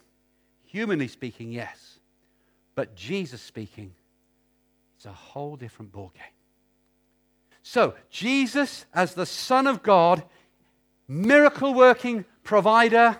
Humanly 0.65 1.09
speaking, 1.09 1.53
yes. 1.53 1.99
But 2.75 2.95
Jesus 2.95 3.41
speaking, 3.41 3.93
it's 4.97 5.07
a 5.07 5.13
whole 5.13 5.57
different 5.57 5.93
ballgame. 5.93 6.33
So, 7.63 7.95
Jesus, 8.11 8.87
as 8.95 9.15
the 9.15 9.27
Son 9.27 9.67
of 9.67 9.83
God, 9.83 10.23
miracle 11.09 11.75
working 11.75 12.25
provider, 12.45 13.17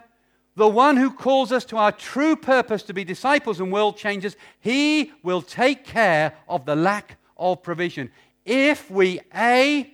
the 0.55 0.69
one 0.69 0.97
who 0.97 1.11
calls 1.11 1.53
us 1.53 1.65
to 1.67 1.77
our 1.77 1.93
true 1.93 2.37
purpose 2.37 2.83
to 2.85 2.95
be 2.95 3.05
disciples 3.05 3.61
and 3.61 3.73
world 3.73 3.97
changers, 3.97 4.37
he 4.61 5.13
will 5.23 5.43
take 5.43 5.85
care 5.85 6.35
of 6.49 6.65
the 6.65 6.77
lack 6.77 7.19
of 7.37 7.63
provision. 7.63 8.11
If 8.45 8.91
we, 8.91 9.21
A, 9.35 9.93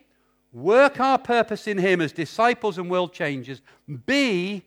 work 0.53 1.01
our 1.01 1.19
purpose 1.19 1.67
in 1.67 1.79
him 1.79 2.01
as 2.01 2.13
disciples 2.13 2.79
and 2.79 2.91
world 2.91 3.13
changers, 3.13 3.63
B, 4.07 4.63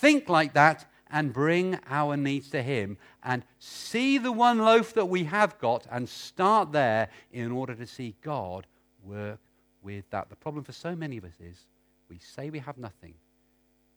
think 0.00 0.28
like 0.28 0.54
that 0.54 0.86
and 1.10 1.32
bring 1.32 1.78
our 1.88 2.16
needs 2.16 2.50
to 2.50 2.62
Him 2.62 2.98
and 3.22 3.42
see 3.58 4.18
the 4.18 4.32
one 4.32 4.58
loaf 4.58 4.94
that 4.94 5.06
we 5.06 5.24
have 5.24 5.58
got 5.58 5.86
and 5.90 6.08
start 6.08 6.72
there 6.72 7.08
in 7.32 7.50
order 7.50 7.74
to 7.74 7.86
see 7.86 8.14
God 8.22 8.66
work 9.02 9.40
with 9.82 10.08
that. 10.10 10.28
The 10.28 10.36
problem 10.36 10.64
for 10.64 10.72
so 10.72 10.94
many 10.94 11.16
of 11.16 11.24
us 11.24 11.34
is 11.40 11.66
we 12.08 12.18
say 12.18 12.50
we 12.50 12.58
have 12.58 12.78
nothing 12.78 13.14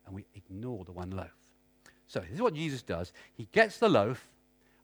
and 0.05 0.15
we 0.15 0.25
ignore 0.35 0.85
the 0.85 0.91
one 0.91 1.11
loaf. 1.11 1.35
So, 2.07 2.19
this 2.19 2.31
is 2.31 2.41
what 2.41 2.53
Jesus 2.53 2.81
does. 2.81 3.13
He 3.33 3.47
gets 3.51 3.77
the 3.77 3.87
loaf. 3.87 4.27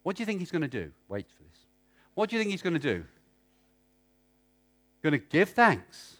What 0.02 0.16
do 0.16 0.22
you 0.22 0.26
think 0.26 0.40
he's 0.40 0.50
going 0.50 0.62
to 0.62 0.68
do? 0.68 0.90
Wait 1.08 1.26
for 1.28 1.42
this. 1.42 1.58
What 2.14 2.30
do 2.30 2.36
you 2.36 2.40
think 2.40 2.50
he's 2.50 2.62
going 2.62 2.74
to 2.74 2.78
do? 2.78 3.04
Going 5.02 5.12
to 5.12 5.18
give 5.18 5.50
thanks. 5.50 6.16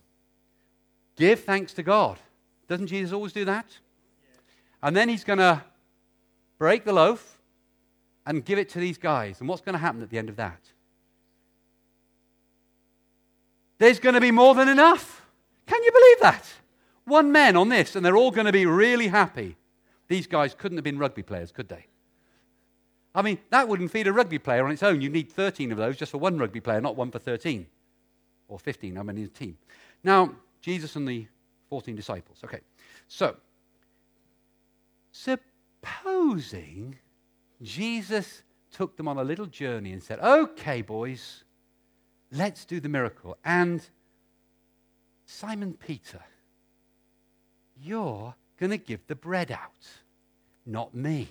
Give 1.17 1.41
thanks 1.41 1.73
to 1.75 1.83
God. 1.83 2.19
Doesn't 2.69 2.89
Jesus 2.89 3.13
always 3.13 3.33
do 3.33 3.45
that? 3.47 3.67
And 4.83 4.97
then 4.97 5.09
he's 5.09 5.25
going 5.25 5.39
to 5.39 5.63
break 6.59 6.85
the 6.85 6.93
loaf 6.93 7.41
and 8.27 8.45
give 8.45 8.59
it 8.59 8.69
to 8.71 8.79
these 8.79 8.99
guys. 8.99 9.41
And 9.41 9.49
what's 9.49 9.63
going 9.63 9.75
to 9.75 9.79
happen 9.79 10.03
at 10.03 10.11
the 10.11 10.19
end 10.19 10.29
of 10.29 10.37
that? 10.37 10.61
There's 13.79 14.01
going 14.01 14.15
to 14.15 14.21
be 14.21 14.31
more 14.31 14.55
than 14.55 14.69
enough. 14.69 15.27
Can 15.67 15.83
you 15.83 15.93
believe 15.93 16.21
that? 16.21 16.45
One 17.05 17.33
man 17.33 17.57
on 17.57 17.69
this, 17.69 17.97
and 17.97 18.05
they're 18.05 18.17
all 18.17 18.31
going 18.31 18.47
to 18.47 18.53
be 18.53 18.67
really 18.67 19.09
happy. 19.09 19.57
These 20.09 20.27
guys 20.27 20.55
couldn't 20.55 20.79
have 20.79 20.85
been 20.85 20.99
rugby 20.99 21.23
players, 21.23 21.53
could 21.53 21.69
they? 21.69 21.87
I 23.15 23.23
mean, 23.23 23.39
that 23.51 23.69
wouldn't 23.69 23.91
feed 23.91 24.07
a 24.07 24.13
rugby 24.13 24.39
player 24.39 24.65
on 24.65 24.73
its 24.73 24.83
own. 24.83 25.01
You 25.01 25.09
need 25.09 25.31
13 25.31 25.73
of 25.73 25.79
those 25.79 25.97
just 25.97 26.13
for 26.13 26.19
one 26.19 26.39
rugby 26.39 26.61
player, 26.61 26.81
not 26.81 26.97
one 26.97 27.11
for 27.11 27.19
13 27.19 27.67
or 28.49 28.59
15, 28.59 28.97
how 28.97 29.03
many 29.03 29.23
in 29.23 29.27
a 29.27 29.31
team. 29.31 29.57
Now, 30.05 30.35
Jesus 30.61 30.97
and 30.97 31.07
the 31.07 31.27
14 31.69 31.97
disciples. 31.97 32.39
Okay, 32.45 32.61
so 33.07 33.37
Supposing 35.83 36.97
Jesus 37.61 38.45
took 38.71 38.97
them 38.97 39.09
on 39.09 39.19
a 39.19 39.25
little 39.25 39.47
journey 39.47 39.93
and 39.93 40.01
said, 40.01 40.21
Okay, 40.21 40.81
boys, 40.81 41.43
let's 42.31 42.65
do 42.65 42.79
the 42.79 42.89
miracle. 42.89 43.37
And 43.45 43.85
Simon 45.27 45.75
Peter, 45.75 46.21
You're 47.83 48.37
going 48.59 48.71
to 48.71 48.79
give 48.79 49.07
the 49.09 49.17
bread 49.17 49.51
out, 49.51 49.89
not 50.65 50.95
me. 50.95 51.29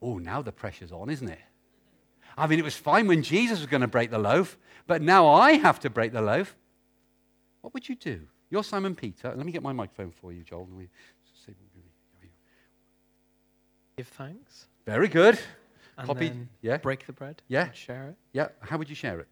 Oh, 0.00 0.16
now 0.16 0.40
the 0.40 0.52
pressure's 0.52 0.92
on, 0.92 1.10
isn't 1.10 1.28
it? 1.28 1.40
I 2.36 2.46
mean, 2.46 2.58
it 2.58 2.64
was 2.64 2.76
fine 2.76 3.06
when 3.06 3.22
Jesus 3.22 3.58
was 3.58 3.66
going 3.66 3.82
to 3.82 3.88
break 3.88 4.10
the 4.10 4.18
loaf, 4.18 4.56
but 4.86 5.02
now 5.02 5.28
I 5.28 5.52
have 5.52 5.80
to 5.80 5.90
break 5.90 6.12
the 6.12 6.22
loaf. 6.22 6.56
What 7.60 7.74
would 7.74 7.88
you 7.88 7.94
do? 7.94 8.22
You're 8.50 8.64
Simon 8.64 8.94
Peter. 8.94 9.34
Let 9.36 9.44
me 9.44 9.52
get 9.52 9.62
my 9.62 9.72
microphone 9.72 10.12
for 10.12 10.32
you, 10.32 10.42
Joel. 10.42 10.68
Give 13.96 14.08
thanks. 14.08 14.66
Very 14.86 15.08
good. 15.08 15.38
And 15.96 16.06
Copy. 16.06 16.28
then 16.28 16.48
Yeah. 16.60 16.78
break 16.78 17.06
the 17.06 17.12
bread. 17.12 17.42
Yeah. 17.48 17.66
and 17.66 17.76
share 17.76 18.08
it 18.08 18.16
Yeah. 18.32 18.48
How 18.60 18.76
would 18.78 18.88
you 18.88 18.96
share 18.96 19.20
it? 19.20 19.28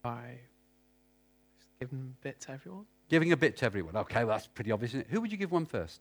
by 0.00 0.38
just 1.58 1.68
giving 1.80 1.98
a 1.98 2.22
bit 2.22 2.40
to 2.40 2.52
everyone. 2.52 2.86
Giving 3.08 3.32
a 3.32 3.36
bit 3.36 3.56
to 3.58 3.64
everyone. 3.66 3.96
Okay, 3.96 4.22
well, 4.24 4.36
that's 4.36 4.46
pretty 4.46 4.70
obvious, 4.70 4.92
isn't 4.92 5.00
it? 5.00 5.06
Who 5.10 5.20
would 5.20 5.32
you 5.32 5.36
give 5.36 5.50
one 5.50 5.66
first? 5.66 6.00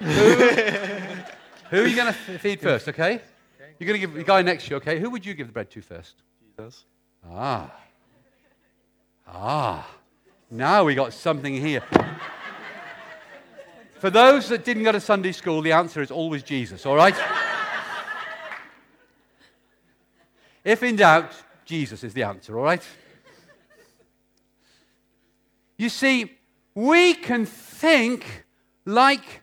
Who 0.00 0.06
are 1.72 1.86
you 1.86 1.96
going 1.96 2.12
to 2.12 2.38
feed 2.38 2.60
first, 2.60 2.88
okay? 2.88 3.20
You're 3.78 3.86
going 3.86 4.00
to 4.00 4.06
give 4.06 4.14
the 4.14 4.24
guy 4.24 4.42
next 4.42 4.64
to 4.64 4.70
you, 4.70 4.76
okay? 4.76 4.98
Who 4.98 5.10
would 5.10 5.24
you 5.24 5.34
give 5.34 5.46
the 5.46 5.52
bread 5.52 5.70
to 5.70 5.80
first? 5.80 6.22
Jesus. 6.56 6.84
Ah. 7.28 7.72
Ah. 9.28 9.88
Now 10.50 10.84
we 10.84 10.94
got 10.94 11.12
something 11.12 11.54
here. 11.54 11.82
For 13.98 14.10
those 14.10 14.48
that 14.48 14.64
didn't 14.64 14.84
go 14.84 14.92
to 14.92 15.00
Sunday 15.00 15.32
school, 15.32 15.60
the 15.60 15.72
answer 15.72 16.00
is 16.00 16.10
always 16.10 16.42
Jesus, 16.42 16.86
all 16.86 16.96
right? 16.96 17.14
if 20.64 20.82
in 20.82 20.96
doubt, 20.96 21.32
Jesus 21.64 22.04
is 22.04 22.14
the 22.14 22.22
answer, 22.22 22.56
all 22.58 22.64
right? 22.64 22.82
You 25.76 25.88
see, 25.88 26.32
we 26.74 27.14
can 27.14 27.44
think 27.44 28.44
like 28.84 29.42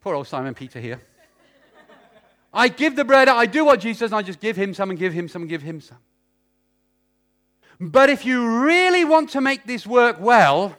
poor 0.00 0.14
old 0.14 0.26
Simon 0.26 0.54
Peter 0.54 0.80
here. 0.80 1.00
I 2.52 2.68
give 2.68 2.94
the 2.94 3.04
bread, 3.04 3.28
I 3.28 3.46
do 3.46 3.64
what 3.64 3.80
Jesus 3.80 4.12
and 4.12 4.14
I 4.14 4.22
just 4.22 4.40
give 4.40 4.56
him 4.56 4.74
some 4.74 4.90
and 4.90 4.98
give 4.98 5.12
him 5.12 5.28
some 5.28 5.42
and 5.42 5.48
give 5.48 5.62
him 5.62 5.80
some. 5.80 5.98
But 7.80 8.10
if 8.10 8.24
you 8.24 8.62
really 8.64 9.04
want 9.04 9.30
to 9.30 9.40
make 9.40 9.64
this 9.64 9.86
work 9.86 10.16
well, 10.20 10.76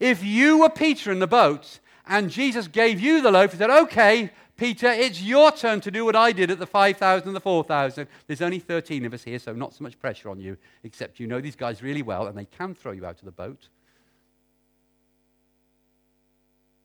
if 0.00 0.24
you 0.24 0.58
were 0.58 0.70
Peter 0.70 1.12
in 1.12 1.18
the 1.18 1.26
boat 1.26 1.80
and 2.06 2.30
Jesus 2.30 2.68
gave 2.68 3.00
you 3.00 3.20
the 3.20 3.30
loaf 3.30 3.52
and 3.52 3.58
said, 3.58 3.70
Okay, 3.70 4.30
Peter, 4.56 4.88
it's 4.88 5.20
your 5.20 5.52
turn 5.52 5.80
to 5.82 5.90
do 5.90 6.04
what 6.04 6.16
I 6.16 6.32
did 6.32 6.50
at 6.50 6.58
the 6.58 6.66
5,000 6.66 7.28
and 7.28 7.36
the 7.36 7.40
4,000. 7.40 8.08
There's 8.26 8.40
only 8.40 8.58
13 8.58 9.04
of 9.04 9.12
us 9.12 9.22
here, 9.22 9.38
so 9.38 9.52
not 9.52 9.74
so 9.74 9.84
much 9.84 9.98
pressure 9.98 10.30
on 10.30 10.40
you, 10.40 10.56
except 10.82 11.20
you 11.20 11.26
know 11.26 11.40
these 11.40 11.56
guys 11.56 11.82
really 11.82 12.02
well 12.02 12.26
and 12.26 12.36
they 12.36 12.46
can 12.46 12.74
throw 12.74 12.92
you 12.92 13.04
out 13.04 13.18
of 13.18 13.24
the 13.26 13.32
boat. 13.32 13.68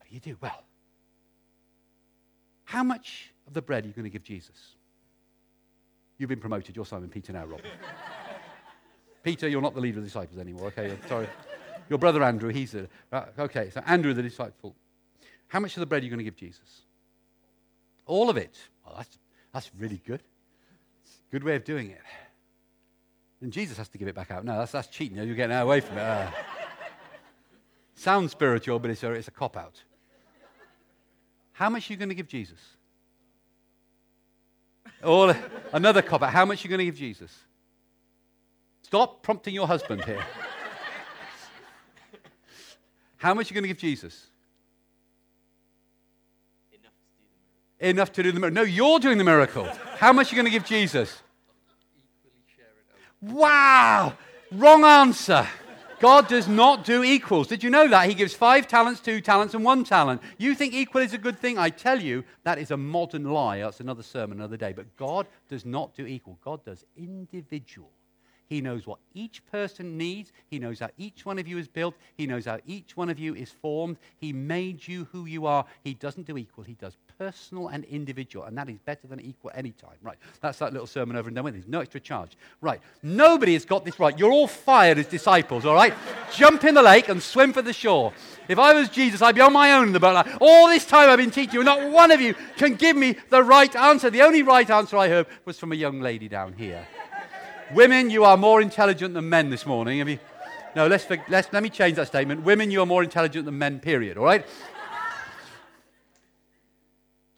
Do 0.02 0.16
you 0.16 0.20
do? 0.20 0.38
Well, 0.42 0.66
how 2.66 2.84
much 2.84 3.32
of 3.48 3.54
the 3.54 3.62
bread 3.62 3.86
are 3.86 3.88
you 3.88 3.94
going 3.94 4.04
to 4.04 4.10
give 4.10 4.24
Jesus? 4.24 4.76
You've 6.18 6.30
been 6.30 6.40
promoted. 6.40 6.76
You're 6.76 6.86
Simon 6.86 7.10
Peter 7.10 7.32
now, 7.32 7.46
Rob. 7.46 7.62
Peter, 9.24 9.48
you're 9.48 9.62
not 9.62 9.76
the 9.76 9.82
leader 9.82 10.00
of 10.00 10.04
the 10.04 10.08
disciples 10.10 10.40
anymore. 10.40 10.68
Okay, 10.68 10.96
sorry. 11.08 11.28
Your 11.90 12.00
brother 12.00 12.24
Andrew, 12.24 12.50
he's 12.52 12.72
the. 12.72 12.88
Uh, 13.12 13.26
okay, 13.40 13.70
so 13.70 13.82
Andrew, 13.86 14.14
the 14.14 14.24
disciple. 14.24 14.76
How 15.48 15.60
much 15.60 15.76
of 15.76 15.82
the 15.82 15.86
bread 15.86 16.02
are 16.02 16.06
you 16.06 16.10
going 16.10 16.20
to 16.20 16.24
give 16.24 16.38
Jesus? 16.38 16.82
All 18.06 18.30
of 18.30 18.38
it. 18.38 18.58
Well, 18.86 18.96
that's, 18.98 19.20
that's 19.54 19.72
really 19.78 20.02
good. 20.06 20.24
Good 21.32 21.44
way 21.44 21.56
of 21.56 21.64
doing 21.64 21.92
it. 21.92 22.02
And 23.42 23.52
Jesus 23.52 23.78
has 23.78 23.90
to 23.90 23.98
give 23.98 24.08
it 24.08 24.16
back 24.16 24.32
out. 24.32 24.46
No, 24.46 24.58
that's, 24.58 24.72
that's 24.72 24.88
cheating. 24.88 25.18
You're 25.18 25.36
getting 25.36 25.56
away 25.56 25.82
from 25.82 25.98
it. 25.98 26.02
Uh, 26.02 26.32
sounds 27.96 28.32
spiritual, 28.32 28.80
but 28.80 28.92
it's 28.92 29.04
a, 29.04 29.12
it's 29.12 29.28
a 29.28 29.32
cop 29.32 29.58
out. 29.58 29.82
How 31.52 31.70
much 31.70 31.90
are 31.90 31.94
you 31.94 31.98
going 31.98 32.10
to 32.10 32.16
give 32.16 32.28
Jesus? 32.28 32.60
Or 35.04 35.36
another 35.74 36.02
cop 36.02 36.24
out. 36.24 36.32
How 36.32 36.46
much 36.46 36.64
are 36.64 36.68
you 36.68 36.70
going 36.70 36.80
to 36.80 36.86
give 36.86 36.96
Jesus? 36.96 37.38
Stop 38.92 39.24
prompting 39.24 39.56
your 39.56 39.68
husband 39.68 40.04
here. 40.04 40.22
How 43.16 43.34
much 43.34 43.50
are 43.50 43.54
you 43.54 43.62
going 43.62 43.64
to 43.64 43.70
give 43.70 43.78
Jesus? 43.78 44.28
Enough 47.80 48.12
to 48.12 48.22
do 48.22 48.34
the 48.34 48.40
miracle. 48.42 48.56
No, 48.56 48.64
you're 48.64 49.00
doing 49.00 49.18
the 49.18 49.24
miracle. 49.24 49.64
How 49.96 50.12
much 50.12 50.28
are 50.28 50.36
you 50.36 50.42
going 50.42 50.52
to 50.52 50.60
give 50.60 50.66
Jesus? 50.66 51.24
Wow! 53.22 54.12
Wrong 54.52 54.84
answer. 54.84 55.48
God 56.02 56.28
does 56.28 56.50
not 56.50 56.84
do 56.84 57.02
equals. 57.02 57.48
Did 57.48 57.64
you 57.64 57.70
know 57.70 57.88
that? 57.88 58.10
He 58.10 58.14
gives 58.14 58.34
five 58.34 58.68
talents, 58.68 59.00
two 59.00 59.22
talents, 59.22 59.54
and 59.54 59.64
one 59.64 59.86
talent. 59.86 60.22
You 60.38 60.54
think 60.54 60.74
equal 60.74 61.02
is 61.02 61.14
a 61.14 61.18
good 61.18 61.40
thing? 61.40 61.58
I 61.58 61.70
tell 61.70 62.02
you, 62.02 62.26
that 62.44 62.58
is 62.58 62.72
a 62.72 62.78
modern 62.78 63.24
lie. 63.24 63.60
That's 63.60 63.80
another 63.80 64.04
sermon 64.04 64.40
another 64.40 64.58
day. 64.58 64.74
But 64.74 64.98
God 64.98 65.28
does 65.48 65.66
not 65.66 65.96
do 65.96 66.06
equal, 66.06 66.38
God 66.44 66.66
does 66.66 66.86
individual. 66.98 67.94
He 68.52 68.60
knows 68.60 68.86
what 68.86 69.00
each 69.14 69.46
person 69.46 69.98
needs. 69.98 70.34
He 70.50 70.60
knows 70.60 70.82
how 70.82 70.90
each 70.98 71.26
one 71.26 71.40
of 71.40 71.48
you 71.48 71.58
is 71.58 71.70
built. 71.70 71.96
He 72.18 72.28
knows 72.28 72.44
how 72.44 72.60
each 72.68 72.98
one 72.98 73.10
of 73.10 73.18
you 73.18 73.34
is 73.34 73.50
formed. 73.50 73.96
He 74.18 74.34
made 74.34 74.86
you 74.86 75.08
who 75.14 75.26
you 75.26 75.46
are. 75.46 75.64
He 75.86 75.94
doesn't 75.94 76.28
do 76.28 76.38
equal. 76.38 76.66
He 76.66 76.74
does 76.74 76.98
personal 77.18 77.70
and 77.70 77.86
individual. 77.86 78.44
And 78.44 78.58
that 78.58 78.70
is 78.70 78.78
better 78.80 79.08
than 79.08 79.22
equal 79.22 79.52
any 79.56 79.72
time. 79.72 79.96
Right. 80.02 80.18
That's 80.42 80.60
that 80.60 80.74
little 80.74 80.86
sermon 80.86 81.16
over 81.16 81.30
and 81.30 81.36
done 81.38 81.46
with. 81.46 81.54
There's 81.54 81.66
no 81.66 81.80
extra 81.80 82.02
charge. 82.02 82.36
Right. 82.60 82.82
Nobody 83.02 83.54
has 83.54 83.64
got 83.64 83.86
this 83.86 84.02
right. 84.02 84.20
You're 84.20 84.34
all 84.34 84.48
fired 84.48 84.98
as 84.98 85.08
disciples, 85.08 85.66
all 85.66 85.76
right? 85.76 85.94
Jump 86.36 86.66
in 86.66 86.76
the 86.76 86.84
lake 86.84 87.08
and 87.08 87.24
swim 87.24 87.54
for 87.54 87.62
the 87.62 87.72
shore. 87.72 88.12
If 88.50 88.60
I 88.60 88.74
was 88.74 88.90
Jesus, 88.90 89.22
I'd 89.22 89.36
be 89.36 89.40
on 89.40 89.54
my 89.54 89.72
own 89.72 89.88
in 89.88 89.94
the 89.94 90.02
boat. 90.02 90.28
All 90.42 90.68
this 90.68 90.86
time 90.86 91.10
I've 91.10 91.20
been 91.20 91.32
teaching 91.32 91.54
you, 91.54 91.60
and 91.62 91.68
not 91.68 91.90
one 91.90 92.12
of 92.12 92.20
you 92.20 92.36
can 92.58 92.76
give 92.76 92.98
me 92.98 93.16
the 93.30 93.44
right 93.44 93.74
answer. 93.78 94.10
The 94.10 94.24
only 94.24 94.44
right 94.44 94.70
answer 94.70 94.98
I 94.98 95.08
heard 95.08 95.28
was 95.46 95.58
from 95.58 95.72
a 95.72 95.76
young 95.76 96.02
lady 96.02 96.28
down 96.28 96.52
here. 96.52 96.86
Women, 97.74 98.10
you 98.10 98.26
are 98.26 98.36
more 98.36 98.62
intelligent 98.62 99.14
than 99.14 99.30
men 99.30 99.50
this 99.50 99.66
morning. 99.66 100.00
Have 100.00 100.10
you? 100.10 100.20
No, 100.76 100.88
let's, 100.88 101.06
let's, 101.30 101.52
let 101.52 101.64
me 101.64 101.70
change 101.70 101.96
that 101.96 102.08
statement. 102.08 102.44
Women, 102.44 102.72
you 102.72 102.82
are 102.82 102.86
more 102.86 103.04
intelligent 103.04 103.46
than 103.46 103.58
men, 103.58 103.80
period, 103.80 104.18
all 104.18 104.26
right? 104.26 104.46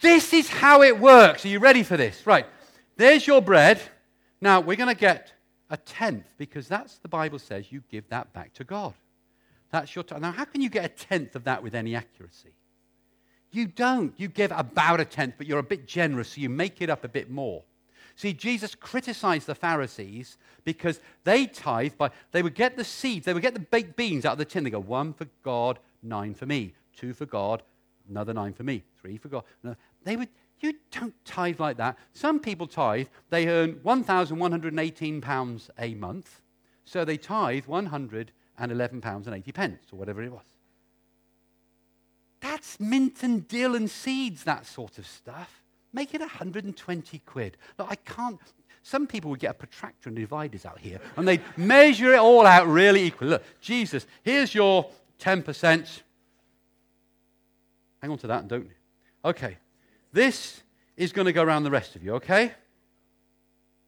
this 0.02 0.34
is 0.34 0.50
how 0.50 0.82
it 0.82 1.00
works. 1.00 1.46
Are 1.46 1.50
you 1.50 1.60
ready 1.60 1.84
for 1.84 1.98
this? 1.98 2.26
Right. 2.26 2.46
There's 2.96 3.26
your 3.26 3.42
bread. 3.42 3.82
Now, 4.42 4.60
we're 4.60 4.76
going 4.76 4.94
to 4.94 5.00
get 5.00 5.32
a 5.70 5.78
tenth 5.78 6.28
because 6.38 6.68
that's 6.68 6.98
the 7.00 7.08
Bible 7.08 7.40
says 7.40 7.72
you 7.72 7.84
give 7.90 8.08
that 8.10 8.34
back 8.34 8.54
to 8.54 8.64
God. 8.64 8.94
That's 9.72 9.96
your 9.96 10.04
t- 10.04 10.16
Now, 10.20 10.32
how 10.32 10.46
can 10.46 10.62
you 10.62 10.70
get 10.70 10.86
a 10.86 10.90
tenth 10.90 11.36
of 11.36 11.46
that 11.46 11.64
with 11.64 11.74
any 11.74 11.96
accuracy? 11.96 12.54
You 13.52 13.68
don't. 13.68 14.14
You 14.18 14.28
give 14.28 14.52
about 14.52 15.00
a 15.00 15.06
tenth, 15.06 15.36
but 15.38 15.48
you're 15.48 15.60
a 15.60 15.64
bit 15.64 15.88
generous, 15.88 16.30
so 16.30 16.42
you 16.42 16.50
make 16.50 16.82
it 16.82 16.90
up 16.90 17.04
a 17.04 17.08
bit 17.08 17.30
more. 17.30 17.64
See, 18.16 18.34
Jesus 18.34 18.76
criticized 18.76 19.48
the 19.48 19.56
Pharisees 19.56 20.38
because 20.64 21.00
they 21.24 21.48
tithe 21.48 21.94
by, 21.98 22.12
they 22.32 22.44
would 22.44 22.56
get 22.56 22.78
the 22.78 22.84
seeds, 22.84 23.26
they 23.26 23.34
would 23.34 23.42
get 23.42 23.54
the 23.54 23.60
baked 23.60 23.96
beans 23.96 24.24
out 24.26 24.34
of 24.34 24.38
the 24.38 24.46
tin. 24.46 24.64
They 24.64 24.70
go, 24.70 24.80
one 24.80 25.14
for 25.14 25.28
God, 25.44 25.80
nine 26.02 26.34
for 26.34 26.46
me. 26.46 26.74
Two 26.96 27.14
for 27.14 27.26
God, 27.26 27.64
another 28.08 28.34
nine 28.34 28.54
for 28.54 28.64
me. 28.64 28.84
Three 29.02 29.18
for 29.18 29.30
God. 29.30 29.44
No, 29.64 29.76
they 30.04 30.16
would, 30.16 30.30
you 30.60 30.74
don't 30.92 31.14
tithe 31.26 31.60
like 31.60 31.78
that. 31.78 31.98
Some 32.14 32.40
people 32.40 32.68
tithe, 32.68 33.08
they 33.30 33.48
earn 33.48 33.76
£1,118 33.84 35.70
a 35.80 35.96
month, 35.96 36.42
so 36.86 37.04
they 37.04 37.18
tithe 37.18 37.66
£111 37.66 38.30
and 38.60 39.28
80 39.28 39.52
pence, 39.52 39.86
or 39.92 39.98
whatever 39.98 40.22
it 40.22 40.32
was. 40.32 40.46
That's 42.42 42.80
mint 42.80 43.24
and 43.24 43.48
dill 43.48 43.76
and 43.76 43.90
seeds, 43.90 44.44
that 44.44 44.68
sort 44.68 45.00
of 45.00 45.08
stuff. 45.08 45.63
Make 45.94 46.16
it 46.16 46.22
120 46.22 47.20
quid. 47.20 47.58
Look, 47.78 47.88
I 47.90 47.96
can't. 47.96 48.40
Some 48.82 49.08
people 49.08 49.30
would 49.30 49.40
get 49.40 49.52
a 49.52 49.54
protractor 49.54 50.10
and 50.10 50.18
dividers 50.18 50.66
out 50.66 50.80
here 50.80 51.00
and 51.16 51.26
they'd 51.28 51.42
measure 51.56 52.14
it 52.14 52.20
all 52.20 52.46
out 52.46 52.68
really 52.68 53.04
equal. 53.04 53.30
Look, 53.30 53.44
Jesus, 53.62 54.06
here's 54.24 54.54
your 54.54 54.90
10%. 55.22 56.02
Hang 58.02 58.12
on 58.12 58.18
to 58.18 58.28
that 58.28 58.42
and 58.42 58.50
don't. 58.50 58.70
Okay. 59.24 59.58
This 60.12 60.62
is 60.98 61.14
going 61.14 61.26
to 61.26 61.34
go 61.34 61.44
around 61.44 61.64
the 61.64 61.72
rest 61.72 61.96
of 61.96 62.04
you, 62.04 62.16
okay? 62.16 62.52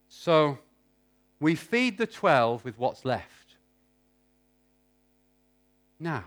So 0.07 0.57
we 1.39 1.55
feed 1.55 1.97
the 1.97 2.07
12 2.07 2.63
with 2.63 2.79
what's 2.79 3.03
left. 3.03 3.55
Now, 5.99 6.25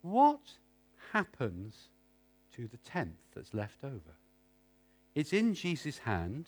what 0.00 0.40
happens 1.12 1.88
the 2.68 2.78
tenth 2.78 3.18
that's 3.34 3.54
left 3.54 3.84
over. 3.84 4.16
It's 5.14 5.32
in 5.32 5.54
Jesus' 5.54 5.98
hand. 5.98 6.46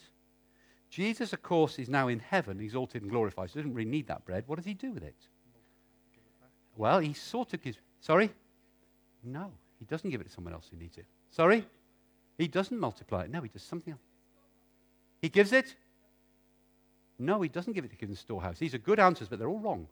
Jesus, 0.90 1.32
of 1.32 1.42
course, 1.42 1.78
is 1.78 1.88
now 1.88 2.08
in 2.08 2.18
heaven, 2.18 2.60
exalted 2.60 3.02
and 3.02 3.10
glorified, 3.10 3.50
so 3.50 3.54
he 3.54 3.60
doesn't 3.60 3.74
really 3.74 3.90
need 3.90 4.06
that 4.06 4.24
bread. 4.24 4.44
What 4.46 4.56
does 4.56 4.64
he 4.64 4.74
do 4.74 4.92
with 4.92 5.02
it? 5.02 5.16
Well, 6.76 6.98
he 7.00 7.12
sort 7.12 7.52
of 7.54 7.62
gives. 7.62 7.78
Sorry? 8.00 8.30
No, 9.22 9.50
he 9.78 9.84
doesn't 9.84 10.10
give 10.10 10.20
it 10.20 10.24
to 10.24 10.30
someone 10.30 10.52
else 10.52 10.68
who 10.70 10.76
needs 10.76 10.98
it. 10.98 11.06
Sorry? 11.30 11.66
He 12.38 12.48
doesn't 12.48 12.78
multiply 12.78 13.24
it. 13.24 13.30
No, 13.30 13.40
he 13.40 13.48
does 13.48 13.62
something 13.62 13.92
else. 13.92 14.02
He 15.22 15.28
gives 15.28 15.52
it? 15.52 15.76
No, 17.18 17.40
he 17.40 17.48
doesn't 17.48 17.72
give 17.72 17.84
it 17.84 17.98
to 17.98 18.06
the 18.06 18.16
storehouse. 18.16 18.58
These 18.58 18.74
are 18.74 18.78
good 18.78 18.98
answers, 18.98 19.28
but 19.28 19.38
they're 19.38 19.48
all 19.48 19.60
wrong. 19.60 19.86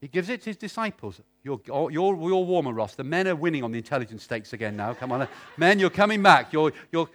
He 0.00 0.08
gives 0.08 0.28
it 0.28 0.42
to 0.42 0.50
his 0.50 0.56
disciples. 0.56 1.20
You're, 1.42 1.60
you're, 1.66 1.90
you're 1.90 2.44
warmer, 2.44 2.72
Ross. 2.72 2.94
The 2.94 3.04
men 3.04 3.26
are 3.26 3.34
winning 3.34 3.64
on 3.64 3.72
the 3.72 3.78
intelligence 3.78 4.22
stakes 4.22 4.52
again 4.52 4.76
now. 4.76 4.94
Come 4.94 5.10
on. 5.10 5.26
men, 5.56 5.78
you're 5.78 5.90
coming 5.90 6.22
back. 6.22 6.52
You're, 6.52 6.72
you're, 6.92 7.08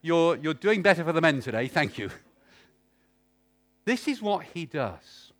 you're, 0.00 0.36
you're 0.36 0.54
doing 0.54 0.80
better 0.80 1.04
for 1.04 1.12
the 1.12 1.20
men 1.20 1.40
today. 1.40 1.68
Thank 1.68 1.98
you. 1.98 2.10
This 3.84 4.08
is 4.08 4.22
what 4.22 4.44
he 4.44 4.64
does. 4.64 5.32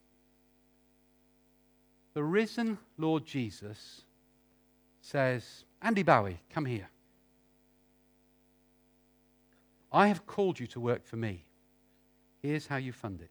The 2.15 2.23
risen 2.23 2.79
Lord 2.99 3.25
Jesus 3.25 4.03
says, 5.01 5.65
Andy 5.81 6.03
Bowie, 6.03 6.41
come 6.51 6.67
here. 6.67 6.89
I 9.93 10.09
have 10.09 10.27
called 10.27 10.61
you 10.61 10.67
to 10.69 10.81
work 10.81 11.07
for 11.07 11.17
me. 11.17 11.45
Here's 12.43 12.67
how 12.67 12.77
you 12.77 12.93
fund 12.93 13.21
it. 13.21 13.31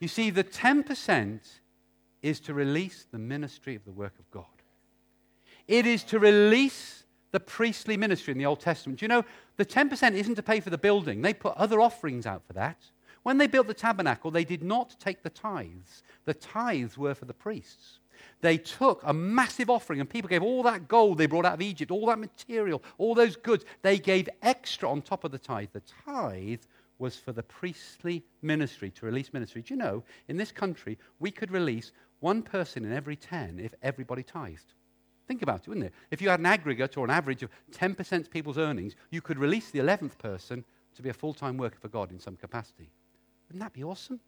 You 0.00 0.08
see, 0.08 0.30
the 0.30 0.44
10% 0.44 1.40
is 2.22 2.40
to 2.40 2.54
release 2.54 3.06
the 3.10 3.18
ministry 3.18 3.74
of 3.74 3.84
the 3.84 3.92
work 3.92 4.14
of 4.18 4.30
God. 4.30 4.44
It 5.66 5.86
is 5.86 6.02
to 6.04 6.18
release 6.18 7.04
the 7.30 7.40
priestly 7.40 7.96
ministry 7.96 8.32
in 8.32 8.38
the 8.38 8.46
Old 8.46 8.60
Testament. 8.60 9.02
You 9.02 9.08
know, 9.08 9.24
the 9.56 9.66
10% 9.66 10.14
isn't 10.14 10.34
to 10.36 10.42
pay 10.42 10.60
for 10.60 10.70
the 10.70 10.78
building, 10.78 11.22
they 11.22 11.34
put 11.34 11.54
other 11.56 11.80
offerings 11.80 12.26
out 12.26 12.42
for 12.46 12.54
that. 12.54 12.78
When 13.22 13.36
they 13.36 13.46
built 13.46 13.66
the 13.66 13.74
tabernacle, 13.74 14.30
they 14.30 14.44
did 14.44 14.62
not 14.62 14.96
take 14.98 15.22
the 15.22 15.30
tithes. 15.30 16.02
The 16.24 16.34
tithes 16.34 16.96
were 16.96 17.14
for 17.14 17.26
the 17.26 17.34
priests. 17.34 17.98
They 18.40 18.56
took 18.56 19.02
a 19.04 19.12
massive 19.12 19.68
offering, 19.68 20.00
and 20.00 20.08
people 20.08 20.28
gave 20.28 20.42
all 20.42 20.62
that 20.62 20.88
gold 20.88 21.18
they 21.18 21.26
brought 21.26 21.44
out 21.44 21.54
of 21.54 21.62
Egypt, 21.62 21.90
all 21.90 22.06
that 22.06 22.18
material, 22.18 22.82
all 22.96 23.14
those 23.14 23.36
goods. 23.36 23.64
They 23.82 23.98
gave 23.98 24.28
extra 24.42 24.88
on 24.88 25.02
top 25.02 25.24
of 25.24 25.32
the 25.32 25.38
tithe. 25.38 25.68
The 25.72 25.82
tithe 26.06 26.62
was 26.98 27.16
for 27.16 27.32
the 27.32 27.42
priestly 27.42 28.24
ministry, 28.42 28.90
to 28.90 29.06
release 29.06 29.32
ministry. 29.32 29.62
Do 29.62 29.74
you 29.74 29.78
know, 29.78 30.04
in 30.28 30.36
this 30.36 30.52
country, 30.52 30.98
we 31.20 31.30
could 31.30 31.50
release 31.50 31.92
one 32.20 32.42
person 32.42 32.84
in 32.84 32.92
every 32.92 33.16
10 33.16 33.60
if 33.60 33.74
everybody 33.82 34.22
tithed. 34.22 34.74
Think 35.26 35.42
about 35.42 35.60
it, 35.60 35.68
wouldn't 35.68 35.86
it? 35.86 35.92
If 36.10 36.22
you 36.22 36.30
had 36.30 36.40
an 36.40 36.46
aggregate 36.46 36.96
or 36.96 37.04
an 37.04 37.10
average 37.10 37.42
of 37.42 37.50
10% 37.72 38.20
of 38.20 38.30
people's 38.30 38.58
earnings, 38.58 38.96
you 39.10 39.20
could 39.20 39.38
release 39.38 39.70
the 39.70 39.78
11th 39.78 40.18
person 40.18 40.64
to 40.96 41.02
be 41.02 41.10
a 41.10 41.14
full 41.14 41.34
time 41.34 41.56
worker 41.56 41.78
for 41.80 41.88
God 41.88 42.10
in 42.10 42.18
some 42.18 42.36
capacity. 42.36 42.90
Wouldn't 43.48 43.62
that 43.62 43.72
be 43.72 43.84
awesome? 43.84 44.20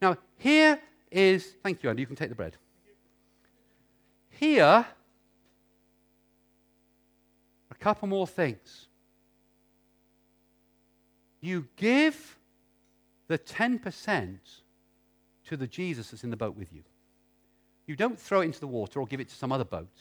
Now, 0.00 0.16
here 0.38 0.80
is, 1.10 1.54
thank 1.62 1.82
you, 1.82 1.90
Andy, 1.90 2.02
you 2.02 2.06
can 2.06 2.16
take 2.16 2.28
the 2.28 2.34
bread. 2.34 2.56
Here, 4.30 4.86
a 7.70 7.74
couple 7.74 8.08
more 8.08 8.26
things. 8.26 8.88
You 11.42 11.66
give 11.76 12.38
the 13.26 13.38
10% 13.38 14.38
to 15.48 15.56
the 15.56 15.66
Jesus 15.66 16.10
that's 16.10 16.24
in 16.24 16.30
the 16.30 16.36
boat 16.36 16.56
with 16.56 16.72
you. 16.72 16.82
You 17.86 17.96
don't 17.96 18.18
throw 18.18 18.40
it 18.40 18.46
into 18.46 18.60
the 18.60 18.68
water 18.68 19.00
or 19.00 19.06
give 19.06 19.20
it 19.20 19.28
to 19.28 19.34
some 19.34 19.52
other 19.52 19.64
boat. 19.64 19.98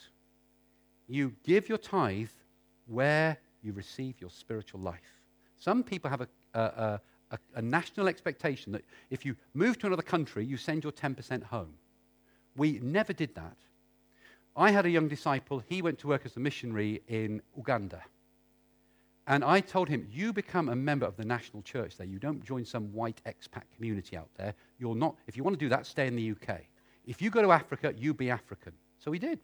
You 1.07 1.33
give 1.43 1.67
your 1.67 1.79
tithe 1.79 2.29
where 2.85 3.37
you 3.61 3.73
receive 3.73 4.21
your 4.21 4.29
spiritual 4.29 4.81
life. 4.81 5.21
Some 5.57 5.83
people 5.83 6.09
have 6.09 6.21
a, 6.21 6.27
a, 6.53 6.99
a, 7.31 7.39
a, 7.55 7.61
national 7.61 8.07
expectation 8.07 8.71
that 8.71 8.83
if 9.09 9.25
you 9.25 9.35
move 9.53 9.77
to 9.79 9.87
another 9.87 10.01
country, 10.03 10.45
you 10.45 10.57
send 10.57 10.83
your 10.83 10.91
10% 10.91 11.43
home. 11.43 11.73
We 12.55 12.79
never 12.81 13.13
did 13.13 13.35
that. 13.35 13.57
I 14.55 14.71
had 14.71 14.85
a 14.85 14.89
young 14.89 15.07
disciple, 15.07 15.63
he 15.67 15.81
went 15.81 15.99
to 15.99 16.07
work 16.07 16.25
as 16.25 16.35
a 16.35 16.39
missionary 16.39 17.01
in 17.07 17.41
Uganda. 17.55 18.01
And 19.31 19.45
I 19.45 19.61
told 19.61 19.87
him, 19.87 20.05
You 20.11 20.33
become 20.33 20.67
a 20.67 20.75
member 20.75 21.05
of 21.05 21.15
the 21.15 21.23
national 21.23 21.63
church 21.63 21.95
there. 21.95 22.05
You 22.05 22.19
don't 22.19 22.43
join 22.43 22.65
some 22.65 22.91
white 22.91 23.21
expat 23.25 23.63
community 23.73 24.17
out 24.17 24.27
there. 24.35 24.53
You're 24.77 24.93
not, 24.93 25.15
if 25.25 25.37
you 25.37 25.43
want 25.43 25.57
to 25.57 25.65
do 25.65 25.69
that, 25.69 25.85
stay 25.85 26.05
in 26.05 26.17
the 26.17 26.31
UK. 26.31 26.59
If 27.05 27.21
you 27.21 27.29
go 27.29 27.41
to 27.41 27.53
Africa, 27.53 27.93
you 27.97 28.13
be 28.13 28.29
African. 28.29 28.73
So 28.99 29.09
he 29.13 29.19
did. 29.19 29.39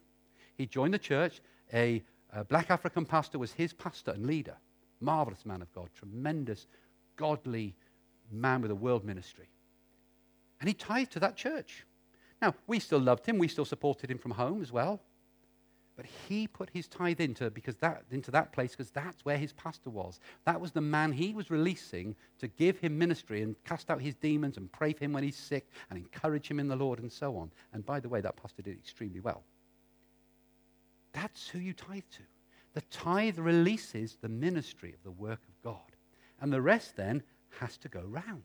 He 0.57 0.65
joined 0.65 0.93
the 0.93 0.99
church. 0.99 1.39
A, 1.73 2.03
a 2.33 2.43
black 2.43 2.69
African 2.69 3.05
pastor 3.05 3.39
was 3.39 3.53
his 3.53 3.71
pastor 3.71 4.11
and 4.11 4.25
leader. 4.25 4.57
Marvelous 4.99 5.45
man 5.45 5.61
of 5.61 5.71
God, 5.71 5.87
tremendous 5.95 6.67
godly 7.15 7.73
man 8.29 8.61
with 8.61 8.71
a 8.71 8.75
world 8.75 9.05
ministry. 9.05 9.47
And 10.59 10.67
he 10.67 10.73
tied 10.73 11.11
to 11.11 11.19
that 11.21 11.37
church. 11.37 11.85
Now, 12.41 12.55
we 12.67 12.79
still 12.79 12.99
loved 12.99 13.25
him, 13.25 13.37
we 13.37 13.47
still 13.47 13.63
supported 13.63 14.11
him 14.11 14.17
from 14.17 14.31
home 14.31 14.61
as 14.61 14.73
well. 14.73 14.99
But 15.97 16.05
he 16.05 16.47
put 16.47 16.69
his 16.69 16.87
tithe 16.87 17.19
into, 17.19 17.49
because 17.49 17.75
that, 17.77 18.03
into 18.11 18.29
that 18.29 18.53
place 18.53 18.71
because 18.71 18.91
that's 18.91 19.25
where 19.25 19.37
his 19.37 19.51
pastor 19.53 19.89
was. 19.89 20.19
That 20.45 20.61
was 20.61 20.71
the 20.71 20.79
man 20.79 21.11
he 21.11 21.33
was 21.33 21.49
releasing 21.49 22.15
to 22.37 22.47
give 22.47 22.77
him 22.77 22.97
ministry 22.97 23.41
and 23.41 23.55
cast 23.65 23.89
out 23.89 23.99
his 23.99 24.13
demons 24.13 24.57
and 24.57 24.71
pray 24.71 24.93
for 24.93 25.03
him 25.03 25.13
when 25.13 25.23
he's 25.23 25.35
sick 25.35 25.67
and 25.89 25.97
encourage 25.97 26.47
him 26.47 26.59
in 26.59 26.67
the 26.67 26.75
Lord 26.75 26.99
and 26.99 27.11
so 27.11 27.35
on. 27.35 27.51
And 27.73 27.83
by 27.83 27.99
the 27.99 28.09
way, 28.09 28.21
that 28.21 28.37
pastor 28.37 28.61
did 28.61 28.77
extremely 28.77 29.19
well. 29.19 29.43
That's 31.13 31.47
who 31.49 31.57
you 31.57 31.73
tithe 31.73 32.03
to. 32.11 32.23
The 32.75 32.81
tithe 32.91 33.39
releases 33.39 34.17
the 34.21 34.29
ministry 34.29 34.93
of 34.93 35.03
the 35.03 35.09
work 35.09 35.41
of 35.49 35.63
God. 35.63 35.95
And 36.39 36.53
the 36.53 36.61
rest 36.61 36.95
then 36.95 37.23
has 37.59 37.75
to 37.79 37.89
go 37.89 38.01
round. 38.01 38.43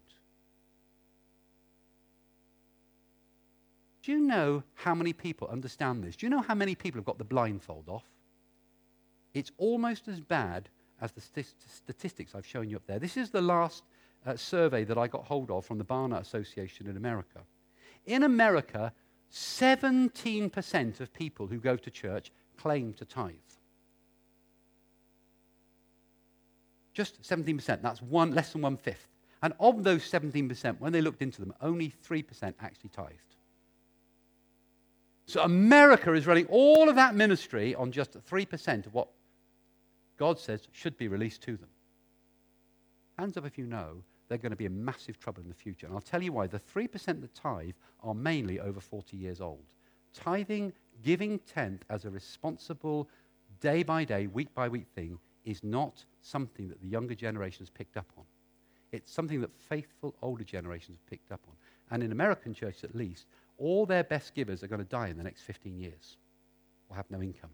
Do 4.02 4.12
you 4.12 4.20
know 4.20 4.64
how 4.74 4.94
many 4.94 5.12
people 5.12 5.48
understand 5.48 6.02
this? 6.02 6.16
Do 6.16 6.26
you 6.26 6.30
know 6.30 6.42
how 6.42 6.54
many 6.54 6.74
people 6.74 6.98
have 6.98 7.06
got 7.06 7.18
the 7.18 7.24
blindfold 7.24 7.88
off? 7.88 8.04
It's 9.32 9.52
almost 9.58 10.08
as 10.08 10.20
bad 10.20 10.68
as 11.00 11.12
the 11.12 11.20
st- 11.20 11.46
statistics 11.68 12.34
I've 12.34 12.46
shown 12.46 12.68
you 12.68 12.76
up 12.76 12.86
there. 12.86 12.98
This 12.98 13.16
is 13.16 13.30
the 13.30 13.40
last 13.40 13.84
uh, 14.26 14.36
survey 14.36 14.84
that 14.84 14.98
I 14.98 15.06
got 15.06 15.24
hold 15.24 15.50
of 15.50 15.64
from 15.64 15.78
the 15.78 15.84
Barna 15.84 16.20
Association 16.20 16.88
in 16.88 16.96
America. 16.96 17.40
In 18.04 18.24
America, 18.24 18.92
17% 19.32 21.00
of 21.00 21.12
people 21.12 21.46
who 21.46 21.58
go 21.58 21.76
to 21.76 21.90
church 21.90 22.32
claim 22.56 22.92
to 22.94 23.04
tithe. 23.04 23.34
Just 26.92 27.22
17%. 27.22 27.80
That's 27.82 28.02
one, 28.02 28.34
less 28.34 28.52
than 28.52 28.62
one 28.62 28.76
fifth. 28.76 29.08
And 29.42 29.54
of 29.58 29.82
those 29.82 30.02
17%, 30.02 30.78
when 30.78 30.92
they 30.92 31.00
looked 31.00 31.22
into 31.22 31.40
them, 31.40 31.54
only 31.60 31.92
3% 32.06 32.54
actually 32.60 32.90
tithed. 32.90 33.36
So 35.26 35.42
America 35.42 36.12
is 36.14 36.26
running 36.26 36.46
all 36.46 36.88
of 36.88 36.96
that 36.96 37.14
ministry 37.14 37.74
on 37.74 37.92
just 37.92 38.12
3% 38.12 38.86
of 38.86 38.94
what 38.94 39.08
God 40.18 40.38
says 40.38 40.68
should 40.72 40.96
be 40.96 41.08
released 41.08 41.42
to 41.42 41.56
them. 41.56 41.68
Hands 43.18 43.36
up 43.36 43.46
if 43.46 43.58
you 43.58 43.66
know 43.66 44.02
they're 44.28 44.38
going 44.38 44.50
to 44.50 44.56
be 44.56 44.66
in 44.66 44.84
massive 44.84 45.18
trouble 45.18 45.42
in 45.42 45.48
the 45.48 45.54
future. 45.54 45.86
And 45.86 45.94
I'll 45.94 46.00
tell 46.00 46.22
you 46.22 46.32
why. 46.32 46.46
The 46.46 46.58
3% 46.58 47.20
that 47.20 47.34
tithe 47.34 47.74
are 48.02 48.14
mainly 48.14 48.60
over 48.60 48.80
40 48.80 49.16
years 49.16 49.40
old. 49.40 49.64
Tithing, 50.14 50.72
giving 51.02 51.38
tenth 51.40 51.84
as 51.90 52.04
a 52.04 52.10
responsible, 52.10 53.08
day 53.60 53.82
by 53.82 54.04
day, 54.04 54.26
week 54.26 54.54
by 54.54 54.68
week 54.68 54.86
thing 54.94 55.18
is 55.44 55.62
not 55.62 56.04
something 56.20 56.68
that 56.68 56.80
the 56.80 56.88
younger 56.88 57.14
generations 57.14 57.70
picked 57.70 57.96
up 57.96 58.10
on. 58.16 58.24
It's 58.92 59.12
something 59.12 59.40
that 59.40 59.50
faithful 59.54 60.14
older 60.22 60.44
generations 60.44 60.98
have 60.98 61.10
picked 61.10 61.32
up 61.32 61.40
on. 61.48 61.54
And 61.90 62.02
in 62.02 62.12
American 62.12 62.54
churches, 62.54 62.84
at 62.84 62.94
least, 62.94 63.26
all 63.62 63.86
their 63.86 64.02
best 64.02 64.34
givers 64.34 64.64
are 64.64 64.66
going 64.66 64.80
to 64.80 64.84
die 64.84 65.08
in 65.08 65.16
the 65.16 65.22
next 65.22 65.42
15 65.42 65.78
years 65.78 66.16
or 66.88 66.96
have 66.96 67.10
no 67.10 67.22
income. 67.22 67.50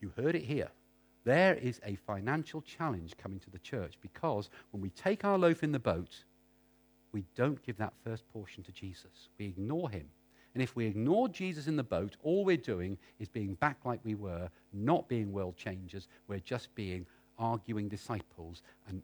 You 0.00 0.12
heard 0.14 0.34
it 0.34 0.44
here. 0.44 0.68
There 1.24 1.54
is 1.54 1.80
a 1.84 1.96
financial 2.06 2.60
challenge 2.60 3.16
coming 3.16 3.40
to 3.40 3.50
the 3.50 3.58
church 3.58 3.94
because 4.02 4.50
when 4.72 4.82
we 4.82 4.90
take 4.90 5.24
our 5.24 5.38
loaf 5.38 5.62
in 5.62 5.72
the 5.72 5.78
boat, 5.78 6.24
we 7.12 7.24
don't 7.34 7.62
give 7.64 7.78
that 7.78 7.94
first 8.04 8.28
portion 8.28 8.62
to 8.64 8.72
Jesus. 8.72 9.30
We 9.38 9.46
ignore 9.46 9.88
him. 9.88 10.06
And 10.54 10.62
if 10.62 10.76
we 10.76 10.86
ignore 10.86 11.28
Jesus 11.28 11.66
in 11.66 11.76
the 11.76 11.82
boat, 11.82 12.16
all 12.22 12.44
we're 12.44 12.56
doing 12.58 12.98
is 13.18 13.28
being 13.28 13.54
back 13.54 13.78
like 13.84 14.00
we 14.04 14.14
were, 14.14 14.50
not 14.72 15.08
being 15.08 15.32
world 15.32 15.56
changers. 15.56 16.08
We're 16.26 16.40
just 16.40 16.74
being 16.74 17.06
arguing 17.38 17.88
disciples 17.88 18.62
and 18.88 19.02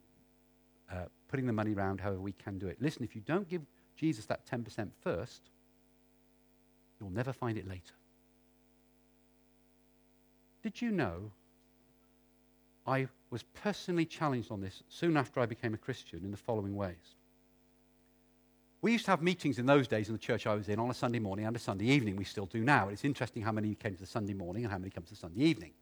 uh, 0.92 1.06
putting 1.28 1.46
the 1.46 1.52
money 1.52 1.74
around 1.74 2.00
however 2.00 2.20
we 2.20 2.32
can 2.32 2.58
do 2.58 2.66
it. 2.66 2.76
Listen, 2.80 3.02
if 3.02 3.14
you 3.14 3.22
don't 3.22 3.48
give 3.48 3.62
Jesus 3.96 4.26
that 4.26 4.46
10% 4.46 4.90
first, 5.00 5.42
you'll 7.00 7.10
never 7.10 7.32
find 7.32 7.58
it 7.58 7.68
later. 7.68 7.94
Did 10.62 10.80
you 10.80 10.90
know 10.90 11.30
I 12.86 13.08
was 13.30 13.42
personally 13.42 14.06
challenged 14.06 14.50
on 14.50 14.60
this 14.60 14.82
soon 14.88 15.16
after 15.16 15.40
I 15.40 15.46
became 15.46 15.74
a 15.74 15.78
Christian 15.78 16.24
in 16.24 16.30
the 16.30 16.36
following 16.36 16.74
ways? 16.74 17.16
We 18.80 18.92
used 18.92 19.06
to 19.06 19.12
have 19.12 19.22
meetings 19.22 19.58
in 19.58 19.66
those 19.66 19.88
days 19.88 20.08
in 20.08 20.14
the 20.14 20.18
church 20.18 20.46
I 20.46 20.54
was 20.54 20.68
in 20.68 20.78
on 20.78 20.90
a 20.90 20.94
Sunday 20.94 21.18
morning 21.18 21.46
and 21.46 21.56
a 21.56 21.58
Sunday 21.58 21.86
evening. 21.86 22.16
We 22.16 22.24
still 22.24 22.46
do 22.46 22.62
now. 22.62 22.88
It's 22.88 23.04
interesting 23.04 23.42
how 23.42 23.52
many 23.52 23.74
came 23.74 23.94
to 23.94 24.00
the 24.00 24.06
Sunday 24.06 24.34
morning 24.34 24.64
and 24.64 24.72
how 24.72 24.78
many 24.78 24.90
come 24.90 25.04
to 25.04 25.10
the 25.10 25.16
Sunday 25.16 25.40
evening. 25.40 25.72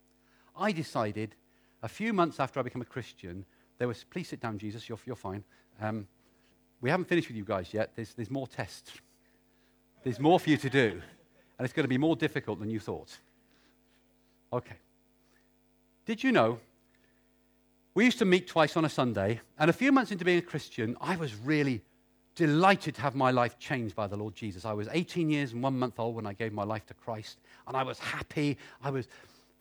I 0.56 0.70
decided 0.70 1.34
a 1.82 1.88
few 1.88 2.12
months 2.12 2.38
after 2.38 2.60
I 2.60 2.62
became 2.62 2.82
a 2.82 2.86
Christian, 2.86 3.44
there 3.78 3.88
was, 3.88 4.04
please 4.04 4.28
sit 4.28 4.40
down, 4.40 4.58
Jesus, 4.58 4.88
you're, 4.88 4.98
you're 5.04 5.16
fine. 5.16 5.42
Um, 5.80 6.06
we 6.83 6.91
haven't 6.91 7.07
finished 7.07 7.28
with 7.28 7.37
you 7.37 7.45
guys 7.45 7.72
yet. 7.72 7.93
There's, 7.97 8.12
there's 8.12 8.30
more 8.30 8.47
tests. 8.47 8.93
There's 10.03 10.20
more 10.20 10.39
for 10.39 10.51
you 10.51 10.59
to 10.59 10.68
do. 10.68 11.01
And 11.59 11.64
it's 11.64 11.72
going 11.72 11.85
to 11.85 11.89
be 11.89 11.97
more 11.97 12.16
difficult 12.16 12.59
than 12.59 12.68
you 12.68 12.80
thought. 12.80 13.16
Okay. 14.53 14.76
Did 16.05 16.22
you 16.22 16.33
know? 16.33 16.59
We 17.95 18.05
used 18.05 18.18
to 18.18 18.24
meet 18.24 18.49
twice 18.49 18.76
on 18.76 18.85
a 18.85 18.89
Sunday, 18.89 19.41
and 19.59 19.70
a 19.70 19.72
few 19.72 19.93
months 19.93 20.11
into 20.11 20.24
being 20.24 20.39
a 20.39 20.43
Christian, 20.43 20.97
I 21.01 21.14
was 21.16 21.35
really 21.37 21.83
delighted 22.35 22.95
to 22.97 23.03
have 23.03 23.14
my 23.14 23.30
life 23.30 23.59
changed 23.59 23.95
by 23.95 24.07
the 24.07 24.16
Lord 24.16 24.35
Jesus. 24.35 24.64
I 24.64 24.72
was 24.72 24.89
18 24.91 25.28
years 25.28 25.53
and 25.53 25.62
one 25.62 25.78
month 25.78 26.01
old 26.01 26.16
when 26.16 26.26
I 26.26 26.33
gave 26.33 26.53
my 26.53 26.64
life 26.64 26.87
to 26.87 26.95
Christ, 26.95 27.39
and 27.68 27.76
I 27.76 27.83
was 27.83 27.99
happy. 27.99 28.57
I 28.83 28.91
was 28.91 29.07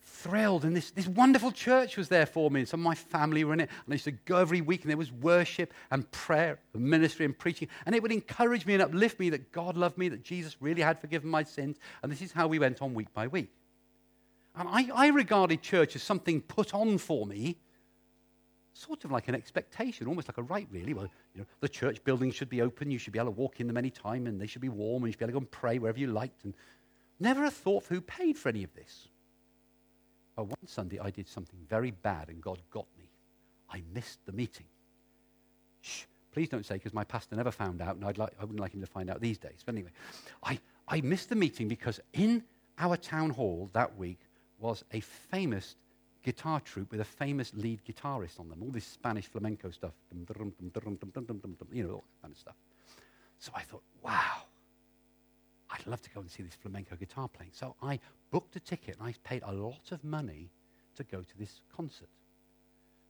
thrilled, 0.04 0.64
and 0.64 0.76
this, 0.76 0.90
this 0.90 1.06
wonderful 1.06 1.52
church 1.52 1.96
was 1.96 2.08
there 2.08 2.26
for 2.26 2.50
me, 2.50 2.60
and 2.60 2.68
some 2.68 2.80
of 2.80 2.84
my 2.84 2.94
family 2.94 3.44
were 3.44 3.54
in 3.54 3.60
it. 3.60 3.70
And 3.84 3.92
I 3.92 3.94
used 3.94 4.04
to 4.04 4.12
go 4.12 4.36
every 4.36 4.60
week, 4.60 4.82
and 4.82 4.90
there 4.90 4.96
was 4.96 5.12
worship 5.12 5.72
and 5.90 6.10
prayer, 6.10 6.58
and 6.74 6.82
ministry 6.82 7.24
and 7.24 7.38
preaching, 7.38 7.68
and 7.86 7.94
it 7.94 8.02
would 8.02 8.12
encourage 8.12 8.66
me 8.66 8.74
and 8.74 8.82
uplift 8.82 9.18
me 9.18 9.30
that 9.30 9.52
God 9.52 9.76
loved 9.76 9.98
me, 9.98 10.08
that 10.08 10.22
Jesus 10.22 10.56
really 10.60 10.82
had 10.82 11.00
forgiven 11.00 11.30
my 11.30 11.42
sins, 11.42 11.78
and 12.02 12.10
this 12.10 12.22
is 12.22 12.32
how 12.32 12.46
we 12.46 12.58
went 12.58 12.82
on 12.82 12.94
week 12.94 13.12
by 13.14 13.26
week. 13.26 13.50
And 14.54 14.68
I, 14.68 14.88
I 14.94 15.06
regarded 15.08 15.62
church 15.62 15.96
as 15.96 16.02
something 16.02 16.40
put 16.42 16.74
on 16.74 16.98
for 16.98 17.26
me 17.26 17.56
sort 18.74 19.04
of 19.04 19.10
like 19.10 19.28
an 19.28 19.34
expectation, 19.34 20.06
almost 20.06 20.28
like 20.28 20.38
a 20.38 20.42
right, 20.42 20.66
really. 20.70 20.94
Well, 20.94 21.08
you 21.34 21.40
know, 21.40 21.46
the 21.60 21.68
church 21.68 22.02
buildings 22.04 22.34
should 22.34 22.48
be 22.48 22.62
open. 22.62 22.90
You 22.90 22.98
should 22.98 23.12
be 23.12 23.18
able 23.18 23.32
to 23.32 23.38
walk 23.38 23.60
in 23.60 23.66
them 23.66 23.76
any 23.76 23.90
time, 23.90 24.26
and 24.26 24.40
they 24.40 24.46
should 24.46 24.62
be 24.62 24.68
warm, 24.68 25.02
and 25.02 25.08
you 25.08 25.12
should 25.12 25.18
be 25.18 25.24
able 25.24 25.32
to 25.32 25.32
go 25.32 25.38
and 25.38 25.50
pray 25.50 25.78
wherever 25.78 25.98
you 25.98 26.08
liked. 26.08 26.44
And 26.44 26.54
never 27.20 27.44
a 27.44 27.50
thought 27.50 27.84
for 27.84 27.94
who 27.94 28.00
paid 28.00 28.38
for 28.38 28.48
any 28.48 28.64
of 28.64 28.74
this. 28.74 29.08
But 30.36 30.44
one 30.44 30.66
Sunday, 30.66 30.98
I 30.98 31.10
did 31.10 31.28
something 31.28 31.58
very 31.68 31.90
bad, 31.90 32.28
and 32.28 32.40
God 32.40 32.58
got 32.70 32.86
me. 32.98 33.10
I 33.70 33.82
missed 33.94 34.18
the 34.26 34.32
meeting. 34.32 34.66
Shh, 35.82 36.04
please 36.32 36.48
don't 36.48 36.64
say, 36.64 36.74
because 36.74 36.94
my 36.94 37.04
pastor 37.04 37.36
never 37.36 37.50
found 37.50 37.82
out, 37.82 37.96
and 37.96 38.04
I'd 38.04 38.18
like, 38.18 38.32
I 38.38 38.42
wouldn't 38.42 38.60
like 38.60 38.72
him 38.72 38.80
to 38.80 38.86
find 38.86 39.10
out 39.10 39.20
these 39.20 39.38
days. 39.38 39.62
But 39.64 39.74
anyway, 39.74 39.90
I, 40.42 40.58
I 40.88 41.00
missed 41.02 41.28
the 41.28 41.36
meeting 41.36 41.68
because 41.68 42.00
in 42.12 42.42
our 42.78 42.96
town 42.96 43.30
hall 43.30 43.68
that 43.72 43.96
week 43.96 44.18
was 44.58 44.84
a 44.92 45.00
famous 45.00 45.76
guitar 46.22 46.60
troupe 46.60 46.90
with 46.90 47.00
a 47.00 47.04
famous 47.04 47.52
lead 47.54 47.80
guitarist 47.84 48.38
on 48.38 48.48
them, 48.48 48.62
all 48.62 48.70
this 48.70 48.86
Spanish 48.86 49.26
flamenco 49.26 49.70
stuff, 49.70 49.92
you 50.12 50.18
know, 50.20 50.34
all 51.90 52.04
that 52.04 52.22
kind 52.22 52.32
of 52.32 52.38
stuff. 52.38 52.54
So 53.38 53.50
I 53.54 53.62
thought, 53.62 53.82
wow, 54.02 54.44
I'd 55.72 55.86
love 55.86 56.02
to 56.02 56.10
go 56.10 56.20
and 56.20 56.30
see 56.30 56.42
this 56.42 56.54
flamenco 56.54 56.96
guitar 56.96 57.28
playing. 57.28 57.52
So 57.54 57.74
I 57.82 57.98
booked 58.30 58.56
a 58.56 58.60
ticket 58.60 58.98
and 58.98 59.08
I 59.08 59.14
paid 59.24 59.42
a 59.44 59.52
lot 59.52 59.90
of 59.90 60.04
money 60.04 60.50
to 60.96 61.04
go 61.04 61.20
to 61.20 61.38
this 61.38 61.60
concert. 61.74 62.08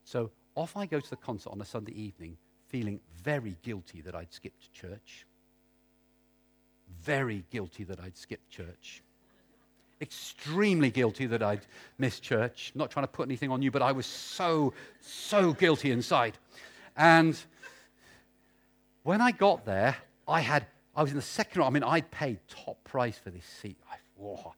So 0.05 0.31
off 0.55 0.77
I 0.77 0.87
go 0.87 1.01
to 1.01 1.11
the 1.11 1.17
concert 1.17 1.51
on 1.51 1.61
a 1.61 1.65
Sunday 1.65 1.93
evening, 1.93 2.37
feeling 2.69 3.01
very 3.23 3.57
guilty 3.63 4.01
that 4.03 4.15
I'd 4.15 4.33
skipped 4.33 4.73
church. 4.73 5.27
Very 7.03 7.45
guilty 7.51 7.85
that 7.85 8.01
I'd 8.01 8.17
skipped 8.17 8.51
church 8.51 9.03
extremely 10.03 10.91
guilty 10.91 11.27
that 11.27 11.43
I'd 11.43 11.65
missed 11.97 12.23
church. 12.23 12.73
Not 12.75 12.91
trying 12.91 13.05
to 13.05 13.13
put 13.13 13.29
anything 13.29 13.51
on 13.51 13.63
you, 13.63 13.71
but 13.71 13.81
I 13.81 13.93
was 13.93 14.05
so, 14.05 14.75
so 15.01 15.53
guilty 15.53 15.93
inside. 15.93 16.37
And 16.97 17.41
when 19.05 19.21
I 19.21 19.31
got 19.31 19.65
there, 19.65 19.97
I 20.27 20.41
had, 20.41 20.67
I 20.95 21.03
was 21.03 21.11
in 21.11 21.17
the 21.17 21.23
second 21.23 21.61
row. 21.61 21.67
I 21.67 21.71
mean, 21.71 21.83
I'd 21.83 22.11
paid 22.11 22.39
top 22.49 22.83
price 22.85 23.19
for 23.19 23.31
this 23.31 23.45
seat. 23.45 23.79
I, 23.91 23.97
whoa. 24.17 24.55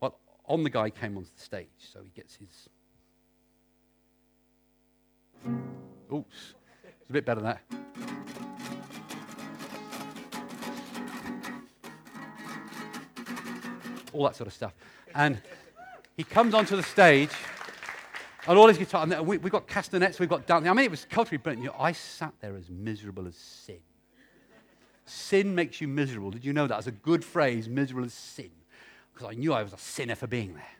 Well, 0.00 0.18
on 0.46 0.62
the 0.62 0.70
guy 0.70 0.90
came 0.90 1.16
onto 1.16 1.30
the 1.34 1.42
stage, 1.42 1.68
so 1.78 2.00
he 2.02 2.10
gets 2.10 2.36
his. 2.36 2.68
Oops, 6.12 6.54
it's 6.84 7.10
a 7.10 7.12
bit 7.12 7.24
better 7.24 7.40
than 7.40 7.50
that. 7.50 7.78
all 14.12 14.24
that 14.24 14.36
sort 14.36 14.46
of 14.46 14.52
stuff. 14.52 14.74
And 15.14 15.40
he 16.16 16.24
comes 16.24 16.54
onto 16.54 16.76
the 16.76 16.82
stage, 16.82 17.30
and 18.46 18.58
all 18.58 18.68
his 18.68 18.78
guitar, 18.78 19.06
and 19.08 19.26
we, 19.26 19.36
have 19.36 19.50
got 19.50 19.66
castanets, 19.66 20.18
we've 20.18 20.28
got 20.28 20.46
dancing. 20.46 20.68
I 20.68 20.72
mean, 20.72 20.84
it 20.84 20.90
was 20.90 21.06
culturally 21.08 21.38
brilliant. 21.38 21.64
You 21.64 21.70
know, 21.70 21.76
I 21.78 21.92
sat 21.92 22.34
there 22.40 22.56
as 22.56 22.68
miserable 22.70 23.26
as 23.26 23.36
sin. 23.36 23.78
Sin 25.08 25.54
makes 25.54 25.80
you 25.80 25.88
miserable. 25.88 26.30
Did 26.30 26.44
you 26.44 26.52
know 26.52 26.66
that? 26.66 26.78
As 26.78 26.86
a 26.86 26.92
good 26.92 27.24
phrase, 27.24 27.68
miserable 27.68 28.04
as 28.04 28.14
sin. 28.14 28.50
Because 29.12 29.28
I 29.28 29.34
knew 29.34 29.52
I 29.52 29.62
was 29.62 29.72
a 29.72 29.78
sinner 29.78 30.14
for 30.14 30.26
being 30.26 30.54
there. 30.54 30.76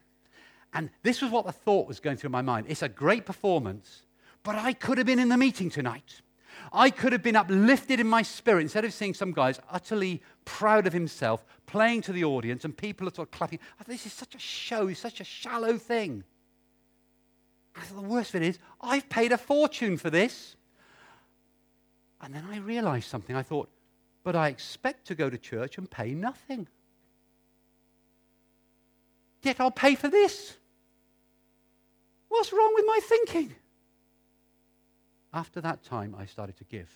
And 0.75 0.91
this 1.03 1.23
was 1.23 1.31
what 1.31 1.47
the 1.47 1.53
thought 1.53 1.89
was 1.89 2.01
going 2.01 2.17
through 2.17 2.31
my 2.31 2.43
mind. 2.43 2.67
It's 2.69 2.83
a 2.83 2.89
great 2.89 3.25
performance, 3.25 4.03
but 4.43 4.55
I 4.55 4.73
could 4.75 4.99
have 4.99 5.07
been 5.07 5.19
in 5.19 5.29
the 5.29 5.37
meeting 5.37 5.71
tonight. 5.71 6.21
I 6.73 6.91
could 6.91 7.13
have 7.13 7.23
been 7.23 7.37
uplifted 7.37 8.01
in 8.01 8.07
my 8.07 8.23
spirit 8.23 8.63
instead 8.63 8.85
of 8.85 8.93
seeing 8.93 9.15
some 9.15 9.33
guys 9.33 9.61
utterly 9.71 10.23
proud 10.45 10.87
of 10.87 10.93
himself 10.93 11.45
playing 11.67 12.03
to 12.03 12.13
the 12.13 12.25
audience 12.25 12.65
and 12.65 12.77
people 12.77 13.09
are 13.09 13.15
sort 13.15 13.29
of 13.29 13.33
clapping. 13.33 13.59
I 13.79 13.85
thought, 13.85 13.93
this 13.93 14.07
is 14.07 14.13
such 14.13 14.35
a 14.35 14.39
show, 14.39 14.89
it's 14.89 15.01
such 15.01 15.21
a 15.21 15.25
shallow 15.25 15.79
thing. 15.79 16.25
I 17.77 17.81
thought, 17.81 18.03
the 18.03 18.09
worst 18.09 18.35
of 18.35 18.43
it 18.43 18.47
is, 18.47 18.59
I've 18.81 19.09
paid 19.09 19.33
a 19.33 19.39
fortune 19.39 19.97
for 19.97 20.11
this. 20.11 20.57
And 22.21 22.35
then 22.35 22.45
I 22.51 22.59
realized 22.59 23.09
something. 23.09 23.37
I 23.37 23.43
thought, 23.43 23.71
but 24.29 24.37
I 24.37 24.49
expect 24.49 25.07
to 25.07 25.15
go 25.15 25.31
to 25.31 25.39
church 25.39 25.79
and 25.79 25.91
pay 25.91 26.13
nothing. 26.13 26.69
Yet 29.43 29.59
I'll 29.59 29.71
pay 29.71 29.95
for 29.95 30.09
this. 30.09 30.55
What's 32.29 32.53
wrong 32.53 32.73
with 32.75 32.85
my 32.87 33.01
thinking? 33.03 33.55
After 35.33 35.63
that 35.63 35.83
time, 35.83 36.15
I 36.15 36.27
started 36.27 36.59
to 36.59 36.65
give. 36.65 36.91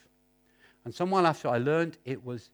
And 0.84 0.94
some 0.94 1.10
while 1.10 1.26
after, 1.26 1.48
I 1.48 1.56
learned 1.56 1.96
it 2.04 2.22
was 2.22 2.50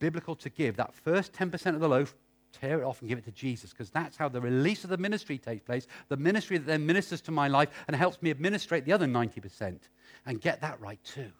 biblical 0.00 0.34
to 0.34 0.50
give 0.50 0.74
that 0.78 0.92
first 0.92 1.32
10% 1.32 1.66
of 1.76 1.80
the 1.80 1.88
loaf, 1.88 2.16
tear 2.52 2.80
it 2.80 2.84
off 2.84 3.02
and 3.02 3.08
give 3.08 3.18
it 3.18 3.24
to 3.26 3.30
Jesus, 3.30 3.70
because 3.70 3.90
that's 3.90 4.16
how 4.16 4.28
the 4.28 4.40
release 4.40 4.82
of 4.82 4.90
the 4.90 4.98
ministry 4.98 5.38
takes 5.38 5.62
place. 5.62 5.86
The 6.08 6.16
ministry 6.16 6.58
that 6.58 6.66
then 6.66 6.84
ministers 6.84 7.20
to 7.20 7.30
my 7.30 7.46
life 7.46 7.68
and 7.86 7.94
helps 7.94 8.20
me 8.20 8.32
administrate 8.32 8.84
the 8.84 8.94
other 8.94 9.06
90% 9.06 9.78
and 10.26 10.40
get 10.40 10.60
that 10.62 10.80
right 10.80 10.98
too. 11.04 11.30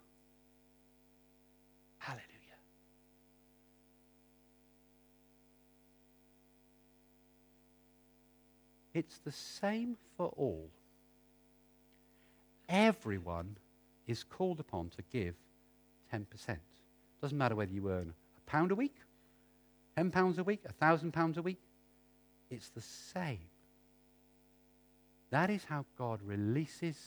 Hallelujah. 1.98 2.28
It's 8.94 9.18
the 9.18 9.32
same 9.32 9.96
for 10.16 10.32
all 10.36 10.70
everyone 12.72 13.56
is 14.06 14.24
called 14.24 14.58
upon 14.58 14.88
to 14.88 15.02
give 15.12 15.34
10%. 16.12 16.24
Doesn't 17.20 17.38
matter 17.38 17.54
whether 17.54 17.72
you 17.72 17.90
earn 17.90 18.12
a 18.36 18.50
pound 18.50 18.72
a 18.72 18.74
week, 18.74 18.96
10 19.96 20.10
pounds 20.10 20.38
a 20.38 20.44
week, 20.44 20.62
a 20.66 20.72
thousand 20.72 21.12
pounds 21.12 21.36
a 21.36 21.42
week. 21.42 21.60
It's 22.50 22.70
the 22.70 22.80
same. 22.80 23.46
That 25.30 25.50
is 25.50 25.64
how 25.64 25.84
God 25.96 26.20
releases 26.24 26.98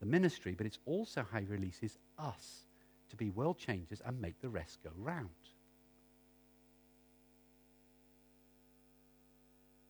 the 0.00 0.06
ministry, 0.06 0.54
but 0.56 0.66
it's 0.66 0.78
also 0.86 1.26
how 1.30 1.40
he 1.40 1.46
releases 1.46 1.98
us 2.18 2.64
to 3.10 3.16
be 3.16 3.30
world 3.30 3.58
changers 3.58 4.00
and 4.04 4.20
make 4.20 4.40
the 4.40 4.48
rest 4.48 4.78
go 4.82 4.90
round. 4.96 5.28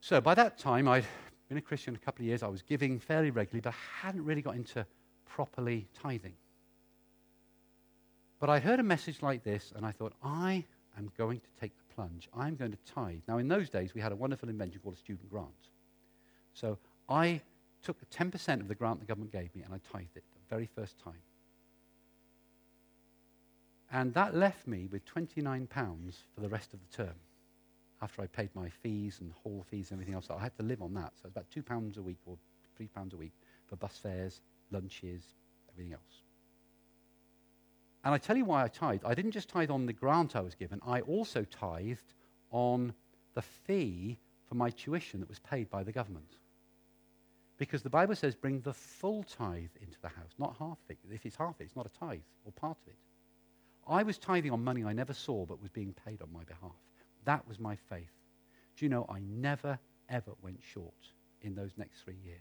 So 0.05 0.21
by 0.21 0.35
that 0.35 0.59
time, 0.59 0.87
I'd 0.87 1.07
been 1.49 1.57
a 1.57 1.63
Christian 1.63 1.95
a 1.95 1.99
couple 1.99 2.25
of 2.25 2.27
years. 2.27 2.43
I 2.43 2.49
was 2.49 2.61
giving 2.61 2.99
fairly 2.99 3.31
regularly, 3.31 3.63
but 3.63 3.73
I 3.73 4.07
hadn't 4.07 4.23
really 4.23 4.43
got 4.43 4.55
into 4.55 4.85
properly 5.25 5.89
tithing. 5.95 6.35
But 8.39 8.51
I 8.51 8.59
heard 8.59 8.81
a 8.81 8.83
message 8.83 9.23
like 9.23 9.45
this, 9.45 9.73
and 9.75 9.87
I 9.87 9.93
thought, 9.93 10.13
I 10.23 10.63
am 10.99 11.11
going 11.17 11.41
to 11.41 11.47
take 11.59 11.73
the 11.79 11.95
plunge. 11.95 12.29
I'm 12.37 12.55
going 12.55 12.73
to 12.73 12.93
tithe. 12.93 13.21
Now, 13.27 13.39
in 13.39 13.49
those 13.49 13.71
days, 13.71 13.95
we 13.95 14.03
had 14.03 14.13
a 14.13 14.15
wonderful 14.15 14.51
invention 14.51 14.79
called 14.83 14.97
a 14.97 14.99
student 14.99 15.31
grant. 15.31 15.49
So 16.53 16.77
I 17.09 17.41
took 17.83 17.97
10% 18.11 18.61
of 18.61 18.69
the 18.69 18.75
grant 18.75 19.01
the 19.01 19.07
government 19.07 19.33
gave 19.33 19.57
me, 19.57 19.63
and 19.63 19.73
I 19.73 19.79
tithed 19.91 20.17
it 20.17 20.25
the 20.35 20.55
very 20.55 20.69
first 20.77 21.03
time. 21.03 21.23
And 23.91 24.13
that 24.13 24.37
left 24.37 24.67
me 24.67 24.87
with 24.93 25.03
£29 25.07 25.67
for 26.35 26.43
the 26.43 26.49
rest 26.51 26.75
of 26.75 26.81
the 26.81 26.95
term 26.95 27.15
after 28.03 28.23
I 28.23 28.27
paid 28.27 28.51
my 28.55 28.69
fees 28.69 29.19
and 29.21 29.33
hall 29.33 29.65
fees 29.69 29.91
and 29.91 29.97
everything 29.97 30.15
else, 30.15 30.29
I 30.31 30.39
had 30.39 30.57
to 30.57 30.63
live 30.63 30.83
on 30.83 30.95
that. 30.95 31.13
So 31.15 31.27
it's 31.27 31.35
about 31.37 31.51
two 31.51 31.63
pounds 31.63 31.97
a 31.97 32.03
week 32.03 32.19
or 32.27 32.37
three 32.77 32.89
pounds 32.89 33.15
a 33.15 33.17
week 33.17 33.33
for 33.67 33.77
bus 33.77 33.99
fares, 34.03 34.41
lunches, 34.71 35.23
everything 35.73 35.93
else. 35.93 36.23
And 38.05 38.13
I 38.13 38.19
tell 38.19 38.37
you 38.37 38.45
why 38.45 38.65
I 38.65 38.69
tithed. 38.69 39.05
I 39.05 39.15
didn't 39.15 39.31
just 39.31 39.49
tithe 39.49 39.71
on 39.71 39.87
the 39.87 39.93
grant 39.93 40.37
I 40.37 40.41
was 40.41 40.55
given, 40.55 40.81
I 40.87 41.01
also 41.01 41.45
tithed 41.45 42.15
on 42.51 42.93
the 43.35 43.43
fee 43.43 44.19
for 44.49 44.55
my 44.55 44.71
tuition 44.71 45.21
that 45.21 45.29
was 45.29 45.39
paid 45.39 45.71
by 45.71 45.83
the 45.83 45.93
government. 45.93 46.37
Because 47.57 47.83
the 47.83 47.91
Bible 47.91 48.15
says 48.15 48.35
bring 48.35 48.61
the 48.61 48.73
full 48.73 49.23
tithe 49.23 49.71
into 49.81 49.99
the 50.03 50.09
house, 50.09 50.33
not 50.39 50.57
half 50.59 50.79
it. 50.89 50.99
If 51.11 51.25
it's 51.25 51.37
half 51.37 51.61
it, 51.61 51.65
it's 51.65 51.77
not 51.77 51.87
a 51.87 51.99
tithe 51.99 52.21
or 52.45 52.53
part 52.53 52.77
of 52.83 52.89
it. 52.89 52.99
I 53.87 54.03
was 54.03 54.19
tithing 54.19 54.51
on 54.51 54.65
money 54.65 54.85
I 54.85 54.93
never 54.93 55.15
saw 55.15 55.47
but 55.47 55.61
was 55.61 55.71
being 55.71 55.95
paid 56.05 56.21
on 56.21 56.33
my 56.33 56.45
behalf. 56.45 56.73
That 57.25 57.47
was 57.49 57.59
my 57.59 57.77
faith. 57.89 58.11
Do 58.77 58.85
you 58.85 58.89
know, 58.89 59.07
I 59.09 59.21
never, 59.21 59.79
ever 60.09 60.33
went 60.43 60.61
short 60.73 60.93
in 61.43 61.55
those 61.55 61.73
next 61.77 62.03
three 62.03 62.19
years. 62.25 62.41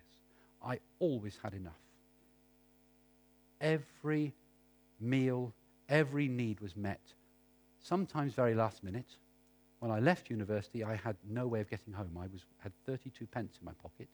I 0.66 0.80
always 1.00 1.38
had 1.42 1.54
enough. 1.54 1.74
Every 3.62 4.34
meal, 5.00 5.54
every 5.90 6.28
need 6.28 6.60
was 6.60 6.76
met. 6.76 7.02
Sometimes 7.82 8.34
very 8.34 8.56
last 8.56 8.84
minute. 8.84 9.18
When 9.80 9.92
I 9.92 10.00
left 10.00 10.30
university, 10.30 10.84
I 10.84 10.96
had 10.96 11.18
no 11.30 11.46
way 11.48 11.60
of 11.60 11.70
getting 11.70 11.94
home. 11.94 12.18
I 12.18 12.28
was, 12.28 12.46
had 12.60 12.72
32 12.86 13.26
pence 13.28 13.58
in 13.60 13.66
my 13.66 13.74
pocket, 13.74 14.08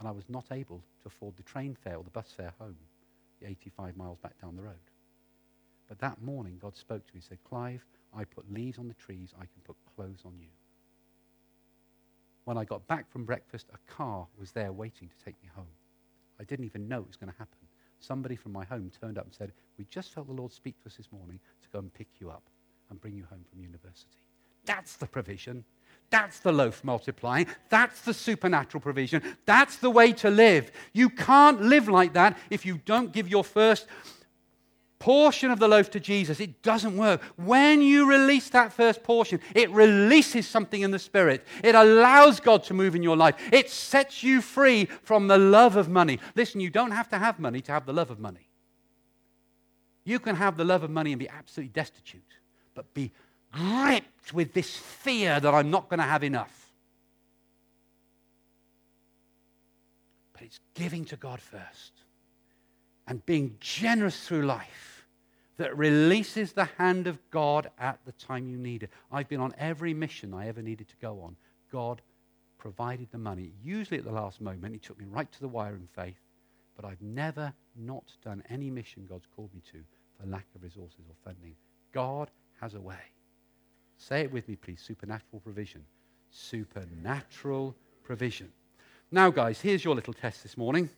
and 0.00 0.08
I 0.08 0.10
was 0.10 0.24
not 0.28 0.46
able 0.50 0.82
to 1.02 1.06
afford 1.06 1.36
the 1.36 1.44
train 1.44 1.76
fare 1.84 1.96
or 1.96 2.02
the 2.02 2.10
bus 2.10 2.32
fare 2.36 2.52
home, 2.58 2.76
the 3.40 3.48
85 3.48 3.96
miles 3.96 4.18
back 4.18 4.40
down 4.40 4.56
the 4.56 4.62
road. 4.62 4.74
But 5.88 6.00
that 6.00 6.20
morning, 6.22 6.58
God 6.60 6.76
spoke 6.76 7.06
to 7.06 7.14
me 7.14 7.18
and 7.18 7.24
said, 7.24 7.38
Clive, 7.48 7.84
I 8.16 8.24
put 8.24 8.52
leaves 8.52 8.78
on 8.78 8.88
the 8.88 8.94
trees, 8.94 9.32
I 9.36 9.44
can 9.44 9.62
put 9.64 9.76
clothes 9.96 10.22
on 10.24 10.32
you. 10.38 10.48
When 12.44 12.58
I 12.58 12.64
got 12.64 12.86
back 12.86 13.10
from 13.10 13.24
breakfast, 13.24 13.66
a 13.72 13.92
car 13.92 14.26
was 14.38 14.52
there 14.52 14.72
waiting 14.72 15.08
to 15.08 15.24
take 15.24 15.40
me 15.42 15.48
home. 15.54 15.66
I 16.38 16.44
didn't 16.44 16.66
even 16.66 16.88
know 16.88 17.00
it 17.00 17.06
was 17.06 17.16
going 17.16 17.32
to 17.32 17.38
happen. 17.38 17.58
Somebody 18.00 18.36
from 18.36 18.52
my 18.52 18.64
home 18.64 18.90
turned 19.00 19.16
up 19.16 19.24
and 19.24 19.34
said, 19.34 19.52
We 19.78 19.86
just 19.86 20.12
felt 20.12 20.26
the 20.26 20.34
Lord 20.34 20.52
speak 20.52 20.78
to 20.82 20.88
us 20.88 20.96
this 20.96 21.10
morning 21.10 21.38
to 21.62 21.68
go 21.72 21.78
and 21.78 21.92
pick 21.94 22.08
you 22.18 22.30
up 22.30 22.42
and 22.90 23.00
bring 23.00 23.16
you 23.16 23.24
home 23.30 23.44
from 23.50 23.62
university. 23.62 24.18
That's 24.66 24.96
the 24.96 25.06
provision. 25.06 25.64
That's 26.10 26.38
the 26.40 26.52
loaf 26.52 26.84
multiplying. 26.84 27.46
That's 27.70 28.02
the 28.02 28.14
supernatural 28.14 28.80
provision. 28.80 29.22
That's 29.46 29.76
the 29.76 29.90
way 29.90 30.12
to 30.14 30.30
live. 30.30 30.70
You 30.92 31.08
can't 31.10 31.62
live 31.62 31.88
like 31.88 32.12
that 32.12 32.38
if 32.50 32.66
you 32.66 32.80
don't 32.84 33.12
give 33.12 33.28
your 33.28 33.44
first 33.44 33.86
portion 35.04 35.50
of 35.50 35.58
the 35.58 35.68
loaf 35.68 35.90
to 35.90 36.00
Jesus. 36.00 36.40
It 36.40 36.62
doesn't 36.62 36.96
work. 36.96 37.20
When 37.36 37.82
you 37.82 38.08
release 38.08 38.48
that 38.48 38.72
first 38.72 39.02
portion, 39.02 39.38
it 39.54 39.70
releases 39.70 40.48
something 40.48 40.80
in 40.80 40.92
the 40.92 40.98
spirit. 40.98 41.44
It 41.62 41.74
allows 41.74 42.40
God 42.40 42.64
to 42.64 42.74
move 42.74 42.94
in 42.94 43.02
your 43.02 43.14
life. 43.14 43.34
It 43.52 43.68
sets 43.68 44.22
you 44.22 44.40
free 44.40 44.86
from 45.02 45.28
the 45.28 45.36
love 45.36 45.76
of 45.76 45.90
money. 45.90 46.20
Listen, 46.34 46.62
you 46.62 46.70
don't 46.70 46.92
have 46.92 47.10
to 47.10 47.18
have 47.18 47.38
money 47.38 47.60
to 47.60 47.72
have 47.72 47.84
the 47.84 47.92
love 47.92 48.10
of 48.10 48.18
money. 48.18 48.48
You 50.04 50.18
can 50.18 50.36
have 50.36 50.56
the 50.56 50.64
love 50.64 50.82
of 50.82 50.90
money 50.90 51.12
and 51.12 51.18
be 51.18 51.28
absolutely 51.28 51.72
destitute, 51.74 52.38
but 52.74 52.94
be 52.94 53.12
gripped 53.52 54.32
with 54.32 54.54
this 54.54 54.74
fear 54.74 55.38
that 55.38 55.52
I'm 55.52 55.70
not 55.70 55.90
going 55.90 56.00
to 56.00 56.06
have 56.06 56.24
enough. 56.24 56.72
But 60.32 60.44
it's 60.44 60.60
giving 60.72 61.04
to 61.06 61.16
God 61.16 61.42
first 61.42 61.92
and 63.06 63.24
being 63.26 63.58
generous 63.60 64.26
through 64.26 64.46
life 64.46 64.93
that 65.56 65.76
releases 65.76 66.52
the 66.52 66.64
hand 66.78 67.06
of 67.06 67.18
God 67.30 67.70
at 67.78 67.98
the 68.04 68.12
time 68.12 68.48
you 68.48 68.56
need 68.56 68.82
it. 68.82 68.90
I've 69.12 69.28
been 69.28 69.40
on 69.40 69.54
every 69.58 69.94
mission 69.94 70.34
I 70.34 70.48
ever 70.48 70.62
needed 70.62 70.88
to 70.88 70.96
go 71.00 71.20
on. 71.20 71.36
God 71.70 72.02
provided 72.58 73.08
the 73.12 73.18
money, 73.18 73.52
usually 73.62 73.98
at 73.98 74.04
the 74.04 74.12
last 74.12 74.40
moment. 74.40 74.74
He 74.74 74.80
took 74.80 74.98
me 74.98 75.06
right 75.08 75.30
to 75.30 75.40
the 75.40 75.48
wire 75.48 75.76
in 75.76 75.86
faith. 75.94 76.18
But 76.76 76.84
I've 76.84 77.02
never 77.02 77.52
not 77.76 78.12
done 78.24 78.42
any 78.48 78.70
mission 78.70 79.06
God's 79.08 79.26
called 79.36 79.54
me 79.54 79.62
to 79.72 79.84
for 80.18 80.26
lack 80.26 80.46
of 80.54 80.62
resources 80.62 81.04
or 81.08 81.14
funding. 81.24 81.54
God 81.92 82.30
has 82.60 82.74
a 82.74 82.80
way. 82.80 82.96
Say 83.96 84.22
it 84.22 84.32
with 84.32 84.48
me, 84.48 84.56
please. 84.56 84.80
Supernatural 84.80 85.40
provision. 85.40 85.84
Supernatural 86.30 87.76
provision. 88.02 88.50
Now, 89.10 89.30
guys, 89.30 89.60
here's 89.60 89.84
your 89.84 89.94
little 89.94 90.14
test 90.14 90.42
this 90.42 90.56
morning. 90.56 90.90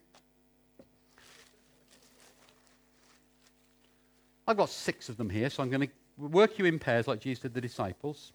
I've 4.46 4.56
got 4.56 4.70
six 4.70 5.08
of 5.08 5.16
them 5.16 5.28
here, 5.28 5.50
so 5.50 5.62
I'm 5.62 5.70
going 5.70 5.88
to 5.88 5.92
work 6.18 6.58
you 6.58 6.66
in 6.66 6.78
pairs 6.78 7.08
like 7.08 7.20
Jesus 7.20 7.42
did 7.42 7.54
the 7.54 7.60
disciples. 7.60 8.32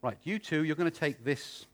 Right, 0.00 0.16
you 0.24 0.38
two, 0.38 0.64
you're 0.64 0.76
going 0.76 0.90
to 0.90 0.98
take 0.98 1.24
this 1.24 1.66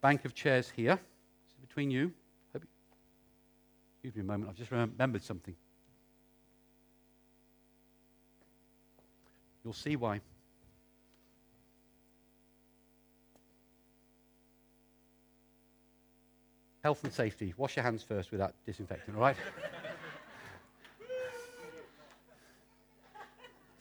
bank 0.00 0.24
of 0.24 0.34
chairs 0.34 0.72
here. 0.74 0.98
It's 1.44 1.54
between 1.66 1.90
you. 1.90 2.12
Excuse 2.54 4.14
me 4.14 4.20
a 4.20 4.24
moment, 4.24 4.48
I've 4.48 4.56
just 4.56 4.70
remembered 4.70 5.22
something. 5.22 5.54
You'll 9.64 9.72
see 9.72 9.96
why. 9.96 10.20
Health 16.82 17.02
and 17.02 17.12
safety. 17.12 17.52
Wash 17.56 17.76
your 17.76 17.82
hands 17.82 18.02
first 18.02 18.30
with 18.30 18.38
that 18.38 18.54
disinfectant, 18.64 19.16
all 19.16 19.22
right? 19.22 19.36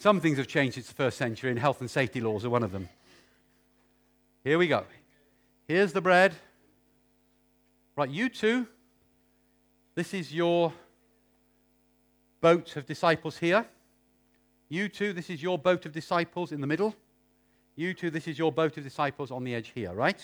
Some 0.07 0.21
things 0.21 0.37
have 0.37 0.47
changed 0.47 0.75
since 0.75 0.87
the 0.87 0.93
first 0.93 1.17
century, 1.17 1.49
and 1.49 1.59
health 1.59 1.81
and 1.81 1.91
safety 1.91 2.21
laws 2.21 2.45
are 2.45 2.49
one 2.49 2.63
of 2.63 2.71
them. 2.71 2.87
Here 4.41 4.57
we 4.57 4.69
go. 4.69 4.85
Here's 5.67 5.91
the 5.91 5.99
bread. 5.99 6.33
Right, 7.97 8.09
you 8.09 8.29
two, 8.29 8.67
this 9.95 10.13
is 10.13 10.33
your 10.33 10.71
boat 12.39 12.77
of 12.77 12.85
disciples 12.85 13.37
here. 13.37 13.65
You 14.69 14.87
two, 14.87 15.11
this 15.11 15.29
is 15.29 15.43
your 15.43 15.59
boat 15.59 15.85
of 15.85 15.91
disciples 15.91 16.53
in 16.53 16.61
the 16.61 16.67
middle. 16.67 16.95
You 17.75 17.93
two, 17.93 18.09
this 18.09 18.29
is 18.29 18.39
your 18.39 18.53
boat 18.53 18.77
of 18.77 18.85
disciples 18.85 19.29
on 19.29 19.43
the 19.43 19.53
edge 19.53 19.73
here, 19.75 19.91
right? 19.91 20.21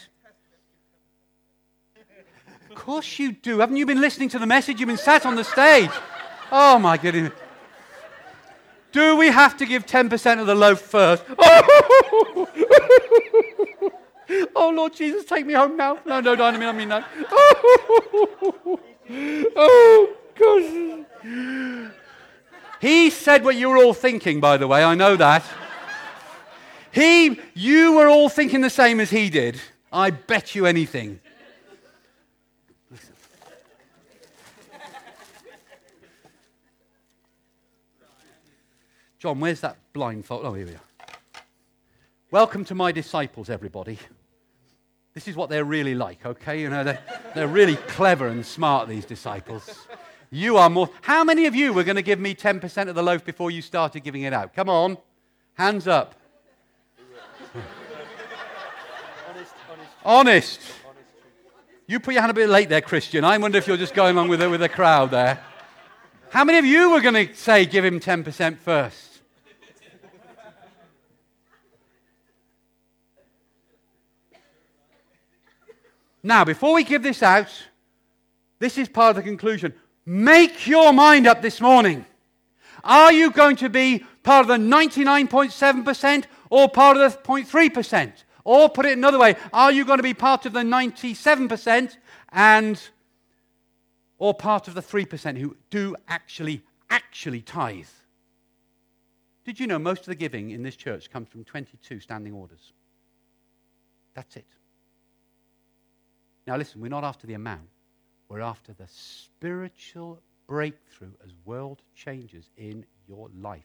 Of 2.70 2.76
course 2.78 3.20
you 3.20 3.34
do. 3.34 3.60
Haven't 3.60 3.76
you 3.76 3.86
been 3.86 4.00
listening 4.00 4.30
to 4.30 4.40
the 4.40 4.48
message? 4.48 4.80
You've 4.80 4.88
been 4.88 4.96
sat 4.96 5.26
on 5.26 5.36
the 5.36 5.44
stage. 5.44 5.92
Oh, 6.54 6.80
my 6.80 6.96
goodness. 6.96 7.34
Do 8.94 9.18
we 9.18 9.28
have 9.28 9.58
to 9.58 9.66
give 9.66 9.86
10% 9.88 10.40
of 10.40 10.48
the 10.48 10.54
loaf 10.56 10.80
first? 10.80 11.24
Oh, 11.38 12.48
oh 14.56 14.70
Lord 14.70 14.94
Jesus, 14.94 15.26
take 15.26 15.46
me 15.48 15.54
home 15.54 15.76
now. 15.76 15.98
No, 16.06 16.20
no, 16.20 16.36
don't 16.36 16.56
I 16.56 16.58
mean, 16.60 16.70
I 16.70 16.72
mean, 16.72 16.90
no. 16.90 17.04
Oh, 19.56 20.14
gosh. 20.36 21.92
He 22.80 23.10
said 23.10 23.44
what 23.44 23.56
you 23.56 23.70
were 23.70 23.78
all 23.78 23.94
thinking, 23.94 24.40
by 24.40 24.58
the 24.58 24.68
way. 24.68 24.84
I 24.84 24.96
know 24.96 25.16
that. 25.16 25.44
He, 26.92 27.40
you 27.54 27.94
were 27.94 28.08
all 28.08 28.30
thinking 28.30 28.62
the 28.62 28.70
same 28.70 29.00
as 29.00 29.10
he 29.10 29.30
did. 29.30 29.60
I 29.92 30.12
bet 30.12 30.56
you 30.56 30.66
anything. 30.66 31.20
John, 39.24 39.40
where's 39.40 39.62
that 39.62 39.78
blindfold? 39.94 40.46
Oh, 40.46 40.52
here 40.52 40.66
we 40.66 40.74
are. 40.74 40.82
Welcome 42.30 42.66
to 42.66 42.76
my 42.76 42.92
disciples, 42.92 43.50
everybody. 43.50 43.98
This 45.14 45.30
is 45.30 45.38
what 45.38 45.50
they're 45.50 45.64
really 45.64 45.96
like, 45.96 46.26
okay? 46.26 46.60
You 46.60 46.70
know, 46.70 46.84
they're, 46.84 47.00
they're 47.34 47.48
really 47.48 47.78
clever 47.78 48.28
and 48.28 48.46
smart, 48.46 48.90
these 48.90 49.06
disciples. 49.06 49.88
You 50.30 50.58
are 50.58 50.70
more. 50.70 50.90
How 51.04 51.24
many 51.24 51.46
of 51.46 51.56
you 51.56 51.72
were 51.72 51.86
going 51.86 51.96
to 51.96 52.02
give 52.02 52.20
me 52.20 52.36
10% 52.36 52.90
of 52.90 52.96
the 52.96 53.02
loaf 53.02 53.24
before 53.24 53.50
you 53.50 53.62
started 53.62 54.04
giving 54.04 54.24
it 54.24 54.34
out? 54.34 54.54
Come 54.54 54.68
on. 54.68 54.98
Hands 55.54 55.88
up. 55.88 56.16
honest, 59.30 59.54
honest, 59.72 59.92
honest. 60.04 60.62
You 61.88 62.02
put 62.02 62.14
your 62.14 62.24
hand 62.24 62.32
a 62.32 62.34
bit 62.34 62.50
late 62.50 62.68
there, 62.68 62.82
Christian. 62.82 63.24
I 63.24 63.38
wonder 63.38 63.58
if 63.58 63.68
you're 63.68 63.78
just 63.78 63.94
going 63.94 64.18
along 64.18 64.28
with 64.28 64.42
the, 64.42 64.50
with 64.50 64.60
the 64.60 64.68
crowd 64.68 65.12
there. 65.12 65.42
How 66.30 66.44
many 66.44 66.58
of 66.58 66.66
you 66.66 66.92
were 66.92 67.00
going 67.00 67.26
to 67.26 67.34
say 67.34 67.66
give 67.66 67.86
him 67.86 68.02
10% 68.02 68.58
first? 68.58 69.13
Now, 76.24 76.46
before 76.46 76.74
we 76.74 76.86
give 76.86 77.04
this 77.04 77.22
out, 77.22 77.50
this 78.60 78.78
is 78.78 78.88
part 78.88 79.12
of 79.12 79.16
the 79.18 79.24
conclusion. 79.24 79.74
Make 80.06 80.66
your 80.66 80.94
mind 80.94 81.28
up 81.28 81.42
this 81.42 81.60
morning. 81.60 82.06
Are 82.84 83.12
you 83.12 83.32
going 83.32 83.58
to 83.58 83.70
be 83.70 84.06
part 84.24 84.42
of 84.42 84.48
the 84.48 84.58
99.7% 84.58 86.26
or 86.50 86.70
part 86.70 86.98
of 86.98 87.12
the 87.12 87.18
0.3%? 87.20 88.12
Or 88.46 88.70
put 88.70 88.86
it 88.86 88.98
another 88.98 89.20
way, 89.20 89.36
are 89.52 89.72
you 89.72 89.86
going 89.86 89.98
to 89.98 90.04
be 90.04 90.14
part 90.14 90.46
of 90.46 90.54
the 90.54 90.62
97% 90.62 91.98
and 92.30 92.82
or 94.18 94.34
part 94.34 94.68
of 94.68 94.74
the 94.74 94.82
3% 94.82 95.38
who 95.38 95.56
do 95.70 95.96
actually 96.08 96.62
actually 96.90 97.42
tithe? 97.42 97.86
Did 99.46 99.60
you 99.60 99.68
know 99.68 99.80
most 99.80 100.02
of 100.02 100.06
the 100.08 100.16
giving 100.16 100.52
in 100.52 100.64
this 100.64 100.76
church 100.76 101.10
comes 101.10 101.28
from 101.28 101.44
22 101.44 102.00
standing 102.00 102.34
orders? 102.34 102.72
That's 104.14 104.38
it. 104.38 104.46
Now, 106.46 106.58
listen, 106.58 106.82
we're 106.82 106.90
not 106.90 107.04
after 107.04 107.28
the 107.28 107.34
amount, 107.34 107.70
we're 108.28 108.42
after 108.42 108.74
the 108.74 108.88
spiritual 108.88 110.22
breakthrough 110.48 111.14
as 111.24 111.34
world 111.46 111.82
changes 111.96 112.50
in 112.58 112.86
your 113.08 113.30
life. 113.40 113.64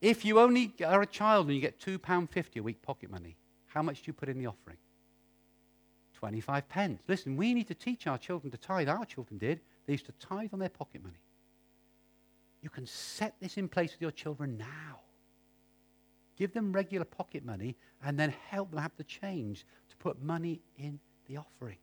If 0.00 0.24
you 0.24 0.38
only 0.38 0.72
are 0.84 1.02
a 1.02 1.06
child 1.06 1.46
and 1.46 1.54
you 1.54 1.60
get 1.60 1.80
£2.50 1.80 2.58
a 2.58 2.62
week 2.62 2.82
pocket 2.82 3.10
money, 3.10 3.36
how 3.66 3.82
much 3.82 4.02
do 4.02 4.02
you 4.06 4.12
put 4.12 4.28
in 4.28 4.38
the 4.38 4.46
offering? 4.46 4.78
25 6.14 6.68
pence. 6.68 7.02
Listen, 7.06 7.36
we 7.36 7.54
need 7.54 7.68
to 7.68 7.74
teach 7.74 8.06
our 8.06 8.18
children 8.18 8.50
to 8.50 8.58
tithe. 8.58 8.88
Our 8.88 9.04
children 9.04 9.38
did. 9.38 9.60
They 9.86 9.92
used 9.92 10.06
to 10.06 10.12
tithe 10.12 10.50
on 10.52 10.58
their 10.58 10.68
pocket 10.68 11.02
money. 11.02 11.20
You 12.60 12.70
can 12.70 12.86
set 12.86 13.36
this 13.40 13.56
in 13.56 13.68
place 13.68 13.92
with 13.92 14.02
your 14.02 14.10
children 14.10 14.58
now. 14.58 15.00
Give 16.38 16.52
them 16.52 16.72
regular 16.72 17.04
pocket 17.04 17.44
money 17.44 17.76
and 18.04 18.18
then 18.18 18.32
help 18.48 18.70
them 18.70 18.80
have 18.80 18.92
the 18.96 19.04
change 19.04 19.66
to 19.90 19.96
put 19.96 20.22
money 20.22 20.60
in 20.76 21.00
the 21.26 21.36
offering. 21.36 21.78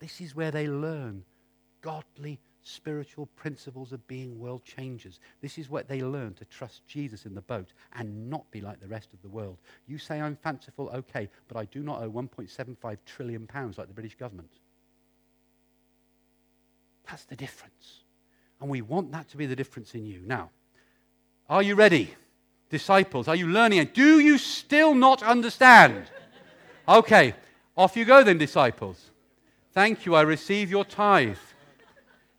This 0.00 0.20
is 0.20 0.36
where 0.36 0.50
they 0.50 0.68
learn 0.68 1.24
godly 1.80 2.38
spiritual 2.62 3.24
principles 3.36 3.92
of 3.92 4.06
being 4.06 4.38
world 4.38 4.62
changers. 4.64 5.18
This 5.40 5.56
is 5.56 5.70
what 5.70 5.88
they 5.88 6.02
learn 6.02 6.34
to 6.34 6.44
trust 6.44 6.86
Jesus 6.86 7.24
in 7.24 7.34
the 7.34 7.40
boat 7.40 7.72
and 7.94 8.28
not 8.28 8.50
be 8.50 8.60
like 8.60 8.80
the 8.80 8.86
rest 8.86 9.14
of 9.14 9.22
the 9.22 9.30
world. 9.30 9.56
You 9.86 9.96
say 9.96 10.20
I'm 10.20 10.36
fanciful, 10.36 10.90
okay, 10.94 11.30
but 11.48 11.56
I 11.56 11.64
do 11.64 11.82
not 11.82 12.02
owe 12.02 12.10
1.75 12.10 12.98
trillion 13.06 13.46
pounds 13.46 13.78
like 13.78 13.88
the 13.88 13.94
British 13.94 14.14
government. 14.14 14.50
That's 17.08 17.24
the 17.24 17.36
difference. 17.36 18.04
And 18.60 18.68
we 18.68 18.82
want 18.82 19.10
that 19.12 19.30
to 19.30 19.38
be 19.38 19.46
the 19.46 19.56
difference 19.56 19.94
in 19.94 20.04
you. 20.04 20.20
Now, 20.26 20.50
are 21.48 21.62
you 21.62 21.74
ready? 21.74 22.14
Disciples, 22.70 23.26
are 23.26 23.34
you 23.34 23.48
learning? 23.48 23.90
Do 23.92 24.20
you 24.20 24.38
still 24.38 24.94
not 24.94 25.22
understand? 25.22 26.04
Okay, 26.88 27.34
off 27.76 27.96
you 27.96 28.04
go 28.04 28.22
then, 28.22 28.38
disciples. 28.38 29.10
Thank 29.72 30.06
you, 30.06 30.14
I 30.14 30.22
receive 30.22 30.70
your 30.70 30.84
tithe. 30.84 31.36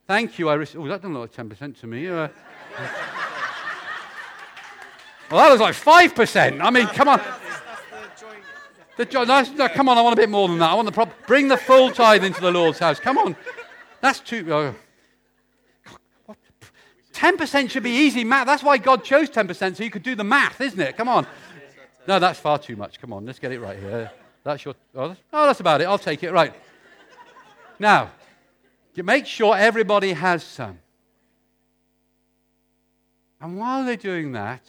Thank 0.07 0.39
you, 0.39 0.49
I 0.49 0.55
receive. 0.55 0.82
Oh, 0.82 0.88
that 0.88 1.01
doesn't 1.01 1.13
look 1.13 1.38
like 1.38 1.49
10% 1.49 1.79
to 1.82 1.88
me. 1.88 2.07
Uh, 2.07 2.27
well, 5.29 5.39
that 5.39 5.51
was 5.51 5.59
like 5.59 5.75
5%. 5.75 6.61
I 6.61 6.69
mean, 6.69 6.88
come 6.88 7.09
on. 7.09 7.21
The 8.97 9.05
jo- 9.05 9.25
that's, 9.25 9.49
no, 9.51 9.67
come 9.69 9.89
on, 9.89 9.97
I 9.97 10.01
want 10.01 10.13
a 10.13 10.17
bit 10.17 10.29
more 10.29 10.47
than 10.47 10.59
that. 10.59 10.69
I 10.69 10.73
want 10.73 10.86
the 10.86 10.91
prop- 10.91 11.25
bring 11.27 11.47
the 11.47 11.57
full 11.57 11.91
tithe 11.91 12.23
into 12.23 12.41
the 12.41 12.51
Lord's 12.51 12.79
house. 12.79 12.99
Come 12.99 13.17
on. 13.17 13.36
That's 14.01 14.19
too. 14.19 14.53
Uh, 14.53 14.73
10% 17.14 17.70
should 17.70 17.84
be 17.84 17.91
easy 17.91 18.24
math. 18.24 18.45
That's 18.45 18.64
why 18.64 18.78
God 18.78 19.03
chose 19.03 19.30
10%, 19.30 19.76
so 19.76 19.84
you 19.84 19.89
could 19.89 20.03
do 20.03 20.16
the 20.16 20.24
math, 20.24 20.62
isn't 20.62 20.80
it? 20.80 20.97
Come 20.97 21.07
on. 21.07 21.28
No, 22.07 22.20
that's 22.20 22.39
far 22.39 22.57
too 22.57 22.76
much. 22.76 22.99
Come 22.99 23.14
on, 23.14 23.26
let's 23.26 23.39
get 23.39 23.51
it 23.51 23.59
right 23.59 23.78
here. 23.78 24.12
That's 24.43 24.66
your. 24.66 24.74
Oh, 24.95 25.09
that's, 25.09 25.22
oh, 25.32 25.55
about 25.59 25.82
it. 25.82 25.86
I'll 25.86 25.99
take 25.99 26.24
it. 26.24 26.32
Right. 26.32 26.53
Now, 27.80 28.12
make 28.95 29.26
sure 29.26 29.55
everybody 29.55 30.14
has 30.14 30.43
some. 30.43 30.80
And 33.39 33.57
while 33.57 33.84
they're 33.86 33.95
doing 33.95 34.32
that, 34.34 34.62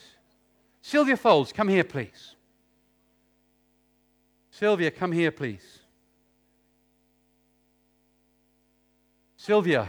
Sylvia 0.81 1.17
Folds, 1.17 1.53
come 1.53 1.69
here, 1.69 1.85
please. 1.85 2.35
Sylvia, 4.51 4.91
come 4.91 5.13
here, 5.13 5.31
please. 5.31 5.81
Sylvia, 9.37 9.89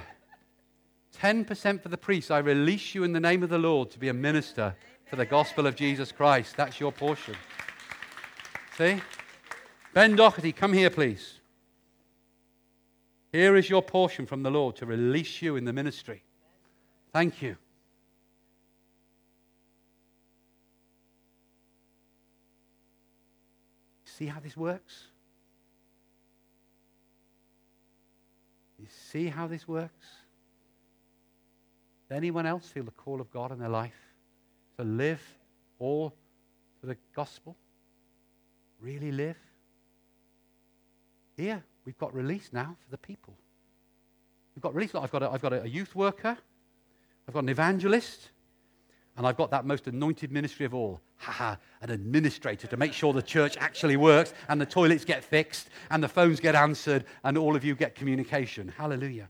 10% 1.23 1.81
for 1.81 1.87
the 1.87 1.97
priests. 1.97 2.31
I 2.31 2.39
release 2.39 2.93
you 2.93 3.05
in 3.05 3.13
the 3.13 3.19
name 3.19 3.43
of 3.43 3.49
the 3.49 3.57
Lord 3.57 3.89
to 3.91 3.99
be 3.99 4.09
a 4.09 4.13
minister 4.13 4.75
for 5.05 5.15
the 5.15 5.25
gospel 5.25 5.65
of 5.65 5.73
Jesus 5.73 6.11
Christ. 6.11 6.57
That's 6.57 6.81
your 6.81 6.91
portion. 6.91 7.35
See? 8.77 9.01
Ben 9.93 10.17
Doherty, 10.17 10.51
come 10.51 10.73
here, 10.73 10.89
please. 10.89 11.39
Here 13.31 13.55
is 13.55 13.69
your 13.69 13.81
portion 13.81 14.25
from 14.25 14.43
the 14.43 14.51
Lord 14.51 14.75
to 14.77 14.85
release 14.85 15.41
you 15.41 15.55
in 15.55 15.63
the 15.63 15.71
ministry. 15.71 16.23
Thank 17.13 17.41
you. 17.41 17.55
See 24.03 24.25
how 24.25 24.41
this 24.41 24.57
works? 24.57 25.05
You 28.77 28.87
see 28.89 29.27
how 29.27 29.47
this 29.47 29.65
works? 29.65 30.22
Does 32.09 32.17
anyone 32.17 32.45
else 32.45 32.67
feel 32.67 32.83
the 32.83 32.91
call 32.91 33.21
of 33.21 33.31
God 33.31 33.51
in 33.51 33.59
their 33.59 33.69
life 33.69 33.95
to 34.77 34.83
live 34.83 35.21
all 35.79 36.13
for 36.79 36.87
the 36.87 36.97
gospel? 37.15 37.55
Really 38.81 39.11
live? 39.11 39.37
Here, 41.37 41.63
we've 41.85 41.97
got 41.97 42.13
release 42.13 42.49
now 42.51 42.75
for 42.83 42.91
the 42.91 42.97
people. 42.97 43.35
We've 44.55 44.61
got 44.61 44.75
release. 44.75 44.93
I've 44.93 45.11
got 45.11 45.23
a, 45.23 45.31
I've 45.31 45.41
got 45.41 45.53
a 45.53 45.67
youth 45.67 45.95
worker, 45.95 46.37
I've 47.27 47.33
got 47.33 47.43
an 47.43 47.49
evangelist, 47.49 48.29
and 49.17 49.25
I've 49.25 49.37
got 49.37 49.51
that 49.51 49.65
most 49.65 49.87
anointed 49.87 50.31
ministry 50.31 50.65
of 50.65 50.73
all. 50.73 50.99
Ha 51.17 51.31
ha, 51.31 51.57
an 51.81 51.89
administrator 51.89 52.67
to 52.67 52.77
make 52.77 52.93
sure 52.93 53.13
the 53.13 53.21
church 53.21 53.55
actually 53.57 53.95
works 53.95 54.33
and 54.49 54.59
the 54.59 54.65
toilets 54.65 55.05
get 55.05 55.23
fixed 55.23 55.69
and 55.89 56.03
the 56.03 56.07
phones 56.09 56.39
get 56.39 56.53
answered 56.55 57.05
and 57.23 57.37
all 57.37 57.55
of 57.55 57.63
you 57.63 57.75
get 57.75 57.95
communication. 57.95 58.73
Hallelujah. 58.75 59.29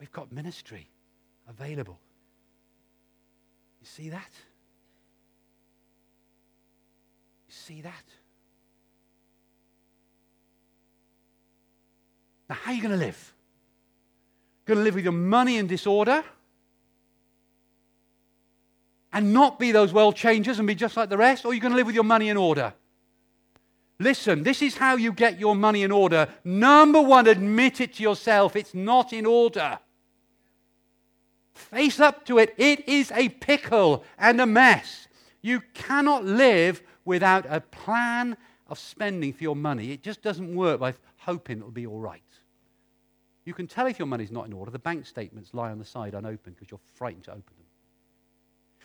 We've 0.00 0.10
got 0.10 0.32
ministry 0.32 0.88
available. 1.58 1.98
You 3.80 3.86
see 3.86 4.08
that? 4.10 4.30
You 7.48 7.52
see 7.52 7.80
that? 7.82 8.04
Now, 12.48 12.56
how 12.56 12.72
are 12.72 12.74
you 12.74 12.82
going 12.82 12.98
to 12.98 13.04
live? 13.04 13.34
Going 14.66 14.78
to 14.78 14.84
live 14.84 14.94
with 14.94 15.04
your 15.04 15.12
money 15.12 15.56
in 15.56 15.66
disorder? 15.66 16.22
And 19.12 19.32
not 19.32 19.58
be 19.58 19.72
those 19.72 19.92
world 19.92 20.16
changers 20.16 20.58
and 20.58 20.66
be 20.66 20.74
just 20.74 20.96
like 20.96 21.08
the 21.08 21.18
rest? 21.18 21.44
Or 21.44 21.48
you're 21.48 21.56
you 21.56 21.60
going 21.60 21.72
to 21.72 21.76
live 21.76 21.86
with 21.86 21.94
your 21.94 22.04
money 22.04 22.28
in 22.28 22.36
order? 22.36 22.72
Listen, 23.98 24.42
this 24.42 24.62
is 24.62 24.76
how 24.76 24.96
you 24.96 25.12
get 25.12 25.38
your 25.38 25.54
money 25.54 25.82
in 25.82 25.92
order. 25.92 26.28
Number 26.44 27.00
one, 27.00 27.26
admit 27.26 27.80
it 27.80 27.94
to 27.94 28.02
yourself. 28.02 28.56
It's 28.56 28.74
not 28.74 29.12
in 29.12 29.26
order. 29.26 29.78
Face 31.54 32.00
up 32.00 32.24
to 32.26 32.38
it. 32.38 32.54
It 32.56 32.88
is 32.88 33.12
a 33.12 33.28
pickle 33.28 34.04
and 34.18 34.40
a 34.40 34.46
mess. 34.46 35.08
You 35.42 35.62
cannot 35.74 36.24
live 36.24 36.82
without 37.04 37.46
a 37.48 37.60
plan 37.60 38.36
of 38.68 38.78
spending 38.78 39.32
for 39.32 39.42
your 39.42 39.56
money. 39.56 39.90
It 39.92 40.02
just 40.02 40.22
doesn't 40.22 40.54
work 40.54 40.80
by 40.80 40.94
hoping 41.18 41.58
it'll 41.58 41.70
be 41.70 41.86
all 41.86 42.00
right. 42.00 42.22
You 43.44 43.54
can 43.54 43.66
tell 43.66 43.86
if 43.86 43.98
your 43.98 44.06
money's 44.06 44.30
not 44.30 44.46
in 44.46 44.52
order. 44.52 44.70
The 44.70 44.78
bank 44.78 45.04
statements 45.06 45.52
lie 45.52 45.70
on 45.70 45.78
the 45.78 45.84
side 45.84 46.14
unopened 46.14 46.56
because 46.56 46.70
you're 46.70 46.80
frightened 46.94 47.24
to 47.24 47.32
open 47.32 47.42
them. 47.56 47.66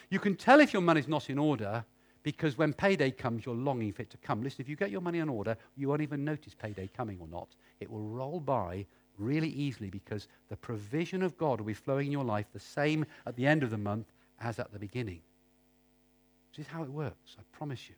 You 0.09 0.19
can 0.19 0.35
tell 0.35 0.59
if 0.59 0.73
your 0.73 0.81
money's 0.81 1.07
not 1.07 1.29
in 1.29 1.37
order 1.37 1.85
because 2.23 2.57
when 2.57 2.73
payday 2.73 3.11
comes, 3.11 3.45
you're 3.45 3.55
longing 3.55 3.93
for 3.93 4.01
it 4.01 4.09
to 4.09 4.17
come. 4.17 4.41
Listen, 4.41 4.61
if 4.61 4.69
you 4.69 4.75
get 4.75 4.91
your 4.91 5.01
money 5.01 5.19
in 5.19 5.29
order, 5.29 5.55
you 5.75 5.87
won't 5.87 6.01
even 6.01 6.25
notice 6.25 6.53
payday 6.53 6.89
coming 6.95 7.17
or 7.21 7.27
not. 7.27 7.49
It 7.79 7.89
will 7.89 8.01
roll 8.01 8.39
by 8.39 8.85
really 9.17 9.49
easily 9.49 9.89
because 9.89 10.27
the 10.49 10.55
provision 10.55 11.21
of 11.21 11.37
God 11.37 11.59
will 11.59 11.67
be 11.67 11.73
flowing 11.73 12.07
in 12.07 12.11
your 12.11 12.23
life 12.23 12.45
the 12.53 12.59
same 12.59 13.05
at 13.25 13.35
the 13.35 13.47
end 13.47 13.63
of 13.63 13.69
the 13.69 13.77
month 13.77 14.07
as 14.39 14.59
at 14.59 14.71
the 14.71 14.79
beginning. 14.79 15.21
This 16.55 16.65
is 16.65 16.71
how 16.71 16.83
it 16.83 16.89
works. 16.89 17.35
I 17.37 17.43
promise 17.55 17.89
you. 17.89 17.95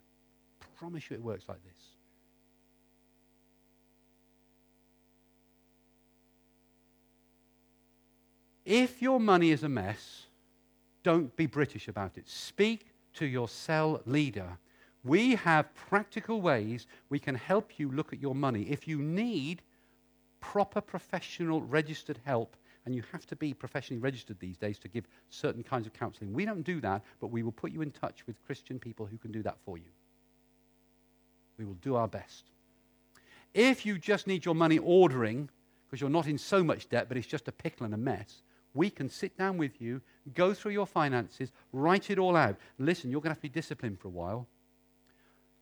I 0.62 0.66
promise 0.78 1.10
you 1.10 1.16
it 1.16 1.22
works 1.22 1.44
like 1.48 1.62
this. 1.64 1.82
If 8.64 9.02
your 9.02 9.18
money 9.18 9.50
is 9.50 9.64
a 9.64 9.68
mess, 9.68 10.26
don't 11.02 11.34
be 11.36 11.46
British 11.46 11.88
about 11.88 12.16
it. 12.16 12.28
Speak 12.28 12.86
to 13.14 13.26
your 13.26 13.48
cell 13.48 14.00
leader. 14.06 14.58
We 15.02 15.34
have 15.34 15.74
practical 15.74 16.40
ways 16.40 16.86
we 17.08 17.18
can 17.18 17.34
help 17.34 17.78
you 17.78 17.90
look 17.90 18.12
at 18.12 18.20
your 18.20 18.34
money. 18.34 18.62
If 18.64 18.86
you 18.86 18.98
need 18.98 19.62
proper 20.40 20.80
professional 20.80 21.62
registered 21.62 22.18
help, 22.24 22.56
and 22.84 22.94
you 22.94 23.02
have 23.12 23.26
to 23.26 23.36
be 23.36 23.52
professionally 23.54 24.00
registered 24.00 24.40
these 24.40 24.56
days 24.56 24.78
to 24.78 24.88
give 24.88 25.06
certain 25.28 25.62
kinds 25.62 25.86
of 25.86 25.92
counseling. 25.92 26.32
We 26.32 26.44
don't 26.44 26.62
do 26.62 26.80
that, 26.80 27.02
but 27.20 27.28
we 27.28 27.42
will 27.42 27.52
put 27.52 27.72
you 27.72 27.82
in 27.82 27.90
touch 27.90 28.26
with 28.26 28.42
Christian 28.46 28.78
people 28.78 29.06
who 29.06 29.18
can 29.18 29.30
do 29.30 29.42
that 29.42 29.58
for 29.64 29.76
you. 29.76 29.90
We 31.58 31.64
will 31.66 31.74
do 31.74 31.94
our 31.94 32.08
best. 32.08 32.46
If 33.52 33.84
you 33.84 33.98
just 33.98 34.26
need 34.26 34.44
your 34.44 34.54
money 34.54 34.78
ordering, 34.78 35.50
because 35.86 36.00
you're 36.00 36.08
not 36.08 36.26
in 36.26 36.38
so 36.38 36.64
much 36.64 36.88
debt, 36.88 37.06
but 37.08 37.16
it's 37.16 37.26
just 37.26 37.48
a 37.48 37.52
pickle 37.52 37.84
and 37.84 37.94
a 37.94 37.98
mess, 37.98 38.42
we 38.72 38.88
can 38.88 39.08
sit 39.08 39.36
down 39.36 39.58
with 39.58 39.80
you, 39.80 40.00
go 40.34 40.54
through 40.54 40.72
your 40.72 40.86
finances, 40.86 41.50
write 41.72 42.08
it 42.08 42.18
all 42.18 42.36
out. 42.36 42.56
Listen, 42.78 43.10
you're 43.10 43.20
going 43.20 43.30
to 43.30 43.34
have 43.34 43.38
to 43.38 43.42
be 43.42 43.48
disciplined 43.48 43.98
for 43.98 44.08
a 44.08 44.12
while. 44.12 44.46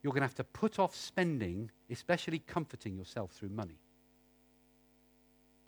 You're 0.03 0.12
going 0.12 0.20
to 0.20 0.26
have 0.26 0.35
to 0.37 0.45
put 0.45 0.79
off 0.79 0.95
spending, 0.95 1.70
especially 1.91 2.41
comforting 2.41 2.97
yourself 2.97 3.33
through 3.33 3.49
money 3.49 3.79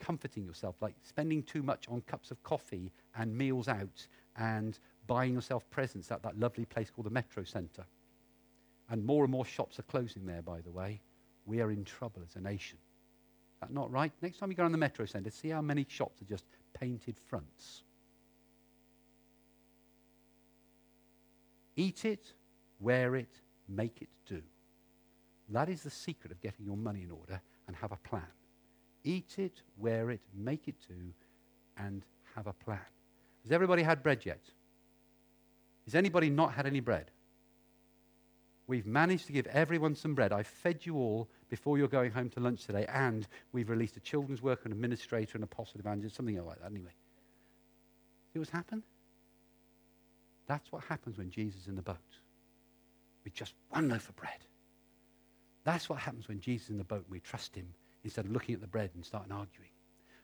comforting 0.01 0.43
yourself, 0.43 0.75
like 0.81 0.95
spending 1.03 1.43
too 1.43 1.63
much 1.63 1.87
on 1.87 2.01
cups 2.01 2.31
of 2.31 2.43
coffee 2.43 2.91
and 3.15 3.37
meals 3.37 3.67
out 3.67 4.07
and 4.37 4.79
buying 5.07 5.33
yourself 5.33 5.69
presents 5.69 6.11
at 6.11 6.21
that 6.23 6.37
lovely 6.37 6.65
place 6.65 6.89
called 6.89 7.05
the 7.05 7.11
Metro 7.11 7.43
Centre. 7.43 7.85
And 8.89 9.05
more 9.05 9.23
and 9.23 9.31
more 9.31 9.45
shops 9.45 9.79
are 9.79 9.83
closing 9.83 10.25
there, 10.25 10.41
by 10.41 10.59
the 10.61 10.71
way. 10.71 11.01
We 11.45 11.61
are 11.61 11.71
in 11.71 11.85
trouble 11.85 12.21
as 12.27 12.35
a 12.35 12.41
nation. 12.41 12.77
Is 13.55 13.61
that 13.61 13.73
not 13.73 13.91
right? 13.91 14.11
Next 14.21 14.39
time 14.39 14.49
you 14.49 14.57
go 14.57 14.63
around 14.63 14.73
the 14.73 14.77
Metro 14.77 15.05
Centre, 15.05 15.31
see 15.31 15.49
how 15.49 15.61
many 15.61 15.85
shops 15.87 16.21
are 16.21 16.25
just 16.25 16.45
painted 16.73 17.17
fronts. 17.27 17.83
Eat 21.75 22.03
it, 22.05 22.33
wear 22.79 23.15
it, 23.15 23.39
make 23.69 24.01
it 24.01 24.09
do. 24.25 24.41
That 25.49 25.69
is 25.69 25.83
the 25.83 25.89
secret 25.89 26.31
of 26.31 26.41
getting 26.41 26.65
your 26.65 26.77
money 26.77 27.03
in 27.03 27.11
order 27.11 27.41
and 27.67 27.75
have 27.75 27.91
a 27.91 27.97
plan. 27.97 28.23
Eat 29.03 29.35
it, 29.37 29.61
wear 29.77 30.11
it, 30.11 30.21
make 30.33 30.67
it 30.67 30.75
do, 30.87 30.95
and 31.77 32.03
have 32.35 32.47
a 32.47 32.53
plan. 32.53 32.79
Has 33.43 33.51
everybody 33.51 33.83
had 33.83 34.03
bread 34.03 34.25
yet? 34.25 34.41
Has 35.85 35.95
anybody 35.95 36.29
not 36.29 36.53
had 36.53 36.67
any 36.67 36.79
bread? 36.79 37.09
We've 38.67 38.85
managed 38.85 39.25
to 39.27 39.33
give 39.33 39.47
everyone 39.47 39.95
some 39.95 40.13
bread. 40.13 40.31
I 40.31 40.43
fed 40.43 40.85
you 40.85 40.95
all 40.95 41.27
before 41.49 41.77
you're 41.77 41.87
going 41.87 42.11
home 42.11 42.29
to 42.29 42.39
lunch 42.39 42.65
today, 42.65 42.85
and 42.87 43.27
we've 43.51 43.69
released 43.69 43.97
a 43.97 43.99
children's 43.99 44.41
worker, 44.41 44.63
an 44.65 44.71
administrator, 44.71 45.37
an 45.37 45.43
apostle 45.43 45.79
evangelist, 45.79 46.15
something 46.15 46.37
like 46.45 46.59
that 46.59 46.71
anyway. 46.71 46.91
See 48.31 48.39
what's 48.39 48.51
happened? 48.51 48.83
That's 50.47 50.71
what 50.71 50.83
happens 50.83 51.17
when 51.17 51.31
Jesus 51.31 51.63
is 51.63 51.67
in 51.67 51.75
the 51.75 51.81
boat. 51.81 51.97
With 53.23 53.33
just 53.33 53.53
one 53.69 53.89
loaf 53.89 54.07
of 54.07 54.15
bread. 54.15 54.45
That's 55.63 55.89
what 55.89 55.99
happens 55.99 56.27
when 56.27 56.39
Jesus 56.39 56.65
is 56.65 56.71
in 56.71 56.77
the 56.77 56.83
boat 56.83 57.03
and 57.03 57.11
we 57.11 57.19
trust 57.19 57.55
him 57.55 57.73
instead 58.03 58.25
of 58.25 58.31
looking 58.31 58.55
at 58.55 58.61
the 58.61 58.67
bread 58.67 58.91
and 58.95 59.05
starting 59.05 59.31
arguing. 59.31 59.69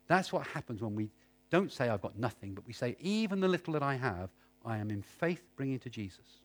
That's 0.08 0.32
what 0.32 0.48
happens 0.48 0.82
when 0.82 0.96
we 0.96 1.12
don't 1.50 1.72
say, 1.72 1.90
I've 1.90 2.02
got 2.02 2.18
nothing, 2.18 2.54
but 2.54 2.66
we 2.68 2.74
say, 2.74 2.96
even 3.00 3.40
the 3.40 3.48
little 3.48 3.74
that 3.74 3.84
I 3.84 3.96
have, 3.96 4.30
I 4.66 4.78
am 4.78 4.90
in 4.90 5.02
faith 5.02 5.44
bringing 5.56 5.80
to 5.80 5.90
Jesus. 5.90 6.42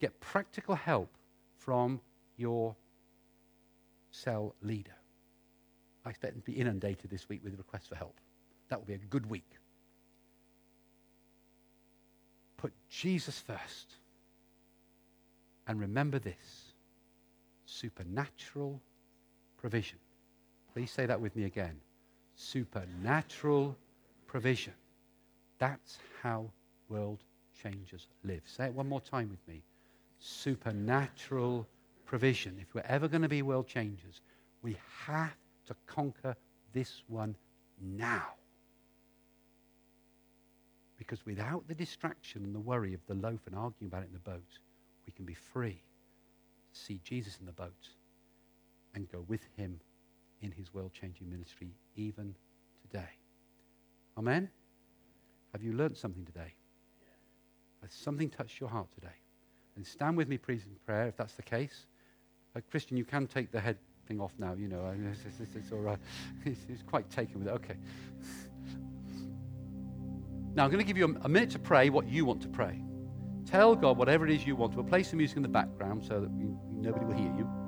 Get 0.00 0.18
practical 0.20 0.74
help 0.74 1.16
from 1.56 2.00
your 2.36 2.74
cell 4.10 4.54
leader. 4.62 4.94
I 6.04 6.10
expect 6.10 6.34
them 6.34 6.42
to 6.42 6.50
be 6.50 6.58
inundated 6.58 7.10
this 7.10 7.28
week 7.28 7.42
with 7.42 7.56
requests 7.56 7.86
for 7.86 7.94
help. 7.94 8.18
That 8.68 8.78
will 8.78 8.86
be 8.86 8.94
a 8.94 8.98
good 8.98 9.26
week. 9.26 9.50
Put 12.56 12.72
Jesus 12.88 13.38
first. 13.38 13.94
And 15.66 15.80
remember 15.80 16.18
this 16.18 16.74
supernatural 17.66 18.80
provision. 19.56 19.98
Please 20.74 20.90
say 20.90 21.06
that 21.06 21.20
with 21.20 21.36
me 21.36 21.44
again. 21.44 21.80
Supernatural 22.34 23.76
provision. 24.26 24.72
That's 25.58 25.98
how 26.20 26.50
world 26.88 27.20
changers 27.62 28.08
live. 28.24 28.42
Say 28.44 28.66
it 28.66 28.74
one 28.74 28.88
more 28.88 29.00
time 29.00 29.30
with 29.30 29.46
me. 29.46 29.62
Supernatural 30.18 31.66
provision. 32.04 32.58
If 32.60 32.74
we're 32.74 32.82
ever 32.88 33.06
going 33.06 33.22
to 33.22 33.28
be 33.28 33.42
world 33.42 33.68
changers, 33.68 34.20
we 34.62 34.76
have 35.06 35.36
to 35.66 35.76
conquer 35.86 36.34
this 36.72 37.02
one 37.06 37.36
now. 37.80 38.26
Because 40.98 41.24
without 41.24 41.68
the 41.68 41.74
distraction 41.74 42.42
and 42.42 42.54
the 42.54 42.60
worry 42.60 42.94
of 42.94 43.00
the 43.06 43.14
loaf 43.14 43.40
and 43.46 43.54
arguing 43.54 43.88
about 43.92 44.02
it 44.02 44.08
in 44.08 44.12
the 44.12 44.18
boat, 44.18 44.58
we 45.06 45.12
can 45.12 45.24
be 45.24 45.34
free 45.34 45.82
to 46.72 46.80
see 46.80 47.00
Jesus 47.04 47.38
in 47.38 47.46
the 47.46 47.52
boat 47.52 47.90
and 48.94 49.10
go 49.10 49.24
with 49.28 49.42
him 49.56 49.78
in 50.44 50.52
his 50.52 50.72
world 50.74 50.92
changing 50.92 51.28
ministry 51.28 51.74
even 51.96 52.34
today. 52.82 53.08
Amen? 54.18 54.48
Have 55.52 55.62
you 55.62 55.72
learned 55.72 55.96
something 55.96 56.24
today? 56.24 56.54
Has 57.82 57.92
something 57.92 58.28
touched 58.28 58.60
your 58.60 58.68
heart 58.68 58.88
today? 58.94 59.16
And 59.76 59.86
stand 59.86 60.16
with 60.16 60.28
me, 60.28 60.38
please, 60.38 60.64
in 60.64 60.76
prayer 60.86 61.08
if 61.08 61.16
that's 61.16 61.34
the 61.34 61.42
case. 61.42 61.86
Uh, 62.54 62.60
Christian, 62.70 62.96
you 62.96 63.04
can 63.04 63.26
take 63.26 63.50
the 63.50 63.60
head 63.60 63.78
thing 64.06 64.20
off 64.20 64.32
now, 64.38 64.54
you 64.54 64.68
know. 64.68 64.94
It's, 65.10 65.40
it's, 65.40 65.56
it's 65.56 65.72
all 65.72 65.78
right. 65.78 65.98
He's, 66.44 66.58
he's 66.68 66.82
quite 66.82 67.10
taken 67.10 67.40
with 67.40 67.48
it. 67.48 67.52
Okay. 67.52 67.76
Now, 70.54 70.64
I'm 70.64 70.70
going 70.70 70.78
to 70.78 70.86
give 70.86 70.96
you 70.96 71.06
a, 71.06 71.24
a 71.24 71.28
minute 71.28 71.50
to 71.50 71.58
pray 71.58 71.90
what 71.90 72.06
you 72.06 72.24
want 72.24 72.40
to 72.42 72.48
pray. 72.48 72.80
Tell 73.44 73.74
God 73.74 73.98
whatever 73.98 74.24
it 74.24 74.32
is 74.32 74.46
you 74.46 74.54
want. 74.54 74.72
To. 74.72 74.78
We'll 74.78 74.88
play 74.88 75.02
some 75.02 75.16
music 75.16 75.36
in 75.36 75.42
the 75.42 75.48
background 75.48 76.04
so 76.04 76.20
that 76.20 76.30
we, 76.30 76.46
nobody 76.70 77.04
will 77.06 77.14
hear 77.14 77.34
you. 77.36 77.63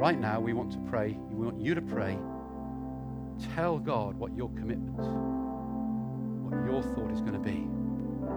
Right 0.00 0.18
now, 0.18 0.40
we 0.40 0.54
want 0.54 0.72
to 0.72 0.78
pray. 0.88 1.14
We 1.30 1.44
want 1.44 1.60
you 1.60 1.74
to 1.74 1.82
pray. 1.82 2.16
Tell 3.54 3.78
God 3.78 4.16
what 4.16 4.34
your 4.34 4.48
commitment, 4.48 4.96
what 4.96 6.64
your 6.64 6.82
thought 6.82 7.10
is 7.12 7.20
going 7.20 7.34
to 7.34 7.38
be. 7.38 7.79